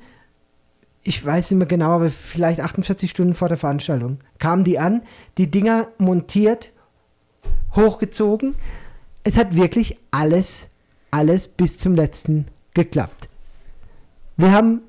ich 1.03 1.23
weiß 1.23 1.51
nicht 1.51 1.59
mehr 1.59 1.67
genau, 1.67 1.91
aber 1.91 2.09
vielleicht 2.09 2.59
48 2.59 3.11
Stunden 3.11 3.35
vor 3.35 3.49
der 3.49 3.57
Veranstaltung, 3.57 4.17
kamen 4.39 4.63
die 4.63 4.79
an, 4.79 5.01
die 5.37 5.51
Dinger 5.51 5.89
montiert, 5.99 6.71
hochgezogen. 7.75 8.55
Es 9.23 9.37
hat 9.37 9.55
wirklich 9.55 9.99
alles, 10.09 10.69
alles 11.11 11.47
bis 11.47 11.77
zum 11.77 11.93
letzten 11.93 12.47
geklappt. 12.73 13.22
Wir 14.37 14.51
haben 14.51 14.81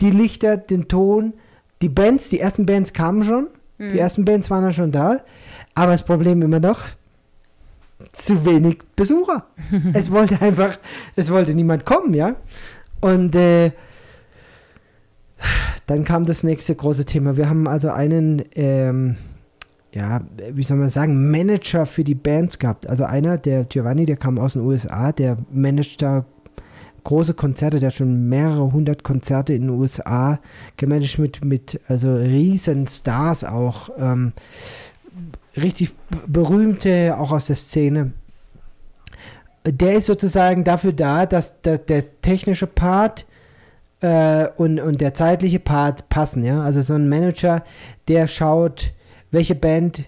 die 0.00 0.10
Lichter, 0.10 0.56
den 0.56 0.88
Ton, 0.88 1.34
die 1.80 1.88
Bands, 1.88 2.28
die 2.28 2.40
ersten 2.40 2.66
Bands 2.66 2.92
kamen 2.92 3.24
schon, 3.24 3.48
die 3.78 3.98
ersten 3.98 4.24
Bands 4.24 4.48
waren 4.48 4.62
ja 4.62 4.72
schon 4.72 4.92
da, 4.92 5.18
aber 5.74 5.92
das 5.92 6.04
Problem 6.04 6.40
immer 6.42 6.60
noch, 6.60 6.84
zu 8.12 8.44
wenig 8.44 8.78
Besucher. 8.94 9.46
es 9.92 10.10
wollte 10.10 10.40
einfach, 10.40 10.78
es 11.16 11.30
wollte 11.30 11.54
niemand 11.54 11.84
kommen, 11.84 12.14
ja. 12.14 12.36
Und 13.00 13.34
äh, 13.34 13.72
dann 15.86 16.04
kam 16.04 16.26
das 16.26 16.44
nächste 16.44 16.74
große 16.74 17.04
Thema. 17.04 17.36
Wir 17.36 17.48
haben 17.48 17.66
also 17.66 17.90
einen, 17.90 18.42
ähm, 18.54 19.16
ja, 19.92 20.20
wie 20.52 20.62
soll 20.62 20.76
man 20.76 20.88
sagen, 20.88 21.30
Manager 21.30 21.86
für 21.86 22.04
die 22.04 22.14
Bands 22.14 22.58
gehabt. 22.58 22.86
Also 22.86 23.04
einer, 23.04 23.38
der 23.38 23.64
Giovanni, 23.64 24.06
der 24.06 24.16
kam 24.16 24.38
aus 24.38 24.52
den 24.52 24.62
USA, 24.62 25.10
der 25.12 25.38
managt 25.50 26.02
da 26.02 26.24
große 27.04 27.34
Konzerte, 27.34 27.80
der 27.80 27.88
hat 27.88 27.96
schon 27.96 28.28
mehrere 28.28 28.72
hundert 28.72 29.02
Konzerte 29.02 29.54
in 29.54 29.62
den 29.62 29.70
USA 29.70 30.38
gemanagt 30.76 31.18
mit, 31.18 31.44
mit 31.44 31.80
also 31.88 32.14
riesen 32.14 32.86
Stars 32.86 33.44
auch, 33.44 33.90
ähm, 33.98 34.32
richtig 35.56 35.94
berühmte, 36.26 37.16
auch 37.18 37.32
aus 37.32 37.46
der 37.46 37.56
Szene. 37.56 38.12
Der 39.64 39.94
ist 39.94 40.06
sozusagen 40.06 40.64
dafür 40.64 40.92
da, 40.92 41.26
dass, 41.26 41.60
dass 41.62 41.84
der 41.86 42.20
technische 42.20 42.66
Part 42.66 43.26
äh, 44.00 44.48
und, 44.56 44.80
und 44.80 45.00
der 45.00 45.14
zeitliche 45.14 45.60
Part 45.60 46.08
passen, 46.08 46.44
ja. 46.44 46.62
Also 46.62 46.82
so 46.82 46.94
ein 46.94 47.08
Manager, 47.08 47.62
der 48.08 48.26
schaut, 48.26 48.92
welche 49.30 49.54
Band 49.54 50.04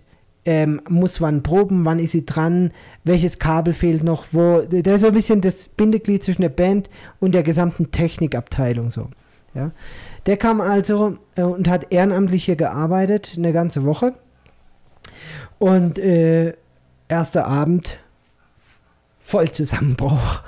ähm, 0.47 0.81
muss 0.89 1.21
wann 1.21 1.43
proben, 1.43 1.85
wann 1.85 1.99
ist 1.99 2.11
sie 2.13 2.27
dran, 2.27 2.73
welches 3.05 3.39
Kabel 3.39 3.75
fehlt 3.75 4.05
noch, 4.05 4.27
wo. 4.33 4.61
Der 4.61 4.95
ist 4.95 5.01
so 5.01 5.07
ein 5.09 5.15
bisschen 5.15 5.41
das 5.41 5.69
Bindeglied 5.69 6.23
zwischen 6.25 6.43
der 6.43 6.49
Band 6.51 6.91
und 7.21 7.35
der 7.35 7.43
gesamten 7.43 7.91
Technikabteilung 7.91 8.91
so. 8.91 9.09
Ja. 9.55 9.71
Der 10.27 10.37
kam 10.37 10.61
also 10.61 11.19
äh, 11.37 11.43
und 11.43 11.69
hat 11.69 11.93
ehrenamtlich 11.93 12.45
hier 12.45 12.57
gearbeitet, 12.57 13.35
eine 13.37 13.53
ganze 13.53 13.85
Woche. 13.85 14.15
Und 15.59 15.99
äh, 15.99 16.55
erster 17.09 17.47
Abend, 17.47 17.99
Vollzusammenbruch. 19.21 20.43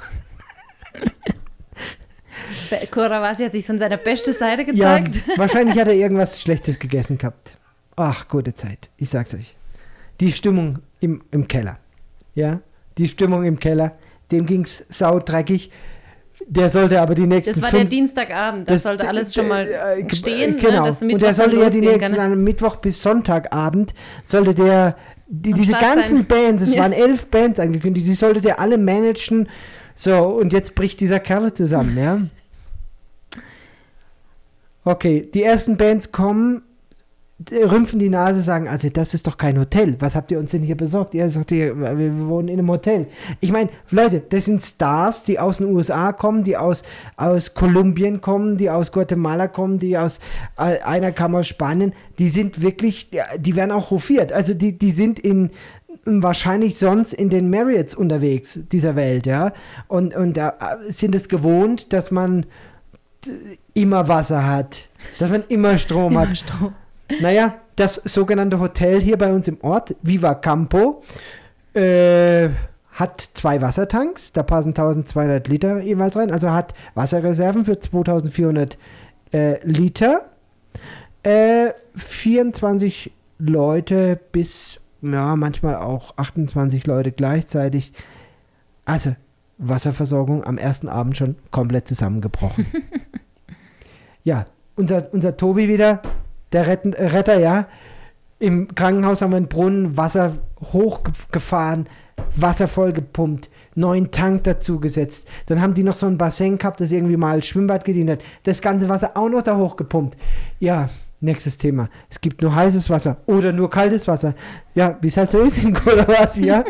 Kurawasi 2.90 3.44
hat 3.44 3.52
sich 3.52 3.66
von 3.66 3.78
seiner 3.78 3.96
besten 3.96 4.32
Seite 4.32 4.64
gezeigt. 4.64 5.22
Ja, 5.26 5.38
wahrscheinlich 5.38 5.78
hat 5.78 5.88
er 5.88 5.94
irgendwas 5.94 6.40
Schlechtes 6.40 6.78
gegessen 6.78 7.18
gehabt. 7.18 7.54
Ach, 7.96 8.28
gute 8.28 8.54
Zeit. 8.54 8.90
Ich 8.96 9.10
sag's 9.10 9.34
euch. 9.34 9.56
Die 10.20 10.32
Stimmung 10.32 10.78
im, 11.00 11.22
im 11.30 11.46
Keller. 11.48 11.78
Ja, 12.34 12.60
die 12.98 13.08
Stimmung 13.08 13.44
im 13.44 13.58
Keller. 13.58 13.92
Dem 14.30 14.46
ging's 14.46 14.84
saudreckig. 14.88 15.70
Der 16.46 16.68
sollte 16.68 17.00
aber 17.00 17.14
die 17.14 17.26
nächsten. 17.26 17.54
Das 17.54 17.62
war 17.62 17.70
fünf, 17.70 17.82
der 17.82 17.90
Dienstagabend. 17.90 18.68
Das, 18.68 18.74
das 18.74 18.82
sollte 18.82 19.08
alles 19.08 19.32
schon 19.34 19.48
mal 19.48 19.66
äh, 19.66 20.14
stehen. 20.14 20.56
Genau. 20.58 20.86
Ne, 20.86 21.14
Und 21.14 21.22
der 21.22 21.32
sollte 21.32 21.58
ja 21.58 21.70
die 21.70 21.80
nächsten, 21.80 22.18
an 22.18 22.44
Mittwoch 22.44 22.76
bis 22.76 23.00
Sonntagabend, 23.00 23.94
sollte 24.22 24.54
der, 24.54 24.96
die, 25.28 25.52
diese 25.54 25.72
ganzen 25.72 26.18
sein. 26.18 26.26
Bands, 26.26 26.62
es 26.62 26.74
Ja. 26.74 26.82
waren 26.82 26.92
elf 26.92 27.26
Bands 27.28 27.58
angekündigt, 27.58 28.06
die 28.06 28.14
sollte 28.14 28.40
der 28.42 28.60
alle 28.60 28.76
managen. 28.76 29.48
So, 29.94 30.24
und 30.26 30.52
jetzt 30.52 30.74
bricht 30.74 31.00
dieser 31.00 31.20
Kerl 31.20 31.54
zusammen, 31.54 31.96
ja. 31.96 32.20
Okay, 34.84 35.28
die 35.34 35.42
ersten 35.42 35.76
Bands 35.76 36.12
kommen, 36.12 36.62
rümpfen 37.50 37.98
die 37.98 38.08
Nase, 38.08 38.40
sagen, 38.40 38.66
also 38.66 38.88
das 38.88 39.12
ist 39.12 39.26
doch 39.26 39.36
kein 39.36 39.58
Hotel. 39.58 39.96
Was 39.98 40.16
habt 40.16 40.30
ihr 40.30 40.38
uns 40.38 40.52
denn 40.52 40.62
hier 40.62 40.76
besorgt? 40.76 41.14
Ihr 41.14 41.28
sagt, 41.28 41.52
ihr, 41.52 41.78
wir, 41.78 42.28
wohnen 42.28 42.48
in 42.48 42.58
einem 42.58 42.70
Hotel. 42.70 43.06
Ich 43.40 43.52
meine, 43.52 43.68
Leute, 43.90 44.22
das 44.26 44.46
sind 44.46 44.62
Stars, 44.62 45.22
die 45.22 45.38
aus 45.38 45.58
den 45.58 45.66
USA 45.74 46.12
kommen, 46.12 46.44
die 46.44 46.56
aus, 46.56 46.82
aus 47.16 47.52
Kolumbien 47.52 48.22
kommen, 48.22 48.56
die 48.56 48.70
aus 48.70 48.90
Guatemala 48.90 49.48
kommen, 49.48 49.78
die 49.78 49.98
aus, 49.98 50.18
äh, 50.56 50.80
einer 50.80 51.12
kam 51.12 51.34
aus 51.34 51.46
Spanien. 51.46 51.92
Die 52.18 52.30
sind 52.30 52.62
wirklich, 52.62 53.10
die 53.38 53.54
werden 53.54 53.70
auch 53.70 53.90
hofiert. 53.90 54.32
Also 54.32 54.54
die, 54.54 54.78
die 54.78 54.90
sind 54.90 55.18
in, 55.18 55.50
wahrscheinlich 56.06 56.78
sonst 56.78 57.12
in 57.12 57.28
den 57.28 57.50
Marriotts 57.50 57.94
unterwegs 57.94 58.60
dieser 58.72 58.96
Welt, 58.96 59.26
ja. 59.26 59.52
Und, 59.88 60.16
und 60.16 60.38
da 60.38 60.48
äh, 60.48 60.90
sind 60.90 61.14
es 61.14 61.28
gewohnt, 61.28 61.92
dass 61.92 62.10
man 62.10 62.46
immer 63.74 64.08
Wasser 64.08 64.46
hat, 64.46 64.88
dass 65.18 65.30
man 65.30 65.42
immer 65.48 65.76
Strom 65.76 66.16
hat. 66.16 66.38
Strom. 66.38 66.72
Naja, 67.20 67.54
das 67.76 67.94
sogenannte 67.94 68.58
Hotel 68.60 69.00
hier 69.00 69.18
bei 69.18 69.32
uns 69.32 69.48
im 69.48 69.58
Ort, 69.62 69.94
Viva 70.02 70.34
Campo, 70.34 71.02
äh, 71.74 72.48
hat 72.92 73.20
zwei 73.34 73.60
Wassertanks, 73.60 74.32
da 74.32 74.42
passen 74.42 74.70
1200 74.70 75.46
Liter 75.48 75.80
jeweils 75.80 76.16
rein, 76.16 76.32
also 76.32 76.50
hat 76.50 76.72
Wasserreserven 76.94 77.66
für 77.66 77.78
2400 77.78 78.78
äh, 79.32 79.62
Liter, 79.66 80.30
äh, 81.22 81.72
24 81.94 83.12
Leute 83.38 84.18
bis, 84.32 84.80
ja, 85.02 85.36
manchmal 85.36 85.76
auch 85.76 86.16
28 86.16 86.86
Leute 86.86 87.12
gleichzeitig. 87.12 87.92
Also, 88.86 89.14
Wasserversorgung 89.58 90.44
am 90.44 90.56
ersten 90.56 90.88
Abend 90.88 91.16
schon 91.16 91.36
komplett 91.50 91.86
zusammengebrochen. 91.86 92.66
ja, 94.24 94.46
unser, 94.74 95.12
unser 95.12 95.36
Tobi 95.36 95.68
wieder, 95.68 96.02
der 96.52 96.66
Retten, 96.66 96.92
Retter, 96.92 97.38
ja. 97.38 97.66
Im 98.38 98.74
Krankenhaus 98.74 99.22
haben 99.22 99.30
wir 99.30 99.38
einen 99.38 99.48
Brunnen, 99.48 99.96
Wasser 99.96 100.36
hochgefahren, 100.60 101.88
Wasser 102.34 102.68
vollgepumpt, 102.68 103.48
neuen 103.74 104.10
Tank 104.10 104.44
dazugesetzt. 104.44 105.26
Dann 105.46 105.60
haben 105.60 105.74
die 105.74 105.82
noch 105.82 105.94
so 105.94 106.06
ein 106.06 106.18
Bassin 106.18 106.58
gehabt, 106.58 106.80
das 106.80 106.92
irgendwie 106.92 107.16
mal 107.16 107.32
als 107.32 107.46
Schwimmbad 107.46 107.84
gedient 107.84 108.10
hat. 108.10 108.20
Das 108.42 108.60
ganze 108.60 108.88
Wasser 108.88 109.16
auch 109.16 109.28
noch 109.28 109.42
da 109.42 109.56
hochgepumpt. 109.56 110.16
Ja, 110.60 110.90
nächstes 111.20 111.56
Thema. 111.56 111.88
Es 112.10 112.20
gibt 112.20 112.42
nur 112.42 112.54
heißes 112.54 112.90
Wasser 112.90 113.18
oder 113.26 113.52
nur 113.52 113.70
kaltes 113.70 114.06
Wasser. 114.06 114.34
Ja, 114.74 114.98
wie 115.00 115.08
es 115.08 115.16
halt 115.16 115.30
so 115.30 115.38
ist 115.40 115.58
in 115.58 115.74
ja. 116.40 116.64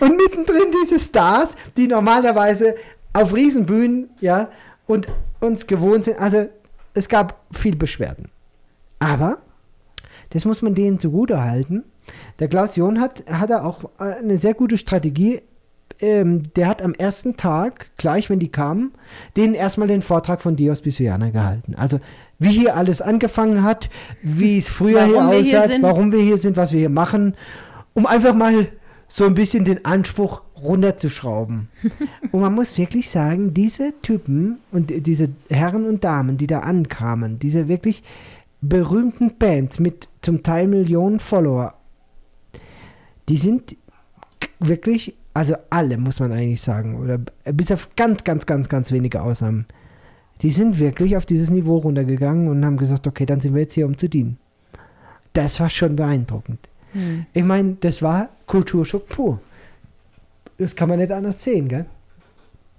Und 0.00 0.16
mittendrin 0.16 0.72
diese 0.82 0.98
Stars, 0.98 1.56
die 1.76 1.86
normalerweise 1.86 2.74
auf 3.12 3.34
Riesenbühnen, 3.34 4.10
ja, 4.20 4.48
und 4.86 5.08
uns 5.40 5.66
gewohnt 5.66 6.04
sind. 6.04 6.18
Also, 6.18 6.48
es 6.94 7.08
gab 7.08 7.40
viel 7.52 7.76
Beschwerden. 7.76 8.28
Aber, 8.98 9.38
das 10.30 10.44
muss 10.44 10.62
man 10.62 10.74
denen 10.74 10.98
zugute 10.98 11.42
halten. 11.42 11.84
Der 12.38 12.48
Klaus 12.48 12.76
John 12.76 13.00
hat, 13.00 13.24
hat 13.30 13.50
er 13.50 13.64
auch 13.64 13.84
äh, 13.98 14.18
eine 14.18 14.36
sehr 14.38 14.54
gute 14.54 14.76
Strategie. 14.76 15.42
Ähm, 16.00 16.42
der 16.56 16.66
hat 16.66 16.82
am 16.82 16.92
ersten 16.94 17.36
Tag, 17.36 17.90
gleich 17.98 18.28
wenn 18.28 18.40
die 18.40 18.50
kamen, 18.50 18.92
denen 19.36 19.54
erstmal 19.54 19.88
den 19.88 20.02
Vortrag 20.02 20.40
von 20.42 20.56
Dios 20.56 20.80
Bisuana 20.82 21.30
gehalten. 21.30 21.74
Also, 21.76 22.00
wie 22.38 22.48
hier 22.50 22.76
alles 22.76 23.00
angefangen 23.00 23.62
hat, 23.62 23.88
wie 24.22 24.58
es 24.58 24.68
früher 24.68 25.08
Warum 25.08 25.30
hier 25.30 25.62
aussah, 25.62 25.68
warum 25.82 26.12
wir 26.12 26.20
hier 26.20 26.36
sind, 26.38 26.56
was 26.56 26.72
wir 26.72 26.80
hier 26.80 26.88
machen, 26.90 27.34
um 27.94 28.06
einfach 28.06 28.34
mal 28.34 28.66
so 29.08 29.24
ein 29.24 29.34
bisschen 29.34 29.64
den 29.64 29.84
Anspruch 29.84 30.42
runterzuschrauben. 30.60 31.68
und 32.32 32.40
man 32.40 32.52
muss 32.54 32.76
wirklich 32.76 33.08
sagen, 33.08 33.54
diese 33.54 33.92
Typen 34.02 34.58
und 34.72 34.90
die- 34.90 35.00
diese 35.00 35.28
Herren 35.48 35.84
und 35.86 36.02
Damen, 36.02 36.36
die 36.38 36.48
da 36.48 36.60
ankamen, 36.60 37.38
diese 37.38 37.68
wirklich 37.68 38.02
berühmten 38.68 39.36
Bands 39.38 39.78
mit 39.78 40.08
zum 40.22 40.42
Teil 40.42 40.66
Millionen 40.66 41.20
Follower, 41.20 41.74
die 43.28 43.36
sind 43.36 43.76
wirklich, 44.58 45.16
also 45.34 45.54
alle 45.70 45.98
muss 45.98 46.20
man 46.20 46.32
eigentlich 46.32 46.62
sagen, 46.62 46.98
oder 47.00 47.18
bis 47.52 47.70
auf 47.72 47.90
ganz, 47.96 48.24
ganz, 48.24 48.46
ganz, 48.46 48.68
ganz 48.68 48.92
wenige 48.92 49.22
Ausnahmen, 49.22 49.66
die 50.42 50.50
sind 50.50 50.78
wirklich 50.78 51.16
auf 51.16 51.26
dieses 51.26 51.50
Niveau 51.50 51.76
runtergegangen 51.76 52.48
und 52.48 52.64
haben 52.64 52.76
gesagt, 52.76 53.06
okay, 53.06 53.26
dann 53.26 53.40
sind 53.40 53.54
wir 53.54 53.62
jetzt 53.62 53.74
hier, 53.74 53.86
um 53.86 53.96
zu 53.96 54.08
dienen. 54.08 54.38
Das 55.32 55.60
war 55.60 55.70
schon 55.70 55.96
beeindruckend. 55.96 56.68
Hm. 56.92 57.26
Ich 57.32 57.44
meine, 57.44 57.76
das 57.80 58.02
war 58.02 58.30
Kulturschock 58.46 59.08
pur. 59.08 59.40
Das 60.58 60.74
kann 60.76 60.88
man 60.88 60.98
nicht 60.98 61.12
anders 61.12 61.42
sehen, 61.42 61.68
gell? 61.68 61.86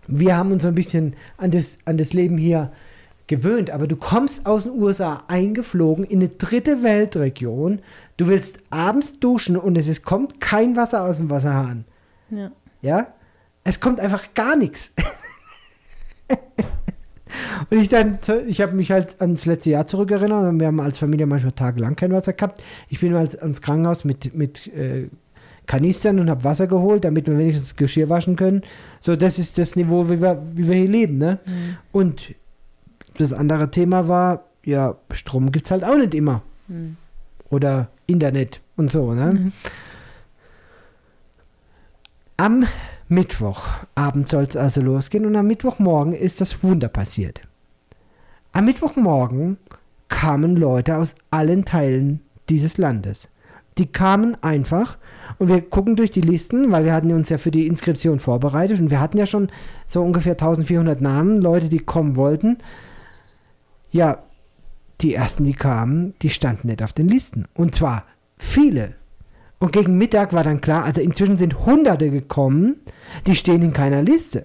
Wir 0.08 0.38
haben 0.38 0.52
uns 0.52 0.64
so 0.64 0.70
ein 0.70 0.76
bisschen 0.76 1.16
an 1.38 1.52
das, 1.52 1.80
an 1.86 1.98
das 1.98 2.14
Leben 2.14 2.38
hier 2.38 2.72
gewöhnt, 3.28 3.71
aber 3.71 3.88
du 3.88 3.95
kommst 3.95 4.45
aus 4.45 4.63
den 4.63 4.73
USA 4.80 5.23
eingeflogen 5.28 6.05
in 6.05 6.19
eine 6.19 6.30
dritte 6.30 6.84
Weltregion, 6.84 7.80
du 8.17 8.28
willst 8.28 8.59
abends 8.69 9.19
duschen 9.19 9.57
und 9.57 9.78
es 9.78 9.88
ist, 9.88 10.03
kommt 10.03 10.39
kein 10.39 10.76
Wasser 10.76 11.03
aus 11.03 11.17
dem 11.17 11.30
Wasserhahn. 11.30 11.86
Ja. 12.30 12.51
Ja? 12.82 13.07
Es 13.63 13.80
kommt 13.80 13.99
einfach 13.99 14.34
gar 14.34 14.55
nichts. 14.55 14.93
Und 17.69 17.80
ich 17.80 17.89
dann, 17.89 18.19
ich 18.47 18.61
habe 18.61 18.73
mich 18.73 18.91
halt 18.91 19.19
ans 19.19 19.45
letzte 19.45 19.71
Jahr 19.71 19.88
zurückerinnert 19.88 20.45
und 20.45 20.59
wir 20.59 20.67
haben 20.67 20.80
als 20.80 20.97
Familie 20.97 21.26
manchmal 21.26 21.51
tagelang 21.51 21.95
kein 21.95 22.11
Wasser 22.11 22.34
gehabt. 22.34 22.63
Ich 22.89 22.99
bin 22.99 23.11
mal 23.11 23.28
ans 23.28 23.61
Krankenhaus 23.61 24.03
mit, 24.03 24.36
mit 24.36 24.67
äh, 24.67 25.09
Kanistern 25.65 26.19
und 26.19 26.30
habe 26.30 26.43
Wasser 26.43 26.67
geholt, 26.67 27.03
damit 27.03 27.28
wir 27.28 27.38
wenigstens 27.38 27.76
Geschirr 27.76 28.09
waschen 28.09 28.36
können. 28.36 28.61
So, 28.99 29.15
das 29.15 29.39
ist 29.39 29.57
das 29.57 29.76
Niveau, 29.76 30.09
wie 30.09 30.21
wir, 30.21 30.41
wie 30.53 30.67
wir 30.67 30.76
hier 30.76 30.88
leben, 30.88 31.17
ne? 31.17 31.39
Hm. 31.45 31.78
Und 31.91 32.36
das 33.18 33.34
andere 33.34 33.72
Thema 33.72 34.07
war, 34.07 34.45
ja, 34.63 34.95
Strom 35.11 35.51
gibt 35.51 35.68
es 35.68 35.72
halt 35.72 35.84
auch 35.84 35.97
nicht 35.97 36.16
immer. 36.16 36.41
Hm. 36.68 36.97
Oder 37.49 37.89
Internet 38.07 38.61
und 38.76 38.91
so, 38.91 39.13
ne? 39.13 39.34
Mhm. 39.34 39.51
Am 42.38 42.66
Mittwochabend 43.07 44.28
soll 44.28 44.43
es 44.43 44.57
also 44.57 44.82
losgehen 44.82 45.26
und 45.26 45.36
am 45.36 45.47
Mittwochmorgen 45.47 46.13
ist 46.13 46.41
das 46.41 46.63
Wunder 46.63 46.89
passiert. 46.89 47.41
Am 48.51 48.66
Mittwochmorgen 48.66 49.57
kamen 50.09 50.55
Leute 50.55 50.97
aus 50.97 51.16
allen 51.32 51.66
Teilen 51.66 52.22
dieses 52.49 52.78
Landes. 52.78 53.30
Die 53.78 53.88
kamen 53.88 54.38
einfach 54.41 54.97
und 55.38 55.49
wir 55.49 55.61
gucken 55.61 55.95
durch 55.95 56.11
die 56.11 56.22
Listen, 56.22 56.72
weil 56.72 56.86
wir 56.86 56.93
hatten 56.93 57.11
uns 57.11 57.30
ja 57.30 57.38
für 57.38 57.51
die 57.51 57.68
Inskription 57.68 58.20
vorbereitet 58.20 58.80
und 58.80 58.89
wir 58.89 59.01
hatten 59.01 59.18
ja 59.18 59.26
schon 59.26 59.49
so 59.88 60.01
ungefähr 60.01 60.34
1400 60.34 61.01
Namen, 61.01 61.41
Leute, 61.41 61.70
die 61.70 61.80
kommen 61.80 62.16
wollten. 62.16 62.57
Ja, 63.96 64.24
die 65.00 65.14
ersten, 65.14 65.46
die 65.46 65.54
kamen, 65.54 66.16
die 66.22 66.30
standen 66.30 66.68
nicht 66.68 66.84
auf 66.84 66.91
den 66.91 67.08
Listen. 67.08 67.48
Und 67.54 67.76
zwar 67.76 68.04
viele. 68.38 68.96
Und 69.58 69.72
gegen 69.72 69.98
Mittag 69.98 70.34
war 70.34 70.43
dann 70.43 70.60
klar, 70.60 70.84
also 70.84 71.00
inzwischen 71.00 71.38
sind 71.38 71.66
Hunderte 71.66 72.10
gekommen, 72.10 72.76
die 73.26 73.38
stehen 73.38 73.62
in 73.62 73.72
keiner 73.72 74.02
Liste. 74.02 74.43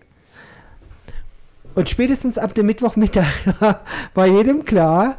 Und 1.75 1.91
spätestens 1.91 2.39
ab 2.39 2.55
dem 2.55 2.67
Mittwochmittag 2.67 3.27
war 4.15 4.27
jedem 4.27 4.65
klar, 4.65 5.19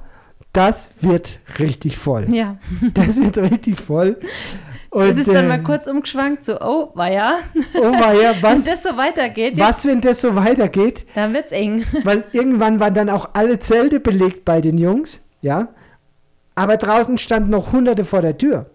das 0.53 0.91
wird 1.01 1.41
richtig 1.59 1.97
voll. 1.97 2.33
Ja. 2.33 2.57
Das 2.93 3.19
wird 3.19 3.37
richtig 3.37 3.81
voll. 3.81 4.17
Und, 4.91 5.03
es 5.03 5.15
ist 5.15 5.29
dann 5.29 5.47
mal 5.47 5.59
ähm, 5.59 5.63
kurz 5.63 5.87
umgeschwankt, 5.87 6.43
so, 6.43 6.59
oh, 6.59 6.91
war 6.95 7.09
ja. 7.09 7.39
Oh 7.75 7.93
weia, 7.93 8.33
Wenn 8.41 8.57
was, 8.57 8.65
das 8.65 8.83
so 8.83 8.97
weitergeht, 8.97 9.57
was, 9.57 9.85
wenn 9.85 10.01
das 10.01 10.19
so 10.19 10.35
weitergeht? 10.35 11.05
dann 11.15 11.33
wird's 11.33 11.53
eng. 11.53 11.85
Weil 12.03 12.25
irgendwann 12.33 12.81
waren 12.81 12.93
dann 12.93 13.09
auch 13.09 13.29
alle 13.33 13.57
Zelte 13.59 14.01
belegt 14.01 14.43
bei 14.43 14.59
den 14.59 14.77
Jungs, 14.77 15.21
ja. 15.39 15.69
Aber 16.55 16.75
draußen 16.75 17.17
standen 17.17 17.51
noch 17.51 17.71
Hunderte 17.71 18.03
vor 18.03 18.21
der 18.21 18.37
Tür. 18.37 18.69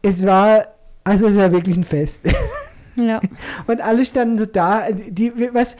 Es 0.00 0.24
war, 0.24 0.68
also 1.04 1.26
es 1.26 1.36
war 1.36 1.52
wirklich 1.52 1.76
ein 1.76 1.84
Fest. 1.84 2.22
Ja. 2.96 3.20
Und 3.66 3.80
alle 3.80 4.04
standen 4.04 4.36
so 4.36 4.44
da, 4.44 4.90
die, 4.90 5.32
was, 5.54 5.76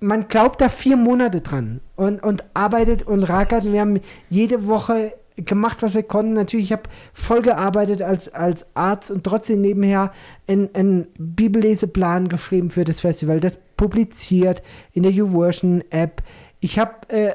man 0.00 0.28
glaubt 0.28 0.60
da 0.60 0.68
vier 0.68 0.96
Monate 0.96 1.40
dran 1.40 1.80
und, 1.96 2.22
und 2.22 2.44
arbeitet 2.54 3.04
und 3.04 3.24
rackert. 3.24 3.64
Und 3.64 3.72
wir 3.72 3.80
haben 3.80 4.00
jede 4.28 4.66
Woche 4.66 5.14
gemacht, 5.36 5.82
was 5.82 5.94
wir 5.94 6.02
konnten. 6.02 6.34
Natürlich, 6.34 6.66
ich 6.66 6.72
habe 6.72 6.84
voll 7.12 7.42
gearbeitet 7.42 8.02
als, 8.02 8.32
als 8.32 8.66
Arzt 8.74 9.10
und 9.10 9.24
trotzdem 9.24 9.60
nebenher 9.60 10.12
einen, 10.46 11.06
Bibelleseplan 11.18 12.28
geschrieben 12.28 12.70
für 12.70 12.84
das 12.84 13.00
Festival, 13.00 13.40
das 13.40 13.58
publiziert 13.76 14.62
in 14.92 15.02
der 15.02 15.12
YouVersion-App. 15.12 16.22
Ich 16.60 16.78
habe, 16.78 16.92
äh, 17.08 17.28
äh, 17.28 17.34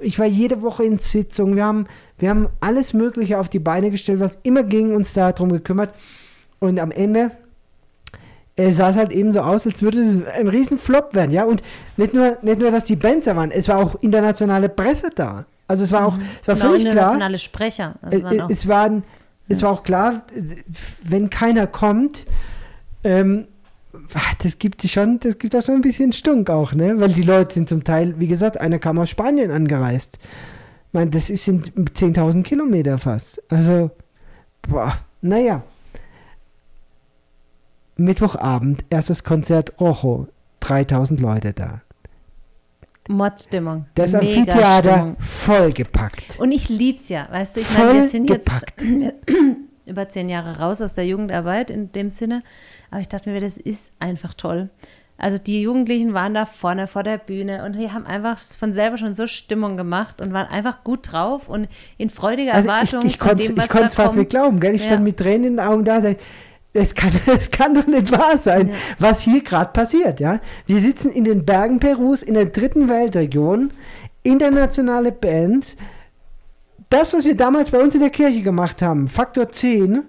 ich 0.00 0.18
war 0.18 0.26
jede 0.26 0.62
Woche 0.62 0.84
in 0.84 0.96
Sitzungen. 0.96 1.56
Wir 1.56 1.64
haben, 1.64 1.86
wir 2.18 2.30
haben 2.30 2.48
alles 2.60 2.92
Mögliche 2.92 3.38
auf 3.38 3.48
die 3.48 3.58
Beine 3.58 3.90
gestellt, 3.90 4.20
was 4.20 4.38
immer 4.42 4.62
ging, 4.62 4.94
uns 4.94 5.14
darum 5.14 5.50
gekümmert. 5.50 5.94
Und 6.60 6.78
am 6.78 6.90
Ende 6.90 7.30
äh, 8.56 8.70
sah 8.70 8.90
es 8.90 8.96
halt 8.96 9.12
eben 9.12 9.32
so 9.32 9.40
aus, 9.40 9.66
als 9.66 9.82
würde 9.82 10.00
es 10.00 10.16
ein 10.38 10.48
riesen 10.48 10.78
Flop 10.78 11.14
werden, 11.14 11.32
ja. 11.32 11.44
Und 11.44 11.62
nicht 11.96 12.14
nur, 12.14 12.38
nicht 12.42 12.60
nur, 12.60 12.70
dass 12.70 12.84
die 12.84 12.96
Bands 12.96 13.26
da 13.26 13.34
waren, 13.34 13.50
es 13.50 13.68
war 13.68 13.78
auch 13.78 13.96
internationale 14.02 14.68
Presse 14.68 15.10
da. 15.14 15.46
Also 15.66 15.84
es 15.84 15.92
war 15.92 16.06
auch, 16.06 16.18
es 16.42 16.48
war 16.48 16.54
auch 16.56 16.60
völlig 16.60 16.82
klar. 16.82 16.92
internationale 16.94 17.38
Sprecher. 17.38 17.94
Das 18.02 18.20
Äh, 18.20 18.24
waren 18.24 18.38
äh, 18.38 18.52
es, 18.52 18.68
waren, 18.68 19.04
es 19.48 19.62
war 19.62 19.70
auch 19.72 19.82
klar, 19.82 20.22
wenn 21.02 21.30
keiner 21.30 21.66
kommt, 21.66 22.24
ähm, 23.02 23.46
ah, 24.14 24.32
das 24.42 24.58
gibt 24.58 24.82
schon, 24.82 25.20
das 25.20 25.38
gibt 25.38 25.54
auch 25.56 25.62
schon 25.62 25.76
ein 25.76 25.80
bisschen 25.82 26.12
Stunk 26.12 26.50
auch, 26.50 26.72
ne? 26.72 26.98
Weil 27.00 27.12
die 27.12 27.22
Leute 27.22 27.54
sind 27.54 27.68
zum 27.68 27.84
Teil, 27.84 28.18
wie 28.18 28.26
gesagt, 28.26 28.60
einer 28.60 28.78
kam 28.78 28.98
aus 28.98 29.10
Spanien 29.10 29.50
angereist. 29.50 30.18
Ich 30.20 30.92
meine, 30.92 31.10
das 31.10 31.30
ist, 31.30 31.44
sind 31.44 31.72
10.000 31.74 32.42
Kilometer 32.42 32.98
fast. 32.98 33.42
Also, 33.50 33.90
boah, 34.62 34.98
naja. 35.22 35.62
Mittwochabend, 37.96 38.84
erstes 38.90 39.24
Konzert 39.24 39.80
Rojo, 39.80 40.28
3000 40.60 41.20
Leute 41.20 41.52
da. 41.52 41.82
Mordstimmung. 43.08 43.86
Das 43.94 44.12
Mega 44.12 44.20
Amphitheater 44.20 44.92
Stimmung. 44.92 45.16
vollgepackt. 45.20 46.38
Und 46.40 46.52
ich 46.52 46.68
lieb's 46.68 47.08
ja, 47.08 47.26
weißt 47.30 47.56
du, 47.56 47.60
ich 47.60 47.78
meine, 47.78 47.94
wir 47.94 48.02
sind 48.08 48.30
jetzt 48.30 48.48
Vollgepackt. 48.50 48.82
über 49.86 50.08
zehn 50.08 50.28
Jahre 50.30 50.58
raus 50.60 50.80
aus 50.80 50.94
der 50.94 51.06
Jugendarbeit 51.06 51.70
in 51.70 51.92
dem 51.92 52.08
Sinne, 52.10 52.42
aber 52.90 53.00
ich 53.00 53.08
dachte 53.08 53.28
mir, 53.30 53.40
das 53.40 53.58
ist 53.58 53.90
einfach 53.98 54.32
toll. 54.34 54.70
Also 55.16 55.38
die 55.38 55.60
Jugendlichen 55.62 56.12
waren 56.12 56.34
da 56.34 56.44
vorne 56.44 56.86
vor 56.88 57.04
der 57.04 57.18
Bühne 57.18 57.64
und 57.64 57.74
die 57.76 57.92
haben 57.92 58.04
einfach 58.04 58.40
von 58.40 58.72
selber 58.72 58.96
schon 58.96 59.14
so 59.14 59.26
Stimmung 59.28 59.76
gemacht 59.76 60.20
und 60.20 60.32
waren 60.32 60.48
einfach 60.48 60.82
gut 60.82 61.12
drauf 61.12 61.48
und 61.48 61.68
in 61.98 62.10
freudiger 62.10 62.54
Also 62.54 62.68
Erwartung 62.68 63.00
ich 63.06 63.12
ich 63.14 63.18
konnte 63.20 63.44
es 63.44 63.70
fast 63.70 63.94
kommt. 63.96 64.16
nicht 64.16 64.30
glauben, 64.30 64.58
gell? 64.58 64.74
Ich 64.74 64.80
Ja. 64.82 64.88
stand 64.88 65.04
mit 65.04 65.18
Tränen 65.18 65.44
in 65.44 65.52
den 65.58 65.60
Augen 65.60 65.84
da. 65.84 66.00
da 66.00 66.14
es 66.74 66.94
kann, 66.94 67.12
es 67.26 67.50
kann 67.50 67.74
doch 67.74 67.86
nicht 67.86 68.12
wahr 68.12 68.36
sein, 68.38 68.68
Ja. 68.68 68.74
was 68.98 69.20
hier 69.22 69.42
gerade 69.42 69.72
passiert, 69.72 70.20
ja? 70.20 70.40
Wir 70.66 70.80
sitzen 70.80 71.10
in 71.10 71.24
den 71.24 71.44
Bergen 71.46 71.80
Perus 71.80 72.22
in 72.22 72.34
der 72.34 72.46
dritten 72.46 72.88
Weltregion, 72.88 73.72
internationale 74.22 75.12
Bands. 75.12 75.76
Das, 76.90 77.14
was 77.14 77.24
wir 77.24 77.36
damals 77.36 77.70
bei 77.70 77.78
uns 77.80 77.94
in 77.94 78.00
der 78.00 78.10
Kirche 78.10 78.42
gemacht 78.42 78.82
haben, 78.82 79.08
Faktor 79.08 79.50
10, 79.50 80.02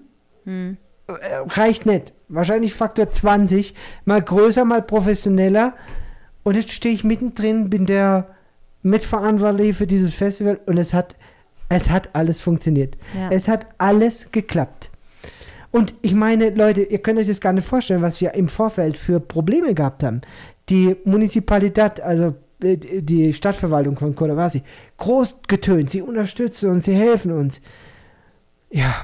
Hm. 0.45 0.77
äh, 1.07 1.13
reicht 1.49 1.85
nicht. 1.85 2.13
Wahrscheinlich 2.27 2.73
Faktor 2.73 3.11
20, 3.11 3.73
mal 4.05 4.21
größer, 4.21 4.65
mal 4.65 4.81
professioneller. 4.81 5.73
Und 6.43 6.55
jetzt 6.55 6.71
stehe 6.71 6.93
ich 6.93 7.03
mittendrin, 7.03 7.69
bin 7.69 7.85
der 7.85 8.27
Mitverantwortliche 8.83 9.73
für 9.73 9.87
dieses 9.87 10.13
Festival 10.13 10.59
und 10.67 10.77
es 10.77 10.93
hat, 10.93 11.15
es 11.69 11.89
hat 11.89 12.09
alles 12.13 12.41
funktioniert. 12.41 12.97
Ja. 13.15 13.29
Es 13.31 13.47
hat 13.47 13.65
alles 13.79 14.31
geklappt. 14.31 14.91
Und 15.75 15.93
ich 16.01 16.13
meine, 16.13 16.51
Leute, 16.51 16.83
ihr 16.83 16.99
könnt 16.99 17.19
euch 17.19 17.27
das 17.27 17.41
gar 17.41 17.51
nicht 17.51 17.67
vorstellen, 17.67 18.01
was 18.01 18.21
wir 18.21 18.33
im 18.33 18.47
Vorfeld 18.47 18.95
für 18.95 19.19
Probleme 19.19 19.73
gehabt 19.73 20.03
haben. 20.03 20.21
Die 20.69 20.95
Municipalität, 21.03 21.99
also 21.99 22.33
äh, 22.63 22.77
die 22.77 23.33
Stadtverwaltung 23.33 23.97
von 23.97 24.15
Kodawasi, 24.15 24.63
groß 24.95 25.41
getönt, 25.49 25.89
sie 25.89 26.01
unterstützen 26.01 26.69
uns, 26.69 26.85
sie 26.85 26.95
helfen 26.95 27.33
uns. 27.33 27.59
Ja. 28.69 29.03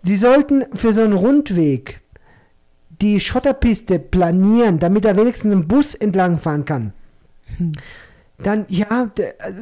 Sie 0.00 0.16
sollten 0.16 0.64
für 0.72 0.94
so 0.94 1.02
einen 1.02 1.12
Rundweg 1.12 2.00
die 3.02 3.20
Schotterpiste 3.20 3.98
planieren, 3.98 4.78
damit 4.78 5.04
da 5.04 5.14
wenigstens 5.14 5.52
ein 5.52 5.68
Bus 5.68 5.94
entlangfahren 5.94 6.64
kann. 6.64 6.94
Dann, 8.38 8.64
ja, 8.68 9.10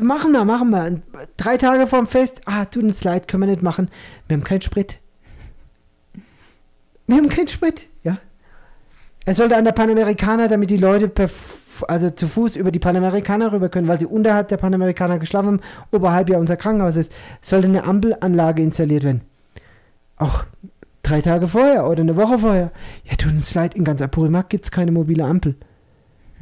machen 0.00 0.30
wir, 0.30 0.44
machen 0.44 0.70
wir. 0.70 1.02
Drei 1.36 1.56
Tage 1.56 1.88
vorm 1.88 2.06
Fest, 2.06 2.42
ah, 2.44 2.66
tut 2.66 2.84
uns 2.84 3.02
leid, 3.02 3.26
können 3.26 3.42
wir 3.42 3.48
nicht 3.48 3.64
machen. 3.64 3.90
Wir 4.28 4.36
haben 4.36 4.44
keinen 4.44 4.62
Sprit. 4.62 5.00
Wir 7.08 7.16
haben 7.16 7.28
keinen 7.28 7.48
Sprit, 7.48 7.88
ja. 8.04 8.18
Er 9.24 9.34
sollte 9.34 9.56
an 9.56 9.64
der 9.64 9.72
Panamerikaner, 9.72 10.46
damit 10.48 10.70
die 10.70 10.76
Leute 10.76 11.08
per, 11.08 11.28
also 11.88 12.10
zu 12.10 12.28
Fuß 12.28 12.54
über 12.56 12.70
die 12.70 12.78
Panamerikaner 12.78 13.50
rüber 13.52 13.68
können, 13.68 13.88
weil 13.88 13.98
sie 13.98 14.06
unterhalb 14.06 14.48
der 14.48 14.58
Panamerikaner 14.58 15.18
geschlafen 15.18 15.46
haben, 15.46 15.60
oberhalb 15.90 16.28
ja 16.28 16.38
unser 16.38 16.56
Krankenhaus 16.56 16.96
ist, 16.96 17.12
sollte 17.40 17.66
eine 17.66 17.84
Ampelanlage 17.84 18.62
installiert 18.62 19.04
werden. 19.04 19.22
Auch 20.16 20.44
drei 21.02 21.22
Tage 21.22 21.48
vorher 21.48 21.88
oder 21.88 22.02
eine 22.02 22.16
Woche 22.16 22.38
vorher. 22.38 22.70
Ja, 23.04 23.16
tut 23.16 23.32
uns 23.32 23.54
leid, 23.54 23.74
in 23.74 23.84
ganz 23.84 24.02
Apurimac 24.02 24.50
gibt 24.50 24.64
es 24.64 24.70
keine 24.70 24.92
mobile 24.92 25.24
Ampel. 25.24 25.56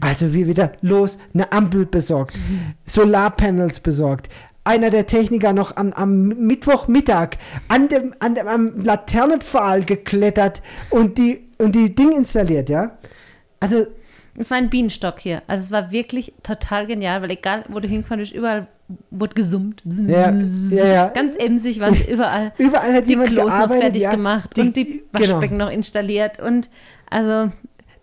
Also 0.00 0.32
wir 0.32 0.46
wieder 0.46 0.72
los, 0.82 1.18
eine 1.32 1.52
Ampel 1.52 1.86
besorgt, 1.86 2.38
Solarpanels 2.84 3.80
besorgt. 3.80 4.28
Einer 4.66 4.90
der 4.90 5.06
Techniker 5.06 5.52
noch 5.52 5.76
am, 5.76 5.92
am 5.92 6.28
Mittwochmittag 6.28 7.36
an 7.68 7.88
dem, 7.88 8.14
an 8.18 8.34
dem 8.34 8.48
am 8.48 8.80
Laternenpfahl 8.82 9.84
geklettert 9.84 10.60
und 10.90 11.18
die, 11.18 11.44
und 11.58 11.74
die 11.74 11.94
Ding 11.94 12.12
installiert, 12.12 12.68
ja. 12.68 12.98
Also, 13.60 13.86
Es 14.36 14.50
war 14.50 14.58
ein 14.58 14.68
Bienenstock 14.68 15.20
hier. 15.20 15.42
Also 15.46 15.64
es 15.64 15.70
war 15.70 15.92
wirklich 15.92 16.34
total 16.42 16.86
genial, 16.86 17.22
weil 17.22 17.30
egal, 17.30 17.64
wo 17.68 17.80
du 17.80 17.88
hingefahren 17.88 18.20
bist, 18.20 18.32
überall 18.34 18.66
wurde 19.10 19.34
gesummt. 19.34 19.82
Ja, 19.84 20.30
ja, 20.70 20.86
ja. 20.86 21.06
Ganz 21.08 21.34
emsig 21.36 21.80
waren 21.80 21.94
es 21.94 22.06
überall. 22.08 22.52
überall 22.58 22.92
hat 22.92 23.08
Die 23.08 23.16
Klos 23.16 23.52
noch 23.56 23.72
fertig 23.72 24.02
ja. 24.02 24.10
gemacht 24.10 24.56
Die- 24.56 24.60
und 24.60 24.76
die- 24.76 24.84
genau. 25.12 25.32
Waschbecken 25.32 25.56
noch 25.56 25.70
installiert. 25.70 26.40
Und 26.40 26.68
also, 27.10 27.50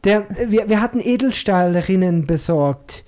Der, 0.04 0.26
wir, 0.50 0.68
wir 0.70 0.82
hatten 0.82 1.00
Edelstahlrinnen 1.00 2.26
besorgt. 2.26 3.04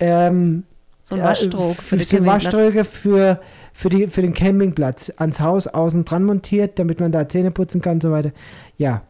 Ähm, 0.00 0.64
so 1.04 1.14
ein 1.14 1.20
Ja, 1.20 1.26
Waschstroh 1.26 1.74
für 1.74 1.98
so 1.98 2.16
Campingplatz. 2.16 2.44
Waschströge 2.44 2.84
für, 2.84 3.40
für, 3.74 3.88
die, 3.90 4.06
für 4.08 4.22
den 4.22 4.32
Campingplatz 4.32 5.12
ans 5.18 5.38
Haus 5.40 5.66
außen 5.66 6.04
dran 6.06 6.24
montiert, 6.24 6.78
damit 6.78 6.98
man 6.98 7.12
da 7.12 7.28
Zähne 7.28 7.50
putzen 7.50 7.82
kann 7.82 7.94
und 7.94 8.02
so 8.02 8.10
weiter. 8.10 8.32
Ja, 8.78 9.02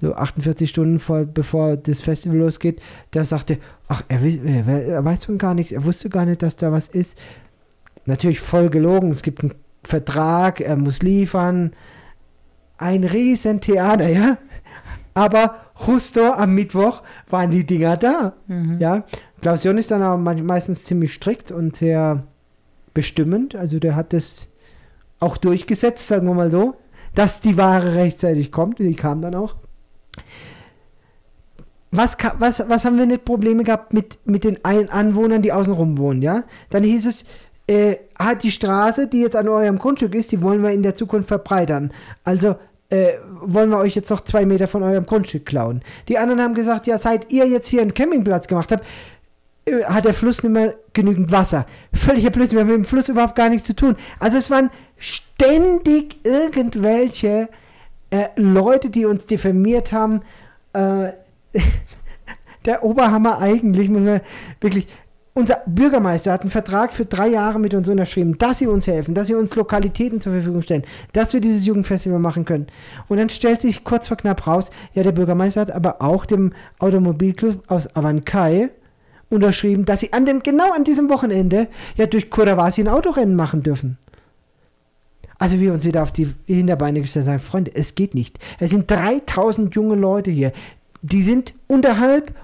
so 0.00 0.14
48 0.14 0.70
Stunden 0.70 0.98
vor, 1.00 1.24
bevor 1.24 1.76
das 1.76 2.00
Festival 2.00 2.38
losgeht, 2.38 2.80
der 3.12 3.24
sagte, 3.24 3.58
ach, 3.88 4.04
er, 4.08 4.22
er, 4.22 4.86
er 4.86 5.04
weiß 5.04 5.24
von 5.24 5.36
gar 5.36 5.54
nichts, 5.54 5.72
er 5.72 5.84
wusste 5.84 6.08
gar 6.10 6.26
nicht, 6.26 6.42
dass 6.42 6.56
da 6.56 6.70
was 6.70 6.86
ist. 6.86 7.18
Natürlich 8.04 8.38
voll 8.38 8.70
gelogen, 8.70 9.10
es 9.10 9.22
gibt 9.22 9.42
einen 9.42 9.54
Vertrag, 9.82 10.60
er 10.60 10.76
muss 10.76 11.02
liefern. 11.02 11.72
Ein 12.78 13.02
riesen 13.02 13.60
Theater, 13.60 14.08
ja. 14.08 14.38
Aber 15.14 15.56
justo 15.84 16.32
am 16.32 16.54
Mittwoch 16.54 17.02
waren 17.28 17.50
die 17.50 17.64
Dinger 17.64 17.96
da. 17.96 18.34
Mhm. 18.46 18.78
Ja, 18.78 19.04
Klaus 19.42 19.64
Jon 19.64 19.78
ist 19.78 19.90
dann 19.90 20.02
aber 20.02 20.16
me- 20.16 20.42
meistens 20.42 20.84
ziemlich 20.84 21.12
strikt 21.12 21.50
und 21.50 21.76
sehr 21.76 22.24
bestimmend. 22.94 23.54
Also 23.54 23.78
der 23.78 23.94
hat 23.94 24.12
das 24.12 24.48
auch 25.20 25.36
durchgesetzt, 25.36 26.06
sagen 26.08 26.26
wir 26.26 26.34
mal 26.34 26.50
so, 26.50 26.74
dass 27.14 27.40
die 27.40 27.56
Ware 27.56 27.94
rechtzeitig 27.94 28.50
kommt. 28.52 28.80
Und 28.80 28.86
die 28.86 28.96
kam 28.96 29.22
dann 29.22 29.34
auch. 29.34 29.54
was, 31.90 32.16
was, 32.38 32.68
was 32.68 32.84
haben 32.84 32.98
wir 32.98 33.06
nicht 33.06 33.24
Probleme 33.24 33.64
gehabt 33.64 33.92
mit, 33.92 34.18
mit 34.24 34.44
den 34.44 34.64
Anwohnern, 34.64 35.42
die 35.42 35.52
außenrum 35.52 35.98
wohnen, 35.98 36.22
ja? 36.22 36.44
Dann 36.70 36.82
hieß 36.82 37.06
es, 37.06 37.24
äh, 37.66 37.96
die 38.42 38.50
Straße, 38.50 39.06
die 39.08 39.20
jetzt 39.20 39.36
an 39.36 39.48
eurem 39.48 39.78
Grundstück 39.78 40.14
ist, 40.14 40.32
die 40.32 40.42
wollen 40.42 40.62
wir 40.62 40.70
in 40.70 40.82
der 40.82 40.94
Zukunft 40.94 41.28
verbreitern. 41.28 41.92
Also 42.24 42.56
äh, 42.90 43.14
wollen 43.40 43.70
wir 43.70 43.78
euch 43.78 43.96
jetzt 43.96 44.10
noch 44.10 44.20
zwei 44.22 44.44
Meter 44.46 44.68
von 44.68 44.82
eurem 44.82 45.06
Grundstück 45.06 45.46
klauen. 45.46 45.82
Die 46.08 46.18
anderen 46.18 46.40
haben 46.40 46.54
gesagt, 46.54 46.86
ja, 46.86 46.98
seit 46.98 47.32
ihr 47.32 47.46
jetzt 47.46 47.66
hier 47.68 47.82
einen 47.82 47.94
Campingplatz 47.94 48.46
gemacht 48.46 48.70
habt, 48.72 48.84
hat 49.86 50.04
der 50.04 50.14
Fluss 50.14 50.42
nicht 50.42 50.52
mehr 50.52 50.76
genügend 50.92 51.32
Wasser. 51.32 51.66
Völliger 51.92 52.30
Blödsinn, 52.30 52.56
wir 52.56 52.60
haben 52.60 52.68
mit 52.68 52.76
dem 52.76 52.84
Fluss 52.84 53.08
überhaupt 53.08 53.34
gar 53.34 53.48
nichts 53.48 53.66
zu 53.66 53.74
tun. 53.74 53.96
Also 54.20 54.38
es 54.38 54.50
waren 54.50 54.70
ständig 54.96 56.24
irgendwelche 56.24 57.48
äh, 58.10 58.28
Leute, 58.36 58.90
die 58.90 59.06
uns 59.06 59.26
diffamiert 59.26 59.92
haben. 59.92 60.22
Äh, 60.72 61.12
der 62.64 62.84
Oberhammer 62.84 63.40
eigentlich, 63.40 63.88
muss 63.88 64.02
man 64.02 64.20
wirklich. 64.60 64.86
Unser 65.34 65.60
Bürgermeister 65.66 66.32
hat 66.32 66.40
einen 66.40 66.50
Vertrag 66.50 66.94
für 66.94 67.04
drei 67.04 67.28
Jahre 67.28 67.58
mit 67.58 67.74
uns 67.74 67.90
unterschrieben, 67.90 68.38
dass 68.38 68.56
sie 68.56 68.66
uns 68.66 68.86
helfen, 68.86 69.14
dass 69.14 69.26
sie 69.26 69.34
uns 69.34 69.54
Lokalitäten 69.54 70.18
zur 70.18 70.32
Verfügung 70.32 70.62
stellen, 70.62 70.84
dass 71.12 71.34
wir 71.34 71.42
dieses 71.42 71.66
Jugendfestival 71.66 72.18
machen 72.18 72.46
können. 72.46 72.68
Und 73.08 73.18
dann 73.18 73.28
stellt 73.28 73.60
sich 73.60 73.84
kurz 73.84 74.08
vor 74.08 74.16
knapp 74.16 74.46
raus, 74.46 74.70
ja, 74.94 75.02
der 75.02 75.12
Bürgermeister 75.12 75.60
hat 75.60 75.70
aber 75.70 76.00
auch 76.00 76.24
dem 76.24 76.54
Automobilclub 76.78 77.64
aus 77.70 77.94
Avancay 77.94 78.70
unterschrieben, 79.30 79.84
dass 79.84 80.00
sie 80.00 80.12
an 80.12 80.26
dem, 80.26 80.42
genau 80.42 80.72
an 80.72 80.84
diesem 80.84 81.08
Wochenende 81.08 81.68
ja 81.96 82.06
durch 82.06 82.30
Kurawasi 82.30 82.82
ein 82.82 82.88
Autorennen 82.88 83.34
machen 83.34 83.62
dürfen. 83.62 83.98
Also 85.38 85.60
wir 85.60 85.72
uns 85.72 85.84
wieder 85.84 86.02
auf 86.02 86.12
die 86.12 86.32
Hinterbeine 86.46 87.00
gestellt 87.00 87.26
sagen, 87.26 87.40
Freunde, 87.40 87.72
es 87.74 87.94
geht 87.94 88.14
nicht. 88.14 88.38
Es 88.58 88.70
sind 88.70 88.90
3000 88.90 89.74
junge 89.74 89.96
Leute 89.96 90.30
hier. 90.30 90.52
Die 91.02 91.22
sind 91.22 91.52
unterhalb 91.66 92.34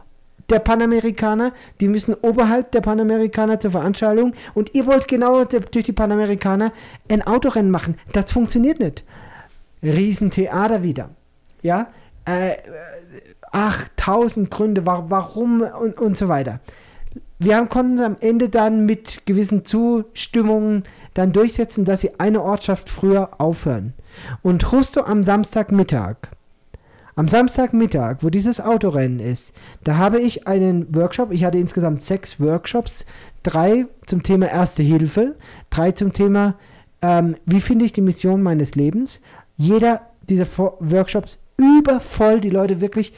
der 0.51 0.59
Panamerikaner, 0.59 1.53
die 1.81 1.89
müssen 1.89 2.15
oberhalb 2.15 2.73
der 2.73 2.83
Panamerikaner 2.83 3.59
zur 3.59 3.71
Veranstaltung 3.71 4.35
und 4.53 4.75
ihr 4.75 4.87
wollt 4.87 5.09
genau 5.09 5.45
durch 5.45 5.85
die 5.85 5.93
Panamerikaner 5.93 6.73
ein 7.09 7.23
Autorennen 7.23 7.71
machen. 7.71 7.99
Das 8.13 8.31
funktioniert 8.33 8.79
nicht. 8.79 9.05
Riesentheater 9.83 10.83
wieder. 10.83 11.11
Ja, 11.63 11.89
äh, 12.25 12.57
ach, 13.53 13.87
tausend 13.97 14.51
Gründe, 14.51 14.85
wa 14.85 15.05
warum 15.09 15.61
und, 15.61 16.01
und 16.01 16.17
so 16.17 16.29
weiter. 16.29 16.61
Wir 17.39 17.57
haben, 17.57 17.69
konnten 17.69 17.95
es 17.95 18.01
am 18.01 18.17
Ende 18.21 18.49
dann 18.49 18.87
mit 18.87 19.27
gewissen 19.27 19.65
Zustimmungen 19.65 20.85
dann 21.15 21.33
durchsetzen, 21.33 21.85
dass 21.85 22.01
sie 22.01 22.19
eine 22.19 22.43
Ortschaft 22.43 22.89
früher 22.89 23.41
aufhören. 23.41 23.93
Und 24.43 24.63
justo 24.63 25.03
am 25.03 25.23
Samstagmittag, 25.23 26.17
am 27.15 27.29
Samstagmittag, 27.29 28.19
wo 28.21 28.31
dieses 28.31 28.61
Autorennen 28.61 29.21
ist, 29.21 29.53
da 29.85 29.97
habe 29.97 30.21
ich 30.21 30.47
einen 30.47 30.95
Workshop, 30.95 31.31
ich 31.31 31.45
hatte 31.45 31.59
insgesamt 31.59 32.03
sechs 32.03 32.41
Workshops, 32.41 33.05
drei 33.43 33.87
zum 34.07 34.23
Thema 34.23 34.47
Erste 34.47 34.83
Hilfe, 34.83 35.37
drei 35.69 35.93
zum 35.93 36.13
Thema, 36.13 36.55
ähm, 37.03 37.37
wie 37.45 37.61
finde 37.61 37.85
ich 37.85 37.93
die 37.93 38.01
Mission 38.01 38.43
meines 38.43 38.75
Lebens. 38.75 39.21
Jeder 39.57 40.03
dieser 40.29 40.47
Workshops 40.57 41.39
übervoll, 41.57 42.41
die 42.41 42.51
Leute 42.51 42.81
wirklich 42.81 43.13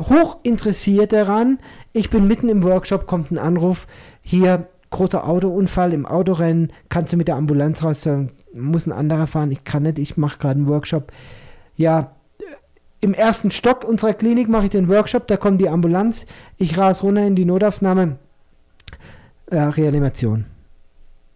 hoch 0.00 0.38
interessiert 0.42 1.12
daran. 1.12 1.58
Ich 1.92 2.10
bin 2.10 2.26
mitten 2.26 2.48
im 2.48 2.64
Workshop, 2.64 3.06
kommt 3.06 3.30
ein 3.30 3.38
Anruf, 3.38 3.86
hier 4.22 4.68
großer 4.90 5.26
Autounfall 5.28 5.92
im 5.92 6.06
Autorennen, 6.06 6.72
kannst 6.88 7.12
du 7.12 7.16
mit 7.16 7.26
der 7.28 7.36
Ambulanz 7.36 7.82
raus, 7.82 8.08
muss 8.52 8.86
ein 8.86 8.92
anderer 8.92 9.26
fahren, 9.26 9.50
ich 9.50 9.64
kann 9.64 9.82
nicht, 9.82 9.98
ich 9.98 10.16
mache 10.16 10.38
gerade 10.38 10.58
einen 10.58 10.68
Workshop. 10.68 11.12
Ja, 11.76 12.12
im 13.00 13.12
ersten 13.12 13.50
Stock 13.50 13.84
unserer 13.84 14.14
Klinik 14.14 14.48
mache 14.48 14.64
ich 14.64 14.70
den 14.70 14.88
Workshop, 14.88 15.26
da 15.26 15.36
kommt 15.36 15.60
die 15.60 15.68
Ambulanz, 15.68 16.26
ich 16.58 16.78
ras 16.78 17.02
runter 17.02 17.26
in 17.26 17.34
die 17.34 17.44
Notaufnahme, 17.44 18.18
äh, 19.46 19.58
Reanimation. 19.58 20.46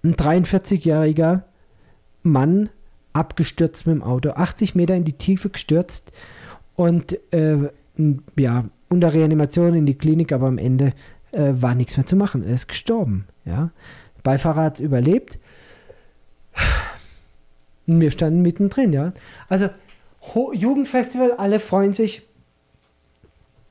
Ein 0.04 0.14
43-jähriger 0.14 1.42
Mann 2.22 2.70
abgestürzt 3.12 3.86
mit 3.86 3.96
dem 3.96 4.02
Auto, 4.04 4.30
80 4.30 4.76
Meter 4.76 4.94
in 4.94 5.04
die 5.04 5.14
Tiefe 5.14 5.50
gestürzt 5.50 6.12
und 6.76 7.18
äh, 7.32 7.70
ja, 8.36 8.64
unter 8.88 9.12
Reanimation 9.12 9.74
in 9.74 9.86
die 9.86 9.98
Klinik, 9.98 10.32
aber 10.32 10.46
am 10.46 10.58
Ende 10.58 10.92
äh, 11.32 11.52
war 11.52 11.74
nichts 11.74 11.96
mehr 11.96 12.06
zu 12.06 12.16
machen. 12.16 12.44
Er 12.44 12.54
ist 12.54 12.68
gestorben. 12.68 13.26
Ja. 13.44 13.70
Beifahrer 14.22 14.62
hat 14.62 14.80
überlebt. 14.80 15.38
Wir 17.86 18.10
standen 18.10 18.42
mittendrin, 18.42 18.92
ja. 18.92 19.12
Also 19.48 19.70
Ho 20.34 20.52
Jugendfestival, 20.52 21.32
alle 21.32 21.60
freuen 21.60 21.94
sich. 21.94 22.22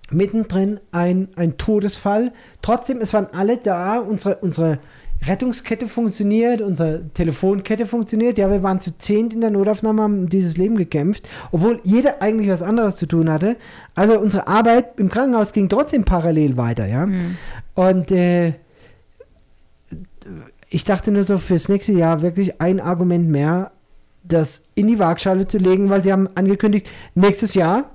Mittendrin 0.09 0.79
ein, 0.91 1.27
ein 1.35 1.57
Todesfall. 1.57 2.31
Trotzdem, 2.61 3.01
es 3.01 3.13
waren 3.13 3.27
alle 3.33 3.57
da. 3.57 3.99
Unsere, 3.99 4.37
unsere 4.37 4.79
Rettungskette 5.25 5.87
funktioniert, 5.87 6.61
unsere 6.61 7.09
Telefonkette 7.13 7.85
funktioniert. 7.85 8.37
Ja, 8.37 8.49
wir 8.51 8.63
waren 8.63 8.79
zu 8.79 8.97
zehnt 8.97 9.33
in 9.33 9.41
der 9.41 9.49
Notaufnahme, 9.49 10.01
haben 10.01 10.29
dieses 10.29 10.57
Leben 10.57 10.77
gekämpft, 10.77 11.27
obwohl 11.51 11.79
jeder 11.83 12.21
eigentlich 12.21 12.49
was 12.49 12.61
anderes 12.61 12.95
zu 12.95 13.07
tun 13.07 13.29
hatte. 13.29 13.57
Also 13.95 14.19
unsere 14.19 14.47
Arbeit 14.47 14.99
im 14.99 15.09
Krankenhaus 15.09 15.53
ging 15.53 15.69
trotzdem 15.69 16.05
parallel 16.05 16.57
weiter, 16.57 16.85
ja. 16.85 17.07
Und 17.73 18.11
äh, 18.11 18.53
ich 20.69 20.83
dachte 20.83 21.11
nur 21.11 21.23
so 21.23 21.37
fürs 21.37 21.69
nächste 21.69 21.93
Jahr 21.93 22.21
wirklich 22.21 22.61
ein 22.61 22.79
Argument 22.79 23.29
mehr, 23.29 23.71
das 24.23 24.63
in 24.75 24.87
die 24.87 24.99
Waagschale 24.99 25.47
zu 25.47 25.57
legen, 25.57 25.89
weil 25.89 26.03
sie 26.03 26.11
haben 26.11 26.29
angekündigt, 26.35 26.89
nächstes 27.15 27.53
Jahr 27.53 27.91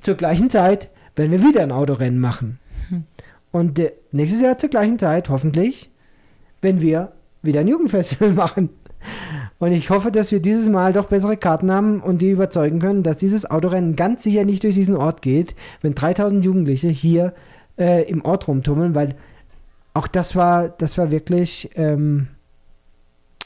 zur 0.00 0.16
gleichen 0.16 0.50
Zeit 0.50 0.90
werden 1.14 1.30
wir 1.30 1.42
wieder 1.42 1.62
ein 1.62 1.72
Autorennen 1.72 2.18
machen. 2.18 2.58
Und 3.52 3.78
äh, 3.78 3.92
nächstes 4.10 4.40
Jahr 4.40 4.58
zur 4.58 4.70
gleichen 4.70 4.98
Zeit, 4.98 5.28
hoffentlich, 5.28 5.91
wenn 6.62 6.80
wir 6.80 7.12
wieder 7.42 7.60
ein 7.60 7.68
Jugendfestival 7.68 8.32
machen. 8.32 8.70
Und 9.58 9.72
ich 9.72 9.90
hoffe, 9.90 10.10
dass 10.10 10.32
wir 10.32 10.40
dieses 10.40 10.68
Mal 10.68 10.92
doch 10.92 11.06
bessere 11.06 11.36
Karten 11.36 11.70
haben 11.70 12.00
und 12.00 12.22
die 12.22 12.30
überzeugen 12.30 12.80
können, 12.80 13.02
dass 13.02 13.18
dieses 13.18 13.48
Autorennen 13.48 13.94
ganz 13.94 14.22
sicher 14.22 14.44
nicht 14.44 14.64
durch 14.64 14.74
diesen 14.74 14.96
Ort 14.96 15.22
geht, 15.22 15.54
wenn 15.82 15.94
3000 15.94 16.44
Jugendliche 16.44 16.88
hier 16.88 17.32
äh, 17.78 18.08
im 18.08 18.24
Ort 18.24 18.48
rumtummeln, 18.48 18.94
weil 18.94 19.14
auch 19.94 20.06
das 20.06 20.34
war, 20.34 20.68
das 20.68 20.98
war 20.98 21.10
wirklich, 21.10 21.70
ähm, 21.74 22.28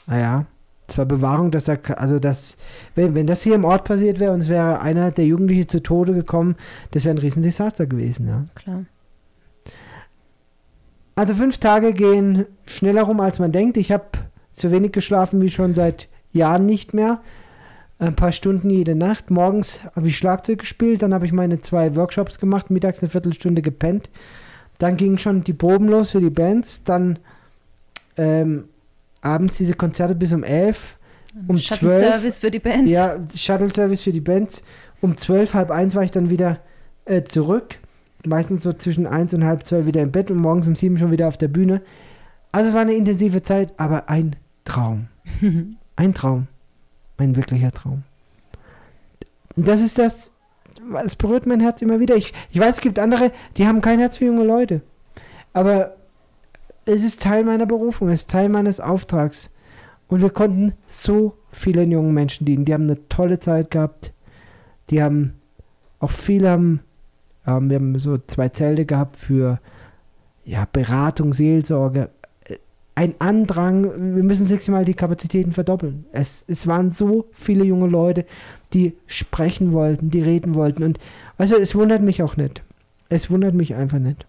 naja, 0.07 0.45
das 0.87 0.97
war 0.97 1.05
Bewahrung, 1.05 1.51
dass 1.51 1.65
da, 1.65 1.75
also 1.95 2.17
das, 2.19 2.57
wenn, 2.95 3.13
wenn 3.13 3.27
das 3.27 3.41
hier 3.41 3.55
im 3.55 3.65
Ort 3.65 3.83
passiert 3.83 4.19
wäre 4.19 4.31
und 4.31 4.39
es 4.39 4.49
wäre 4.49 4.79
einer 4.79 5.11
der 5.11 5.25
Jugendlichen 5.25 5.67
zu 5.67 5.83
Tode 5.83 6.13
gekommen, 6.13 6.55
das 6.91 7.03
wäre 7.03 7.15
ein 7.15 7.19
Riesendesaster 7.19 7.85
gewesen, 7.85 8.27
ja. 8.27 8.45
Klar. 8.55 8.85
Also 11.17 11.33
fünf 11.33 11.57
Tage 11.57 11.93
gehen 11.93 12.45
schneller 12.67 13.01
rum, 13.01 13.19
als 13.19 13.39
man 13.39 13.51
denkt. 13.51 13.75
Ich 13.77 13.91
habe 13.91 14.05
so 14.51 14.71
wenig 14.71 14.91
geschlafen 14.91 15.41
wie 15.41 15.49
schon 15.49 15.73
seit 15.73 16.09
Jahren 16.31 16.67
nicht 16.67 16.93
mehr. 16.93 17.21
Ein 17.97 18.15
paar 18.15 18.31
Stunden 18.31 18.69
jede 18.69 18.93
Nacht. 18.93 19.31
Morgens 19.31 19.81
habe 19.95 20.07
ich 20.07 20.15
Schlagzeug 20.15 20.59
gespielt, 20.59 21.01
dann 21.01 21.15
habe 21.15 21.25
ich 21.25 21.33
meine 21.33 21.59
zwei 21.59 21.95
Workshops 21.95 22.37
gemacht, 22.37 22.69
mittags 22.69 23.01
eine 23.01 23.09
Viertelstunde 23.09 23.63
gepennt. 23.63 24.11
Dann 24.77 24.95
gingen 24.95 25.17
schon 25.17 25.43
die 25.43 25.53
Proben 25.53 25.89
los 25.89 26.11
für 26.11 26.21
die 26.21 26.29
Bands. 26.29 26.83
Dann 26.83 27.17
ähm, 28.15 28.65
abends 29.21 29.57
diese 29.57 29.73
Konzerte 29.73 30.13
bis 30.13 30.33
um 30.33 30.43
elf. 30.43 30.97
Um 31.47 31.57
zwölf. 31.57 31.81
Shuttle-Service 31.81 32.37
für 32.37 32.51
die 32.51 32.59
Bands. 32.59 32.91
Ja, 32.91 33.17
Shuttle-Service 33.35 34.01
für 34.01 34.11
die 34.11 34.21
Bands. 34.21 34.61
Um 35.01 35.17
zwölf, 35.17 35.55
halb 35.55 35.71
eins 35.71 35.95
war 35.95 36.03
ich 36.03 36.11
dann 36.11 36.29
wieder 36.29 36.59
äh, 37.05 37.23
zurück. 37.23 37.79
Meistens 38.27 38.63
so 38.63 38.73
zwischen 38.73 39.07
eins 39.07 39.33
und 39.33 39.43
halb 39.43 39.65
zwölf 39.65 39.85
wieder 39.85 40.01
im 40.01 40.11
Bett 40.11 40.29
und 40.31 40.37
morgens 40.37 40.67
um 40.67 40.75
sieben 40.75 40.97
schon 40.97 41.11
wieder 41.11 41.27
auf 41.27 41.37
der 41.37 41.47
Bühne. 41.47 41.81
Also 42.51 42.69
es 42.69 42.75
war 42.75 42.81
eine 42.81 42.93
intensive 42.93 43.41
Zeit, 43.43 43.73
aber 43.77 44.09
ein 44.09 44.35
Traum. 44.65 45.07
ein 45.95 46.13
Traum. 46.13 46.47
Ein 47.17 47.35
wirklicher 47.35 47.71
Traum. 47.71 48.03
Und 49.55 49.67
das 49.67 49.81
ist 49.81 49.97
das, 49.97 50.31
es 51.03 51.15
berührt 51.15 51.47
mein 51.47 51.59
Herz 51.59 51.81
immer 51.81 51.99
wieder. 51.99 52.15
Ich, 52.15 52.33
ich 52.51 52.59
weiß, 52.59 52.75
es 52.75 52.81
gibt 52.81 52.99
andere, 52.99 53.31
die 53.57 53.67
haben 53.67 53.81
kein 53.81 53.99
Herz 53.99 54.17
für 54.17 54.25
junge 54.25 54.43
Leute. 54.43 54.81
Aber 55.53 55.95
es 56.85 57.03
ist 57.03 57.21
Teil 57.21 57.43
meiner 57.43 57.65
Berufung, 57.65 58.09
es 58.09 58.21
ist 58.21 58.29
Teil 58.29 58.49
meines 58.49 58.79
Auftrags. 58.79 59.51
Und 60.07 60.21
wir 60.21 60.29
konnten 60.29 60.73
so 60.85 61.37
vielen 61.51 61.91
jungen 61.91 62.13
Menschen 62.13 62.45
dienen. 62.45 62.65
Die 62.65 62.73
haben 62.73 62.83
eine 62.83 63.07
tolle 63.09 63.39
Zeit 63.39 63.71
gehabt. 63.71 64.13
Die 64.89 65.03
haben, 65.03 65.33
auch 65.99 66.11
viele 66.11 66.49
haben, 66.49 66.81
ähm, 67.47 67.69
wir 67.69 67.77
haben 67.77 67.97
so 67.97 68.19
zwei 68.27 68.49
Zelte 68.49 68.85
gehabt 68.85 69.15
für 69.15 69.59
ja, 70.45 70.67
Beratung, 70.71 71.33
Seelsorge. 71.33 72.09
Äh, 72.45 72.57
Ein 72.95 73.15
Andrang, 73.19 74.15
wir 74.15 74.23
müssen 74.23 74.45
sechsmal 74.45 74.85
die 74.85 74.93
Kapazitäten 74.93 75.53
verdoppeln. 75.53 76.05
Es, 76.11 76.45
es 76.47 76.67
waren 76.67 76.89
so 76.89 77.25
viele 77.31 77.63
junge 77.63 77.87
Leute, 77.87 78.25
die 78.73 78.93
sprechen 79.07 79.71
wollten, 79.71 80.09
die 80.09 80.21
reden 80.21 80.53
wollten. 80.53 80.83
Und 80.83 80.99
also 81.37 81.55
es 81.55 81.73
wundert 81.73 82.01
mich 82.01 82.21
auch 82.21 82.37
nicht. 82.37 82.61
Es 83.09 83.31
wundert 83.31 83.55
mich 83.55 83.73
einfach 83.73 83.99
nicht. 83.99 84.25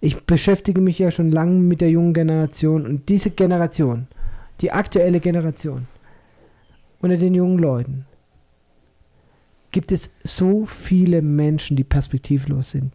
Ich 0.00 0.24
beschäftige 0.24 0.80
mich 0.80 0.98
ja 0.98 1.10
schon 1.10 1.30
lange 1.30 1.60
mit 1.60 1.82
der 1.82 1.90
jungen 1.90 2.14
Generation 2.14 2.86
und 2.86 3.08
diese 3.10 3.30
Generation, 3.30 4.06
die 4.62 4.72
aktuelle 4.72 5.20
Generation 5.20 5.86
unter 7.02 7.18
den 7.18 7.34
jungen 7.34 7.58
Leuten, 7.58 8.06
gibt 9.70 9.92
es 9.92 10.14
so 10.24 10.66
viele 10.66 11.22
Menschen, 11.22 11.76
die 11.76 11.84
perspektivlos 11.84 12.70
sind, 12.70 12.92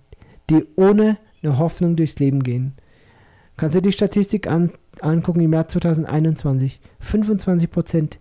die 0.49 0.65
ohne 0.75 1.17
eine 1.43 1.57
Hoffnung 1.57 1.95
durchs 1.95 2.19
Leben 2.19 2.43
gehen. 2.43 2.73
Kannst 3.57 3.75
du 3.75 3.81
die 3.81 3.91
Statistik 3.91 4.47
an, 4.47 4.71
angucken 5.01 5.41
im 5.41 5.53
Jahr 5.53 5.67
2021? 5.67 6.79
25 6.99 7.69
Prozent 7.69 8.19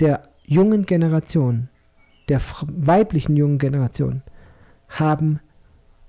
der 0.00 0.28
jungen 0.44 0.86
Generation, 0.86 1.68
der 2.28 2.40
weiblichen 2.62 3.36
jungen 3.36 3.58
Generation, 3.58 4.22
haben 4.88 5.40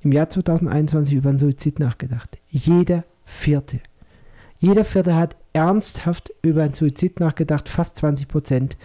im 0.02 0.12
Jahr 0.12 0.30
2021 0.30 1.16
über 1.16 1.30
einen 1.30 1.38
Suizid 1.38 1.80
nachgedacht. 1.80 2.38
Jeder 2.50 3.04
Vierte. 3.24 3.80
Jeder 4.60 4.86
Vierte 4.86 5.16
hat 5.16 5.36
ernsthaft 5.54 6.32
über 6.42 6.64
einen 6.64 6.74
Suizid 6.74 7.20
nachgedacht. 7.20 7.70
Fast 7.70 7.98
20 7.98 8.28
Prozent 8.28 8.78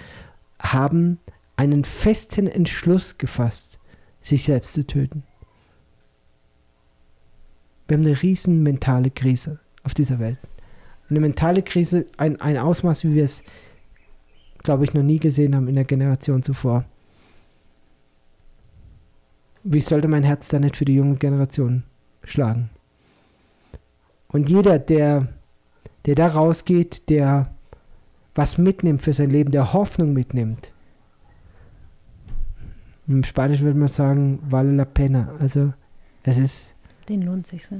haben 0.58 1.18
einen 1.62 1.84
festen 1.84 2.48
Entschluss 2.48 3.18
gefasst, 3.18 3.78
sich 4.20 4.42
selbst 4.42 4.72
zu 4.72 4.84
töten. 4.84 5.22
Wir 7.86 7.96
haben 7.96 8.04
eine 8.04 8.20
riesen 8.20 8.64
mentale 8.64 9.10
Krise 9.10 9.60
auf 9.84 9.94
dieser 9.94 10.18
Welt. 10.18 10.38
Eine 11.08 11.20
mentale 11.20 11.62
Krise, 11.62 12.06
ein, 12.16 12.40
ein 12.40 12.58
Ausmaß, 12.58 13.04
wie 13.04 13.14
wir 13.14 13.22
es, 13.22 13.44
glaube 14.64 14.82
ich, 14.82 14.92
noch 14.92 15.04
nie 15.04 15.20
gesehen 15.20 15.54
haben 15.54 15.68
in 15.68 15.76
der 15.76 15.84
Generation 15.84 16.42
zuvor. 16.42 16.84
Wie 19.62 19.80
sollte 19.80 20.08
mein 20.08 20.24
Herz 20.24 20.48
da 20.48 20.58
nicht 20.58 20.76
für 20.76 20.84
die 20.84 20.96
junge 20.96 21.14
Generation 21.14 21.84
schlagen? 22.24 22.70
Und 24.26 24.48
jeder, 24.48 24.80
der, 24.80 25.28
der 26.06 26.16
da 26.16 26.26
rausgeht, 26.26 27.08
der 27.08 27.54
was 28.34 28.58
mitnimmt 28.58 29.02
für 29.02 29.12
sein 29.12 29.30
Leben, 29.30 29.52
der 29.52 29.72
Hoffnung 29.72 30.12
mitnimmt. 30.12 30.71
Im 33.08 33.24
Spanischen 33.24 33.64
würde 33.64 33.78
man 33.78 33.88
sagen, 33.88 34.38
vale 34.42 34.72
la 34.72 34.84
pena. 34.84 35.34
Also 35.38 35.72
es 36.22 36.38
ist. 36.38 36.74
Den 37.08 37.22
lohnt 37.22 37.46
sich 37.46 37.66
so. 37.66 37.76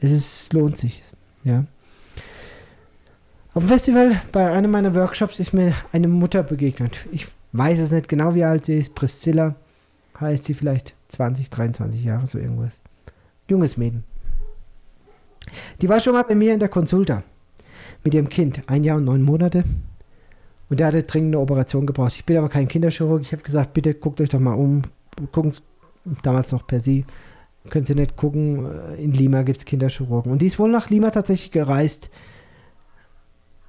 Es 0.00 0.12
ist, 0.12 0.52
lohnt 0.52 0.76
sich, 0.76 1.02
ja. 1.44 1.64
Auf 3.54 3.62
dem 3.62 3.68
Festival, 3.68 4.20
bei 4.32 4.52
einem 4.52 4.70
meiner 4.70 4.94
Workshops, 4.94 5.40
ist 5.40 5.54
mir 5.54 5.74
eine 5.90 6.08
Mutter 6.08 6.42
begegnet. 6.42 7.06
Ich 7.10 7.26
weiß 7.52 7.80
es 7.80 7.90
nicht 7.90 8.08
genau, 8.08 8.34
wie 8.34 8.44
alt 8.44 8.66
sie 8.66 8.76
ist. 8.76 8.94
Priscilla 8.94 9.54
heißt 10.20 10.44
sie 10.44 10.52
vielleicht 10.52 10.94
20, 11.08 11.48
23 11.48 12.04
Jahre, 12.04 12.26
so 12.26 12.38
irgendwas. 12.38 12.82
Junges 13.48 13.78
Mädchen. 13.78 14.04
Die 15.80 15.88
war 15.88 16.00
schon 16.00 16.12
mal 16.12 16.24
bei 16.24 16.34
mir 16.34 16.52
in 16.52 16.60
der 16.60 16.68
Konsulta 16.68 17.22
mit 18.04 18.12
ihrem 18.14 18.28
Kind, 18.28 18.62
ein 18.66 18.84
Jahr 18.84 18.98
und 18.98 19.04
neun 19.04 19.22
Monate. 19.22 19.64
Und 20.68 20.80
der 20.80 20.88
hatte 20.88 21.02
dringend 21.02 21.34
eine 21.34 21.42
Operation 21.42 21.86
gebraucht. 21.86 22.14
Ich 22.16 22.24
bin 22.24 22.36
aber 22.36 22.48
kein 22.48 22.68
Kinderchirurg. 22.68 23.22
Ich 23.22 23.32
habe 23.32 23.42
gesagt, 23.42 23.72
bitte 23.72 23.94
guckt 23.94 24.20
euch 24.20 24.30
doch 24.30 24.40
mal 24.40 24.54
um. 24.54 24.82
Gucken, 25.32 25.52
damals 26.22 26.52
noch 26.52 26.66
per 26.66 26.80
Sie. 26.80 27.04
Können 27.70 27.84
Sie 27.84 27.94
nicht 27.94 28.16
gucken, 28.16 28.68
in 28.98 29.12
Lima 29.12 29.42
gibt 29.42 29.58
es 29.58 29.64
Kinderchirurgen. 29.64 30.30
Und 30.30 30.42
die 30.42 30.46
ist 30.46 30.58
wohl 30.58 30.70
nach 30.70 30.90
Lima 30.90 31.10
tatsächlich 31.10 31.50
gereist. 31.50 32.10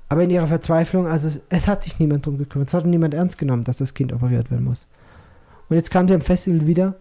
Aber 0.10 0.24
in 0.24 0.30
ihrer 0.30 0.48
Verzweiflung, 0.48 1.08
also 1.08 1.30
es, 1.50 1.68
hat 1.68 1.84
sich 1.84 2.00
niemand 2.00 2.26
drum 2.26 2.38
gekümmert. 2.38 2.70
Es 2.70 2.74
hat 2.74 2.86
niemand 2.86 3.14
ernst 3.14 3.38
genommen, 3.38 3.64
dass 3.64 3.78
das 3.78 3.94
Kind 3.94 4.14
operiert 4.14 4.50
werden 4.50 4.66
muss. 4.66 4.88
Und 5.70 5.76
jetzt 5.76 5.92
kam 5.92 6.08
sie 6.08 6.14
am 6.14 6.22
Festival 6.22 6.66
wieder, 6.66 6.96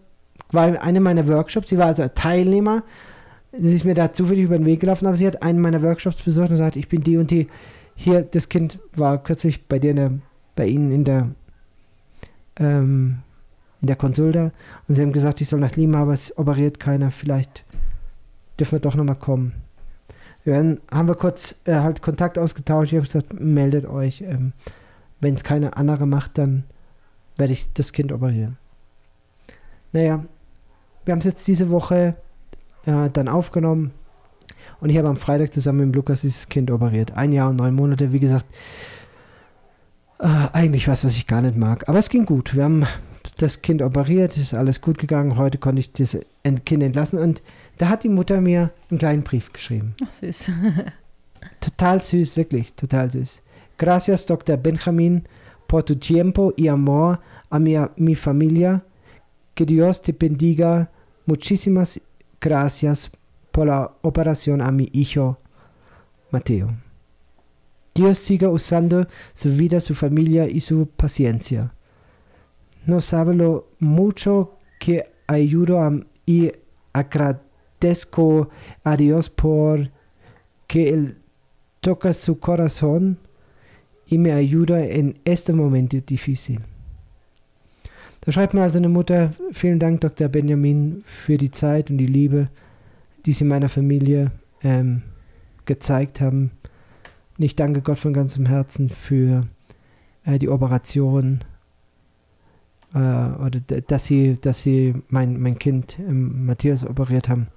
war 0.51 0.81
eine 0.81 0.99
meiner 0.99 1.27
Workshops. 1.27 1.69
Sie 1.69 1.77
war 1.77 1.87
also 1.87 2.07
Teilnehmer 2.07 2.83
sie 3.59 3.75
ist 3.75 3.85
mir 3.85 3.93
da 3.93 4.13
zufällig 4.13 4.45
über 4.45 4.57
den 4.57 4.65
Weg 4.65 4.79
gelaufen, 4.79 5.07
aber 5.07 5.17
sie 5.17 5.27
hat 5.27 5.43
einen 5.43 5.59
meiner 5.59 5.81
Workshops 5.83 6.17
besucht 6.17 6.45
und 6.45 6.51
gesagt, 6.51 6.75
ich 6.75 6.89
bin 6.89 7.03
die 7.03 7.17
und 7.17 7.31
die. 7.31 7.47
Hier, 7.99 8.21
das 8.21 8.47
Kind 8.47 8.79
war 8.93 9.21
kürzlich 9.21 9.67
bei 9.67 9.79
dir, 9.79 9.93
der, 9.95 10.11
bei 10.55 10.67
Ihnen 10.67 10.91
in 10.91 11.03
der, 11.03 11.29
ähm, 12.55 13.17
in 13.81 13.87
der 13.87 13.95
Konsulta 13.95 14.51
und 14.87 14.95
sie 14.95 15.01
haben 15.01 15.11
gesagt, 15.11 15.41
ich 15.41 15.49
soll 15.49 15.59
nach 15.59 15.75
Lima, 15.75 16.03
aber 16.03 16.13
es 16.13 16.37
operiert 16.37 16.79
keiner, 16.79 17.09
vielleicht 17.09 17.65
dürfen 18.59 18.73
wir 18.73 18.79
doch 18.79 18.95
nochmal 18.95 19.15
kommen. 19.15 19.53
Dann 20.45 20.79
haben 20.91 21.07
wir 21.07 21.15
kurz 21.15 21.59
äh, 21.65 21.73
halt 21.73 22.01
Kontakt 22.01 22.37
ausgetauscht. 22.37 22.93
Ich 22.93 22.97
habe 22.97 23.05
gesagt, 23.05 23.33
meldet 23.37 23.85
euch. 23.85 24.21
Ähm, 24.21 24.53
Wenn 25.19 25.33
es 25.33 25.43
keine 25.43 25.75
andere 25.75 26.05
macht, 26.05 26.37
dann 26.37 26.63
werde 27.35 27.51
ich 27.51 27.73
das 27.73 27.91
Kind 27.91 28.13
operieren. 28.13 28.57
Naja, 29.91 30.23
wir 31.03 31.11
haben 31.11 31.19
es 31.19 31.25
jetzt 31.25 31.47
diese 31.47 31.69
Woche 31.69 32.15
äh, 32.85 33.09
dann 33.09 33.27
aufgenommen. 33.27 33.91
Und 34.79 34.89
ich 34.89 34.97
habe 34.97 35.07
am 35.07 35.17
Freitag 35.17 35.53
zusammen 35.53 35.87
mit 35.87 35.95
Lukas 35.95 36.21
dieses 36.21 36.49
Kind 36.49 36.69
operiert. 36.71 37.11
Ein 37.15 37.31
Jahr 37.31 37.49
und 37.49 37.55
neun 37.55 37.73
Monate, 37.73 38.11
wie 38.11 38.19
gesagt. 38.19 38.45
Äh, 40.19 40.27
eigentlich 40.53 40.87
was, 40.87 41.03
was 41.03 41.15
ich 41.15 41.27
gar 41.27 41.41
nicht 41.41 41.57
mag. 41.57 41.87
Aber 41.89 41.99
es 41.99 42.09
ging 42.09 42.25
gut. 42.25 42.55
Wir 42.55 42.63
haben 42.63 42.85
das 43.37 43.61
Kind 43.61 43.81
operiert, 43.81 44.37
ist 44.37 44.53
alles 44.53 44.81
gut 44.81 44.97
gegangen. 44.97 45.37
Heute 45.37 45.57
konnte 45.57 45.79
ich 45.79 45.91
das 45.93 46.17
Kind 46.65 46.83
entlassen. 46.83 47.19
Und 47.19 47.41
da 47.77 47.89
hat 47.89 48.03
die 48.03 48.09
Mutter 48.09 48.41
mir 48.41 48.71
einen 48.89 48.99
kleinen 48.99 49.23
Brief 49.23 49.53
geschrieben. 49.53 49.95
Ach, 50.05 50.11
süß. 50.11 50.51
total 51.61 52.01
süß, 52.01 52.37
wirklich, 52.37 52.73
total 52.73 53.11
süß. 53.11 53.41
Gracias, 53.77 54.25
Dr. 54.25 54.57
Benjamin, 54.57 55.23
por 55.67 55.83
tu 55.83 55.95
tiempo 55.95 56.51
y 56.57 56.67
amor 56.67 57.19
a 57.49 57.59
mi, 57.59 57.79
mi 57.95 58.15
familia. 58.15 58.81
Que 59.55 59.65
Dios 59.65 60.01
te 60.01 60.13
bendiga. 60.13 60.89
Muchísimas 61.25 61.99
Gracias 62.39 63.09
por 63.57 63.65
la 63.65 63.91
operación 64.03 64.61
a 64.61 64.71
mi 64.71 64.87
hijo 64.93 65.39
Mateo. 66.29 66.75
Dios 67.95 68.19
siga 68.19 68.49
usando 68.49 69.07
su 69.33 69.49
vida, 69.49 69.79
su 69.79 69.95
familia 69.95 70.47
y 70.47 70.59
su 70.59 70.85
paciencia. 70.85 71.73
No 72.85 73.01
sabe 73.01 73.33
lo 73.33 73.69
mucho 73.79 74.59
que 74.79 75.09
ayudo 75.25 75.81
a, 75.81 75.91
y 76.27 76.51
agradezco 76.93 78.49
a 78.83 78.95
Dios 78.95 79.31
por 79.31 79.89
que 80.67 80.89
Él 80.89 81.17
toca 81.79 82.13
su 82.13 82.39
corazón 82.39 83.17
y 84.05 84.19
me 84.19 84.33
ayuda 84.33 84.85
en 84.85 85.17
este 85.25 85.51
momento 85.51 85.97
difícil. 86.05 86.61
Da 88.23 88.31
schreibt 88.31 88.53
mir 88.53 88.61
also 88.61 88.77
eine 88.77 88.89
Mutter, 88.89 89.31
vielen 89.49 89.79
Dank, 89.79 90.01
Dr. 90.01 90.27
Benjamin, 90.27 91.01
für 91.07 91.37
die 91.37 91.49
Zeit 91.49 91.89
und 91.89 91.97
die 91.97 92.05
Liebe, 92.05 92.49
die 93.27 93.33
Sie 93.33 93.43
meiner 93.43 93.69
Familie 93.69 94.31
ähm, 94.63 95.03
gezeigt 95.65 96.21
haben. 96.21 96.51
Und 97.37 97.43
ich 97.43 97.55
danke 97.55 97.81
Gott 97.81 97.99
von 97.99 98.13
ganzem 98.13 98.45
Herzen 98.45 98.89
für 98.89 99.41
äh, 100.23 100.39
die 100.39 100.49
Operation 100.49 101.41
äh, 102.93 102.97
oder 102.97 103.59
dass 103.87 104.05
Sie, 104.05 104.37
dass 104.39 104.63
Sie 104.63 104.95
mein, 105.09 105.39
mein 105.39 105.59
Kind 105.59 105.99
ähm, 105.99 106.45
Matthias 106.45 106.85
operiert 106.85 107.27
haben. 107.27 107.47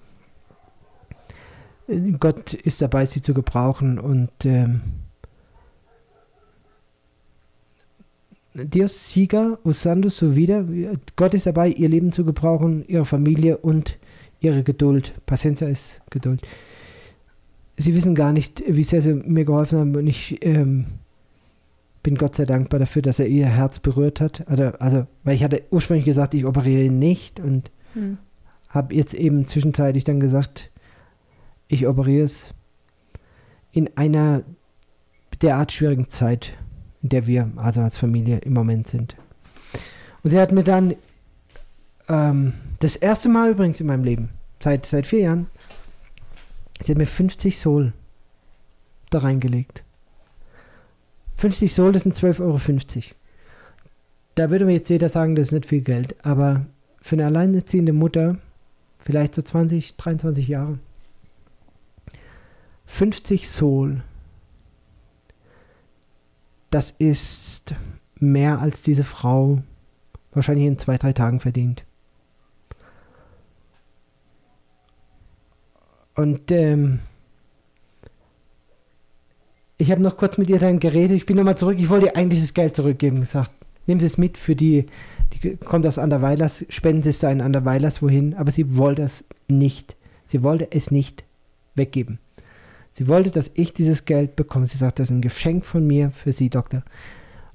Gott 2.19 2.55
ist 2.55 2.83
dabei, 2.83 3.05
sie 3.05 3.21
zu 3.21 3.35
gebrauchen 3.35 3.99
und 3.99 4.31
ähm, 4.45 4.81
Dios 8.55 9.11
siga 9.11 9.59
usando 9.65 10.09
su 10.09 10.37
vida. 10.37 10.65
Gott 11.17 11.35
ist 11.35 11.47
dabei, 11.47 11.69
ihr 11.69 11.89
Leben 11.89 12.13
zu 12.13 12.25
gebrauchen, 12.25 12.85
ihre 12.87 13.05
Familie 13.05 13.57
und 13.59 13.99
ihre 14.41 14.63
Geduld. 14.63 15.15
Paciencia 15.27 15.69
ist 15.69 16.03
Geduld. 16.11 16.43
Sie 17.77 17.95
wissen 17.95 18.15
gar 18.15 18.33
nicht, 18.33 18.63
wie 18.67 18.83
sehr 18.83 19.01
sie 19.01 19.15
mir 19.15 19.45
geholfen 19.45 19.79
haben 19.79 19.97
und 19.97 20.07
ich 20.07 20.45
ähm, 20.45 20.87
bin 22.03 22.17
Gott 22.17 22.35
sei 22.35 22.45
dankbar 22.45 22.81
dafür, 22.81 23.03
dass 23.03 23.19
er 23.19 23.27
ihr 23.27 23.47
Herz 23.47 23.79
berührt 23.79 24.21
hat. 24.21 24.47
Also, 24.49 24.65
also 24.79 25.07
weil 25.25 25.35
ich 25.35 25.45
hatte 25.45 25.63
ursprünglich 25.71 26.05
gesagt, 26.05 26.35
ich 26.35 26.45
operiere 26.45 26.85
ihn 26.85 26.99
nicht 26.99 27.41
und 27.41 27.71
hm. 27.95 28.19
habe 28.69 28.95
jetzt 28.95 29.15
eben 29.15 29.47
zwischenzeitlich 29.47 30.05
dann 30.05 30.21
gesagt, 30.21 30.71
ich 31.69 31.87
operiere 31.87 32.25
es 32.25 32.55
in 33.73 33.91
einer 33.97 34.43
derart 35.41 35.73
schwierigen 35.73 36.09
Zeit 36.09 36.55
in 37.03 37.09
der 37.09 37.27
wir 37.27 37.51
also 37.57 37.81
als 37.81 37.99
Familie 37.99 38.39
im 38.39 38.53
Moment 38.53 38.89
sind. 38.89 39.17
Und 40.23 40.31
sie 40.31 40.39
hat 40.39 40.53
mir 40.53 40.65
dann 40.65 40.95
ähm, 42.09 42.53
das 42.81 42.97
erste 42.97 43.29
Mal 43.29 43.53
übrigens 43.53 43.81
in 43.81 43.87
meinem 43.87 44.05
Leben, 44.05 44.31
seit, 44.61 44.85
seit 44.85 45.07
vier 45.07 45.21
Jahren, 45.21 45.47
sie 46.81 46.93
hat 46.93 46.99
mir 46.99 47.07
50 47.07 47.59
Sol 47.59 47.93
da 49.11 49.19
reingelegt. 49.19 49.85
50 51.37 51.73
Sol, 51.73 51.93
das 51.93 52.03
sind 52.03 52.15
12,50 52.15 52.41
Euro. 52.41 53.15
Da 54.35 54.51
würde 54.51 54.65
mir 54.65 54.73
jetzt 54.73 54.91
jeder 54.91 55.09
sagen, 55.09 55.37
das 55.37 55.49
ist 55.49 55.53
nicht 55.53 55.67
viel 55.67 55.83
Geld, 55.83 56.15
aber 56.25 56.67
für 57.01 57.17
eine 57.17 57.27
alleinerziehende 57.27 57.93
Mutter, 57.93 58.39
vielleicht 58.99 59.35
so 59.35 59.43
20, 59.43 59.97
23 59.97 60.49
Jahre, 60.49 60.79
50 62.87 63.49
Sol 63.49 64.03
das 66.71 66.93
ist 66.93 67.75
mehr 68.19 68.61
als 68.61 68.83
diese 68.83 69.05
Frau 69.05 69.63
wahrscheinlich 70.33 70.67
in 70.67 70.79
zwei, 70.79 70.97
drei 70.97 71.13
Tagen 71.13 71.41
verdient. 71.41 71.85
Und 76.21 76.53
ähm, 76.53 76.99
ich 79.79 79.91
habe 79.91 80.03
noch 80.03 80.19
kurz 80.19 80.37
mit 80.37 80.51
ihr 80.51 80.59
dann 80.59 80.79
geredet. 80.79 81.17
Ich 81.17 81.25
bin 81.25 81.37
nochmal 81.37 81.57
zurück. 81.57 81.79
Ich 81.79 81.89
wollte 81.89 82.07
ihr 82.07 82.17
eigentlich 82.17 82.41
das 82.41 82.53
Geld 82.53 82.77
zurückgeben. 82.77 83.21
Gesagt, 83.21 83.53
nimm 83.87 83.99
es 84.01 84.19
mit 84.19 84.37
für 84.37 84.55
die 84.55 84.87
Die 85.33 85.57
kommt 85.57 85.87
aus 85.87 85.99
Anderweilers, 85.99 86.67
Spendensiste 86.69 87.29
in 87.29 87.41
Anderweilers, 87.41 88.03
wohin, 88.03 88.35
aber 88.35 88.51
sie 88.51 88.77
wollte 88.77 89.03
es 89.03 89.25
nicht. 89.49 89.97
Sie 90.27 90.43
wollte 90.43 90.69
es 90.71 90.91
nicht 90.91 91.25
weggeben. 91.75 92.19
Sie 92.93 93.09
wollte, 93.09 93.31
dass 93.31 93.51
ich 93.55 93.73
dieses 93.73 94.05
Geld 94.05 94.37
bekomme. 94.37 94.67
Sie 94.67 94.77
sagt, 94.77 94.99
das 94.99 95.09
ist 95.09 95.17
ein 95.17 95.23
Geschenk 95.23 95.65
von 95.65 95.87
mir 95.87 96.11
für 96.11 96.33
Sie, 96.33 96.51
Doktor. 96.51 96.83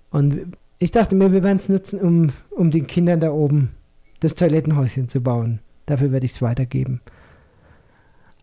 Und 0.09 0.57
ich 0.79 0.91
dachte 0.91 1.15
mir, 1.15 1.31
wir 1.31 1.43
werden 1.43 1.57
es 1.57 1.69
nutzen, 1.69 1.99
um, 1.99 2.31
um 2.49 2.71
den 2.71 2.87
Kindern 2.87 3.19
da 3.19 3.31
oben 3.31 3.71
das 4.21 4.33
Toilettenhäuschen 4.33 5.09
zu 5.09 5.21
bauen. 5.21 5.59
Dafür 5.85 6.11
werde 6.11 6.25
ich 6.25 6.31
es 6.31 6.41
weitergeben. 6.41 7.01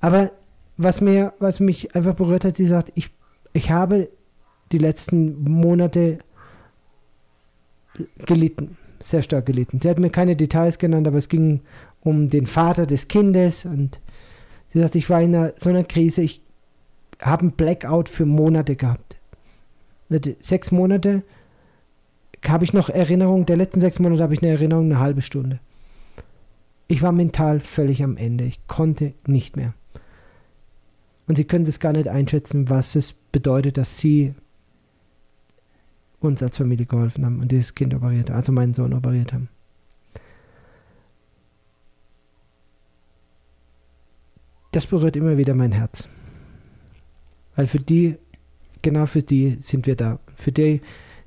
Aber 0.03 0.33
was, 0.77 1.01
mir, 1.01 1.33
was 1.39 1.61
mich 1.61 1.95
einfach 1.95 2.15
berührt 2.15 2.45
hat, 2.45 2.57
sie 2.57 2.67
sagt, 2.67 2.93
ich, 2.97 3.11
ich 3.53 3.71
habe 3.71 4.11
die 4.73 4.79
letzten 4.79 5.45
Monate 5.45 6.19
gelitten, 8.27 8.77
sehr 9.01 9.23
stark 9.23 9.47
gelitten. 9.47 9.81
Sie 9.81 9.89
hat 9.89 9.99
mir 9.99 10.11
keine 10.11 10.35
Details 10.35 10.79
genannt, 10.79 11.07
aber 11.07 11.19
es 11.19 11.29
ging 11.29 11.61
um 12.01 12.31
den 12.31 12.47
Vater 12.47 12.85
des 12.85 13.07
Kindes 13.07 13.65
und 13.65 14.01
sie 14.71 14.81
sagt, 14.81 14.97
ich 14.97 15.09
war 15.09 15.23
in 15.23 15.37
einer, 15.37 15.53
so 15.57 15.71
einer 15.71 15.85
Krise, 15.85 16.23
ich 16.23 16.43
habe 17.21 17.43
einen 17.43 17.53
Blackout 17.53 18.09
für 18.09 18.27
Monate 18.27 18.75
gehabt. 18.75 19.17
Sechs 20.41 20.73
Monate 20.73 21.23
habe 22.45 22.65
ich 22.65 22.73
noch 22.73 22.89
Erinnerung, 22.89 23.47
der 23.47 23.57
letzten 23.57 23.79
sechs 23.79 24.01
Monate 24.01 24.25
habe 24.25 24.35
ich 24.35 24.43
eine 24.43 24.51
Erinnerung, 24.51 24.87
eine 24.87 24.99
halbe 24.99 25.23
Stunde. 25.23 25.61
Ich 26.89 27.03
war 27.03 27.13
mental 27.13 27.61
völlig 27.61 28.03
am 28.03 28.17
Ende. 28.17 28.45
Ich 28.45 28.67
konnte 28.67 29.15
nicht 29.27 29.57
mehr. 29.57 29.75
Und 31.27 31.37
sie 31.37 31.45
können 31.45 31.65
es 31.65 31.81
gar 31.81 31.93
nicht 31.93 32.09
einschätzen, 32.09 32.69
was 32.69 32.97
es 32.97 33.13
bedeutet, 33.13 33.79
dass 33.79 33.99
sie 33.99 34.35
uns 36.21 36.43
als 36.43 36.57
Familie 36.57 36.87
geholfen 36.87 37.25
haben 37.25 37.41
und 37.41 37.51
dieses 37.51 37.75
Kind 37.75 37.95
operiert, 37.95 38.31
also 38.31 38.53
meinen 38.53 38.75
Sohn 38.75 38.93
operiert 38.93 39.33
haben. 39.33 39.49
Das 44.73 44.87
berührt 44.87 45.17
immer 45.17 45.37
wieder 45.37 45.55
mein 45.55 45.73
Herz. 45.73 46.09
Weil 47.55 47.67
für 47.67 47.79
die, 47.79 48.17
genau 48.81 49.07
für 49.07 49.23
die 49.23 49.57
sind 49.59 49.87
wir 49.87 49.97
da. 49.97 50.19
Für 50.35 50.51
die, 50.51 50.81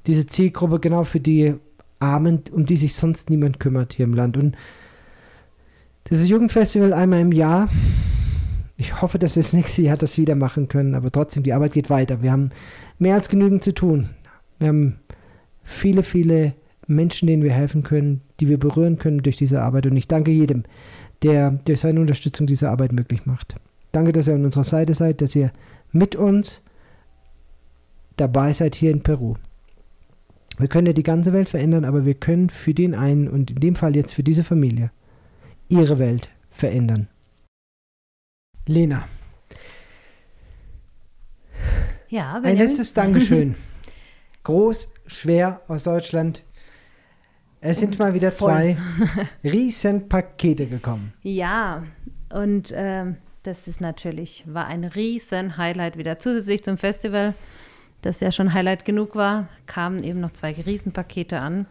diese 0.07 0.25
Zielgruppe, 0.25 0.79
genau 0.79 1.03
für 1.03 1.19
die 1.19 1.53
Armen, 1.99 2.41
um 2.51 2.65
die 2.65 2.77
sich 2.77 2.95
sonst 2.95 3.29
niemand 3.29 3.59
kümmert 3.59 3.93
hier 3.93 4.05
im 4.05 4.15
Land. 4.15 4.35
Und 4.35 4.57
dieses 6.09 6.27
Jugendfestival 6.27 6.93
einmal 6.93 7.21
im 7.21 7.31
Jahr, 7.31 7.69
ich 8.77 9.01
hoffe, 9.01 9.19
dass 9.19 9.35
wir 9.35 9.43
das 9.43 9.53
nächste 9.53 9.81
Jahr 9.81 9.97
das 9.97 10.17
wieder 10.17 10.35
machen 10.35 10.67
können, 10.67 10.95
aber 10.95 11.11
trotzdem, 11.11 11.43
die 11.43 11.53
Arbeit 11.53 11.73
geht 11.73 11.89
weiter. 11.89 12.21
Wir 12.21 12.31
haben 12.31 12.49
mehr 12.99 13.15
als 13.15 13.29
genügend 13.29 13.63
zu 13.63 13.73
tun. 13.73 14.09
Wir 14.59 14.69
haben 14.69 14.99
viele, 15.63 16.03
viele 16.03 16.53
Menschen, 16.87 17.27
denen 17.27 17.43
wir 17.43 17.53
helfen 17.53 17.83
können, 17.83 18.21
die 18.39 18.49
wir 18.49 18.59
berühren 18.59 18.97
können 18.97 19.19
durch 19.19 19.37
diese 19.37 19.61
Arbeit. 19.61 19.87
Und 19.87 19.95
ich 19.95 20.07
danke 20.07 20.31
jedem, 20.31 20.63
der 21.23 21.51
durch 21.51 21.79
seine 21.79 22.01
Unterstützung 22.01 22.47
diese 22.47 22.69
Arbeit 22.69 22.91
möglich 22.91 23.25
macht. 23.25 23.55
Danke, 23.91 24.11
dass 24.11 24.27
ihr 24.27 24.35
an 24.35 24.45
unserer 24.45 24.65
Seite 24.65 24.93
seid, 24.93 25.21
dass 25.21 25.35
ihr 25.35 25.51
mit 25.91 26.15
uns 26.15 26.61
dabei 28.17 28.51
seid 28.53 28.75
hier 28.75 28.91
in 28.91 29.01
Peru. 29.01 29.35
Wir 30.57 30.67
können 30.67 30.87
ja 30.87 30.93
die 30.93 31.03
ganze 31.03 31.33
Welt 31.33 31.49
verändern, 31.49 31.85
aber 31.85 32.05
wir 32.05 32.13
können 32.13 32.49
für 32.49 32.73
den 32.73 32.93
einen 32.93 33.27
und 33.27 33.51
in 33.51 33.59
dem 33.59 33.75
Fall 33.75 33.95
jetzt 33.95 34.13
für 34.13 34.23
diese 34.23 34.43
Familie 34.43 34.91
ihre 35.67 35.99
Welt 35.99 36.29
verändern. 36.51 37.07
Lena. 38.67 39.07
Ja, 42.09 42.39
Ein 42.43 42.57
letztes 42.57 42.93
Dankeschön. 42.93 43.55
Groß, 44.43 44.89
schwer 45.07 45.61
aus 45.67 45.83
Deutschland. 45.83 46.43
Es 47.61 47.79
sind 47.79 47.97
mal 47.97 48.13
wieder 48.13 48.33
zwei 48.33 48.77
Riesenpakete 49.43 50.67
gekommen. 50.67 51.13
Ja, 51.23 51.83
und 52.29 52.71
ähm, 52.75 53.17
das 53.43 53.67
ist 53.67 53.81
natürlich, 53.81 54.43
war 54.47 54.67
ein 54.67 54.83
riesen 54.83 55.57
Highlight 55.57 55.97
wieder. 55.97 56.19
Zusätzlich 56.19 56.63
zum 56.63 56.77
Festival, 56.77 57.33
das 58.01 58.19
ja 58.19 58.31
schon 58.31 58.53
Highlight 58.53 58.85
genug 58.85 59.15
war, 59.15 59.47
kamen 59.65 60.03
eben 60.03 60.19
noch 60.19 60.31
zwei 60.33 60.53
Riesenpakete 60.53 61.39
an. 61.39 61.65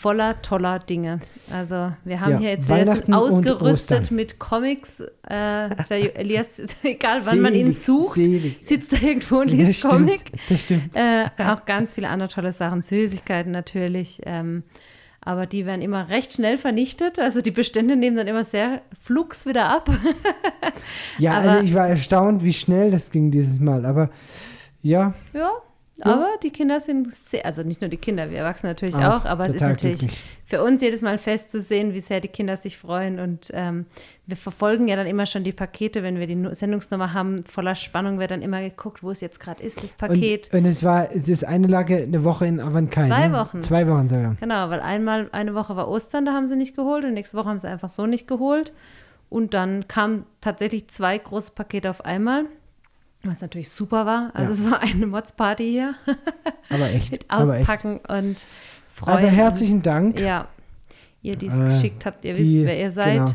Voller 0.00 0.40
toller 0.42 0.78
Dinge. 0.78 1.20
Also 1.52 1.92
wir 2.04 2.20
haben 2.20 2.32
Ja, 2.32 2.38
hier 2.38 2.50
jetzt 2.50 2.68
und 2.70 3.12
ausgerüstet 3.14 4.10
mit 4.10 4.38
Comics. 4.38 5.00
Äh, 5.00 5.06
der 5.28 6.16
Elias, 6.18 6.62
egal 6.82 7.20
wann 7.26 7.40
man 7.40 7.54
ihn 7.54 7.70
Selig, 7.70 7.84
sucht, 7.84 8.14
selig. 8.14 8.56
sitzt 8.62 8.92
er 8.94 9.02
irgendwo 9.02 9.40
und 9.40 9.48
Das 9.50 9.56
liest 9.58 9.78
stimmt, 9.80 9.92
Comic. 9.92 10.32
das 10.48 10.64
stimmt. 10.64 10.96
Äh, 10.96 11.26
auch 11.38 11.64
ganz 11.66 11.92
viele 11.92 12.08
andere 12.08 12.28
tolle 12.30 12.52
Sachen, 12.52 12.80
Süßigkeiten 12.82 13.52
natürlich. 13.52 14.20
Ähm, 14.24 14.62
aber 15.20 15.46
die 15.46 15.66
werden 15.66 15.82
immer 15.82 16.08
recht 16.08 16.32
schnell 16.32 16.58
vernichtet. 16.58 17.18
Also 17.20 17.40
die 17.42 17.52
Bestände 17.52 17.94
nehmen 17.94 18.16
dann 18.16 18.26
immer 18.26 18.44
sehr 18.44 18.80
flugs 18.98 19.46
wieder 19.46 19.68
ab. 19.68 19.88
Ja, 21.18 21.32
Aber- 21.38 21.50
also 21.52 21.64
ich 21.64 21.74
war 21.74 21.86
erstaunt, 21.86 22.42
wie 22.42 22.54
schnell 22.54 22.90
das 22.90 23.10
ging 23.10 23.30
dieses 23.30 23.60
Mal. 23.60 23.84
Aber 23.84 24.10
ja, 24.80 25.14
ja, 25.32 25.50
aber 26.04 26.28
die 26.42 26.50
Kinder 26.50 26.80
sind 26.80 27.12
sehr, 27.12 27.46
also 27.46 27.62
nicht 27.62 27.80
nur 27.80 27.90
die 27.90 27.96
Kinder, 27.96 28.30
wir 28.30 28.38
Erwachsene 28.38 28.72
natürlich 28.72 28.96
auch, 28.96 29.20
Auch 29.20 29.24
aber 29.24 29.46
es 29.46 29.54
ist 29.54 29.60
natürlich 29.60 29.98
glücklich. 30.00 30.22
für 30.44 30.62
uns 30.62 30.82
jedes 30.82 31.02
Mal 31.02 31.18
fest 31.18 31.50
zu 31.50 31.60
sehen, 31.60 31.94
wie 31.94 32.00
sehr 32.00 32.20
die 32.20 32.28
Kinder 32.28 32.56
sich 32.56 32.76
freuen. 32.76 33.18
Und 33.20 33.50
ähm, 33.54 33.86
wir 34.26 34.36
verfolgen 34.36 34.88
ja 34.88 34.96
dann 34.96 35.06
immer 35.06 35.26
schon 35.26 35.44
die 35.44 35.52
Pakete, 35.52 36.02
wenn 36.02 36.18
wir 36.18 36.26
die 36.26 36.34
Nu- 36.34 36.52
Sendungsnummer 36.54 37.12
haben, 37.12 37.44
voller 37.44 37.74
Spannung 37.74 38.18
wird 38.18 38.30
dann 38.30 38.42
immer 38.42 38.60
geguckt, 38.60 39.02
wo 39.02 39.10
es 39.10 39.20
jetzt 39.20 39.40
gerade 39.40 39.62
ist, 39.62 39.82
das 39.82 39.94
Paket. 39.94 40.50
Und, 40.52 40.60
und 40.60 40.66
es 40.66 40.82
war, 40.82 41.08
das 41.14 41.44
eine 41.44 41.66
lag 41.66 41.90
eine 41.90 42.24
Woche 42.24 42.46
in 42.46 42.60
Avancay. 42.60 43.02
Zwei 43.06 43.28
ne? 43.28 43.34
Wochen. 43.38 43.62
Zwei 43.62 43.86
Wochen 43.88 44.08
sogar. 44.08 44.36
Genau, 44.40 44.70
weil 44.70 44.80
einmal 44.80 45.28
eine 45.32 45.54
Woche 45.54 45.76
war 45.76 45.88
Ostern, 45.88 46.24
da 46.24 46.32
haben 46.32 46.46
sie 46.46 46.56
nicht 46.56 46.76
geholt 46.76 47.04
und 47.04 47.14
nächste 47.14 47.36
Woche 47.36 47.48
haben 47.48 47.58
sie 47.58 47.68
einfach 47.68 47.90
so 47.90 48.06
nicht 48.06 48.26
geholt. 48.26 48.72
Und 49.28 49.54
dann 49.54 49.88
kamen 49.88 50.26
tatsächlich 50.42 50.88
zwei 50.88 51.16
große 51.16 51.52
Pakete 51.54 51.88
auf 51.88 52.04
einmal, 52.04 52.44
was 53.24 53.40
natürlich 53.40 53.68
super 53.70 54.04
war. 54.06 54.30
Also 54.34 54.52
Ja. 54.64 54.66
es 54.68 54.72
war 54.72 54.80
eine 54.82 55.06
Mods-Party 55.06 55.70
hier 55.70 55.94
Aber 56.70 56.90
echt. 56.90 57.12
mit 57.12 57.24
aber 57.28 57.54
echt. 57.58 57.68
Auspacken 57.68 58.00
und 58.08 58.44
Freuen. 58.88 59.14
Also 59.16 59.26
herzlichen 59.28 59.82
Dank. 59.82 60.18
Ja, 60.20 60.48
ihr, 61.22 61.36
die 61.36 61.46
es 61.46 61.58
Äh, 61.58 61.64
geschickt 61.64 62.04
habt, 62.06 62.24
ihr 62.24 62.34
die- 62.34 62.40
wisst, 62.40 62.66
wer 62.66 62.78
ihr 62.78 62.90
seid. 62.90 63.14
genau. 63.18 63.32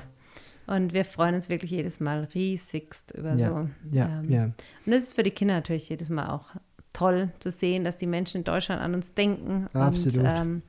Und 0.68 0.94
wir 0.94 1.06
freuen 1.06 1.34
uns 1.36 1.48
wirklich 1.48 1.72
jedes 1.72 2.00
Mal 2.02 2.28
riesigst 2.36 3.12
über 3.12 3.34
Ja, 3.36 3.50
so. 3.50 3.70
Ja, 3.92 4.20
ähm, 4.20 4.30
ja. 4.30 4.44
Und 4.44 4.54
das 4.86 5.04
ist 5.04 5.14
für 5.14 5.24
die 5.24 5.32
Kinder 5.32 5.54
natürlich 5.56 5.88
jedes 5.90 6.10
Mal 6.10 6.30
auch 6.30 6.50
toll 6.92 7.30
zu 7.40 7.50
sehen, 7.52 7.86
dass 7.86 7.96
die 7.96 8.08
Menschen 8.08 8.40
in 8.40 8.44
Deutschland 8.44 8.82
an 8.82 8.94
uns 8.94 9.14
denken 9.14 9.68
Absolut. 9.74 10.18
und 10.18 10.26
ähm, 10.26 10.62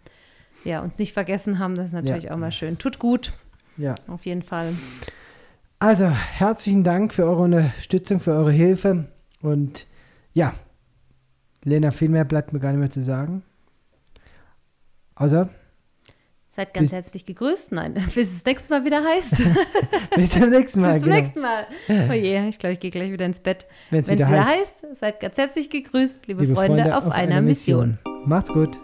ja, 0.64 0.80
uns 0.82 0.98
nicht 0.98 1.12
vergessen 1.14 1.58
haben. 1.58 1.74
Das 1.74 1.86
ist 1.86 1.92
natürlich 1.92 2.30
auch 2.30 2.36
mal 2.36 2.52
schön. 2.52 2.78
Tut 2.78 2.98
gut, 3.00 3.32
ja. 3.76 3.94
auf 4.06 4.24
jeden 4.24 4.42
Fall. 4.42 4.72
Also 5.81 6.07
herzlichen 6.07 6.83
Dank 6.83 7.14
für 7.14 7.24
eure 7.24 7.43
Unterstützung, 7.43 8.20
für 8.20 8.33
eure 8.33 8.51
Hilfe. 8.51 9.07
Und 9.43 9.87
ja, 10.35 10.55
Lena, 11.62 11.91
viel 11.91 12.09
mehr 12.09 12.24
bleibt 12.24 12.53
mir 12.53 12.59
gar 12.61 12.72
nicht 12.72 12.81
mehr 12.81 12.91
zu 12.91 13.03
sagen. 13.03 13.43
Also, 15.14 15.49
Seid 16.51 16.74
ganz 16.74 16.87
Bis- 16.87 16.93
herzlich 16.93 17.24
gegrüßt. 17.24 17.70
Nein, 17.70 17.95
bis 18.16 18.35
es 18.35 18.45
nächste 18.45 18.72
Mal 18.72 18.85
wieder 18.85 19.05
heißt. 19.05 19.35
bis 20.16 20.31
zum 20.31 20.51
nächsten 20.51 20.81
Mal. 20.81 20.95
bis 20.95 21.03
zum 21.03 21.11
genau. 21.12 21.20
nächsten 21.20 21.41
Mal. 21.41 21.66
Oh 21.89 22.12
je, 22.12 22.49
ich 22.49 22.59
glaube, 22.59 22.72
ich 22.72 22.81
gehe 22.81 22.91
gleich 22.91 23.12
wieder 23.12 23.26
ins 23.26 23.39
Bett. 23.39 23.66
Wenn 23.91 24.01
es 24.01 24.11
wieder 24.11 24.26
wieder 24.26 24.45
heißt, 24.45 24.83
heißt, 24.83 24.97
seid 24.97 25.20
ganz 25.20 25.39
herzlich 25.39 25.70
gegrüßt, 25.70 26.26
liebe, 26.26 26.49
Freunde, 26.49 26.97
auf, 26.97 27.12
einer 27.12 27.43
Mission. 27.43 27.99
Macht's 28.24 28.53
gut. 28.53 28.81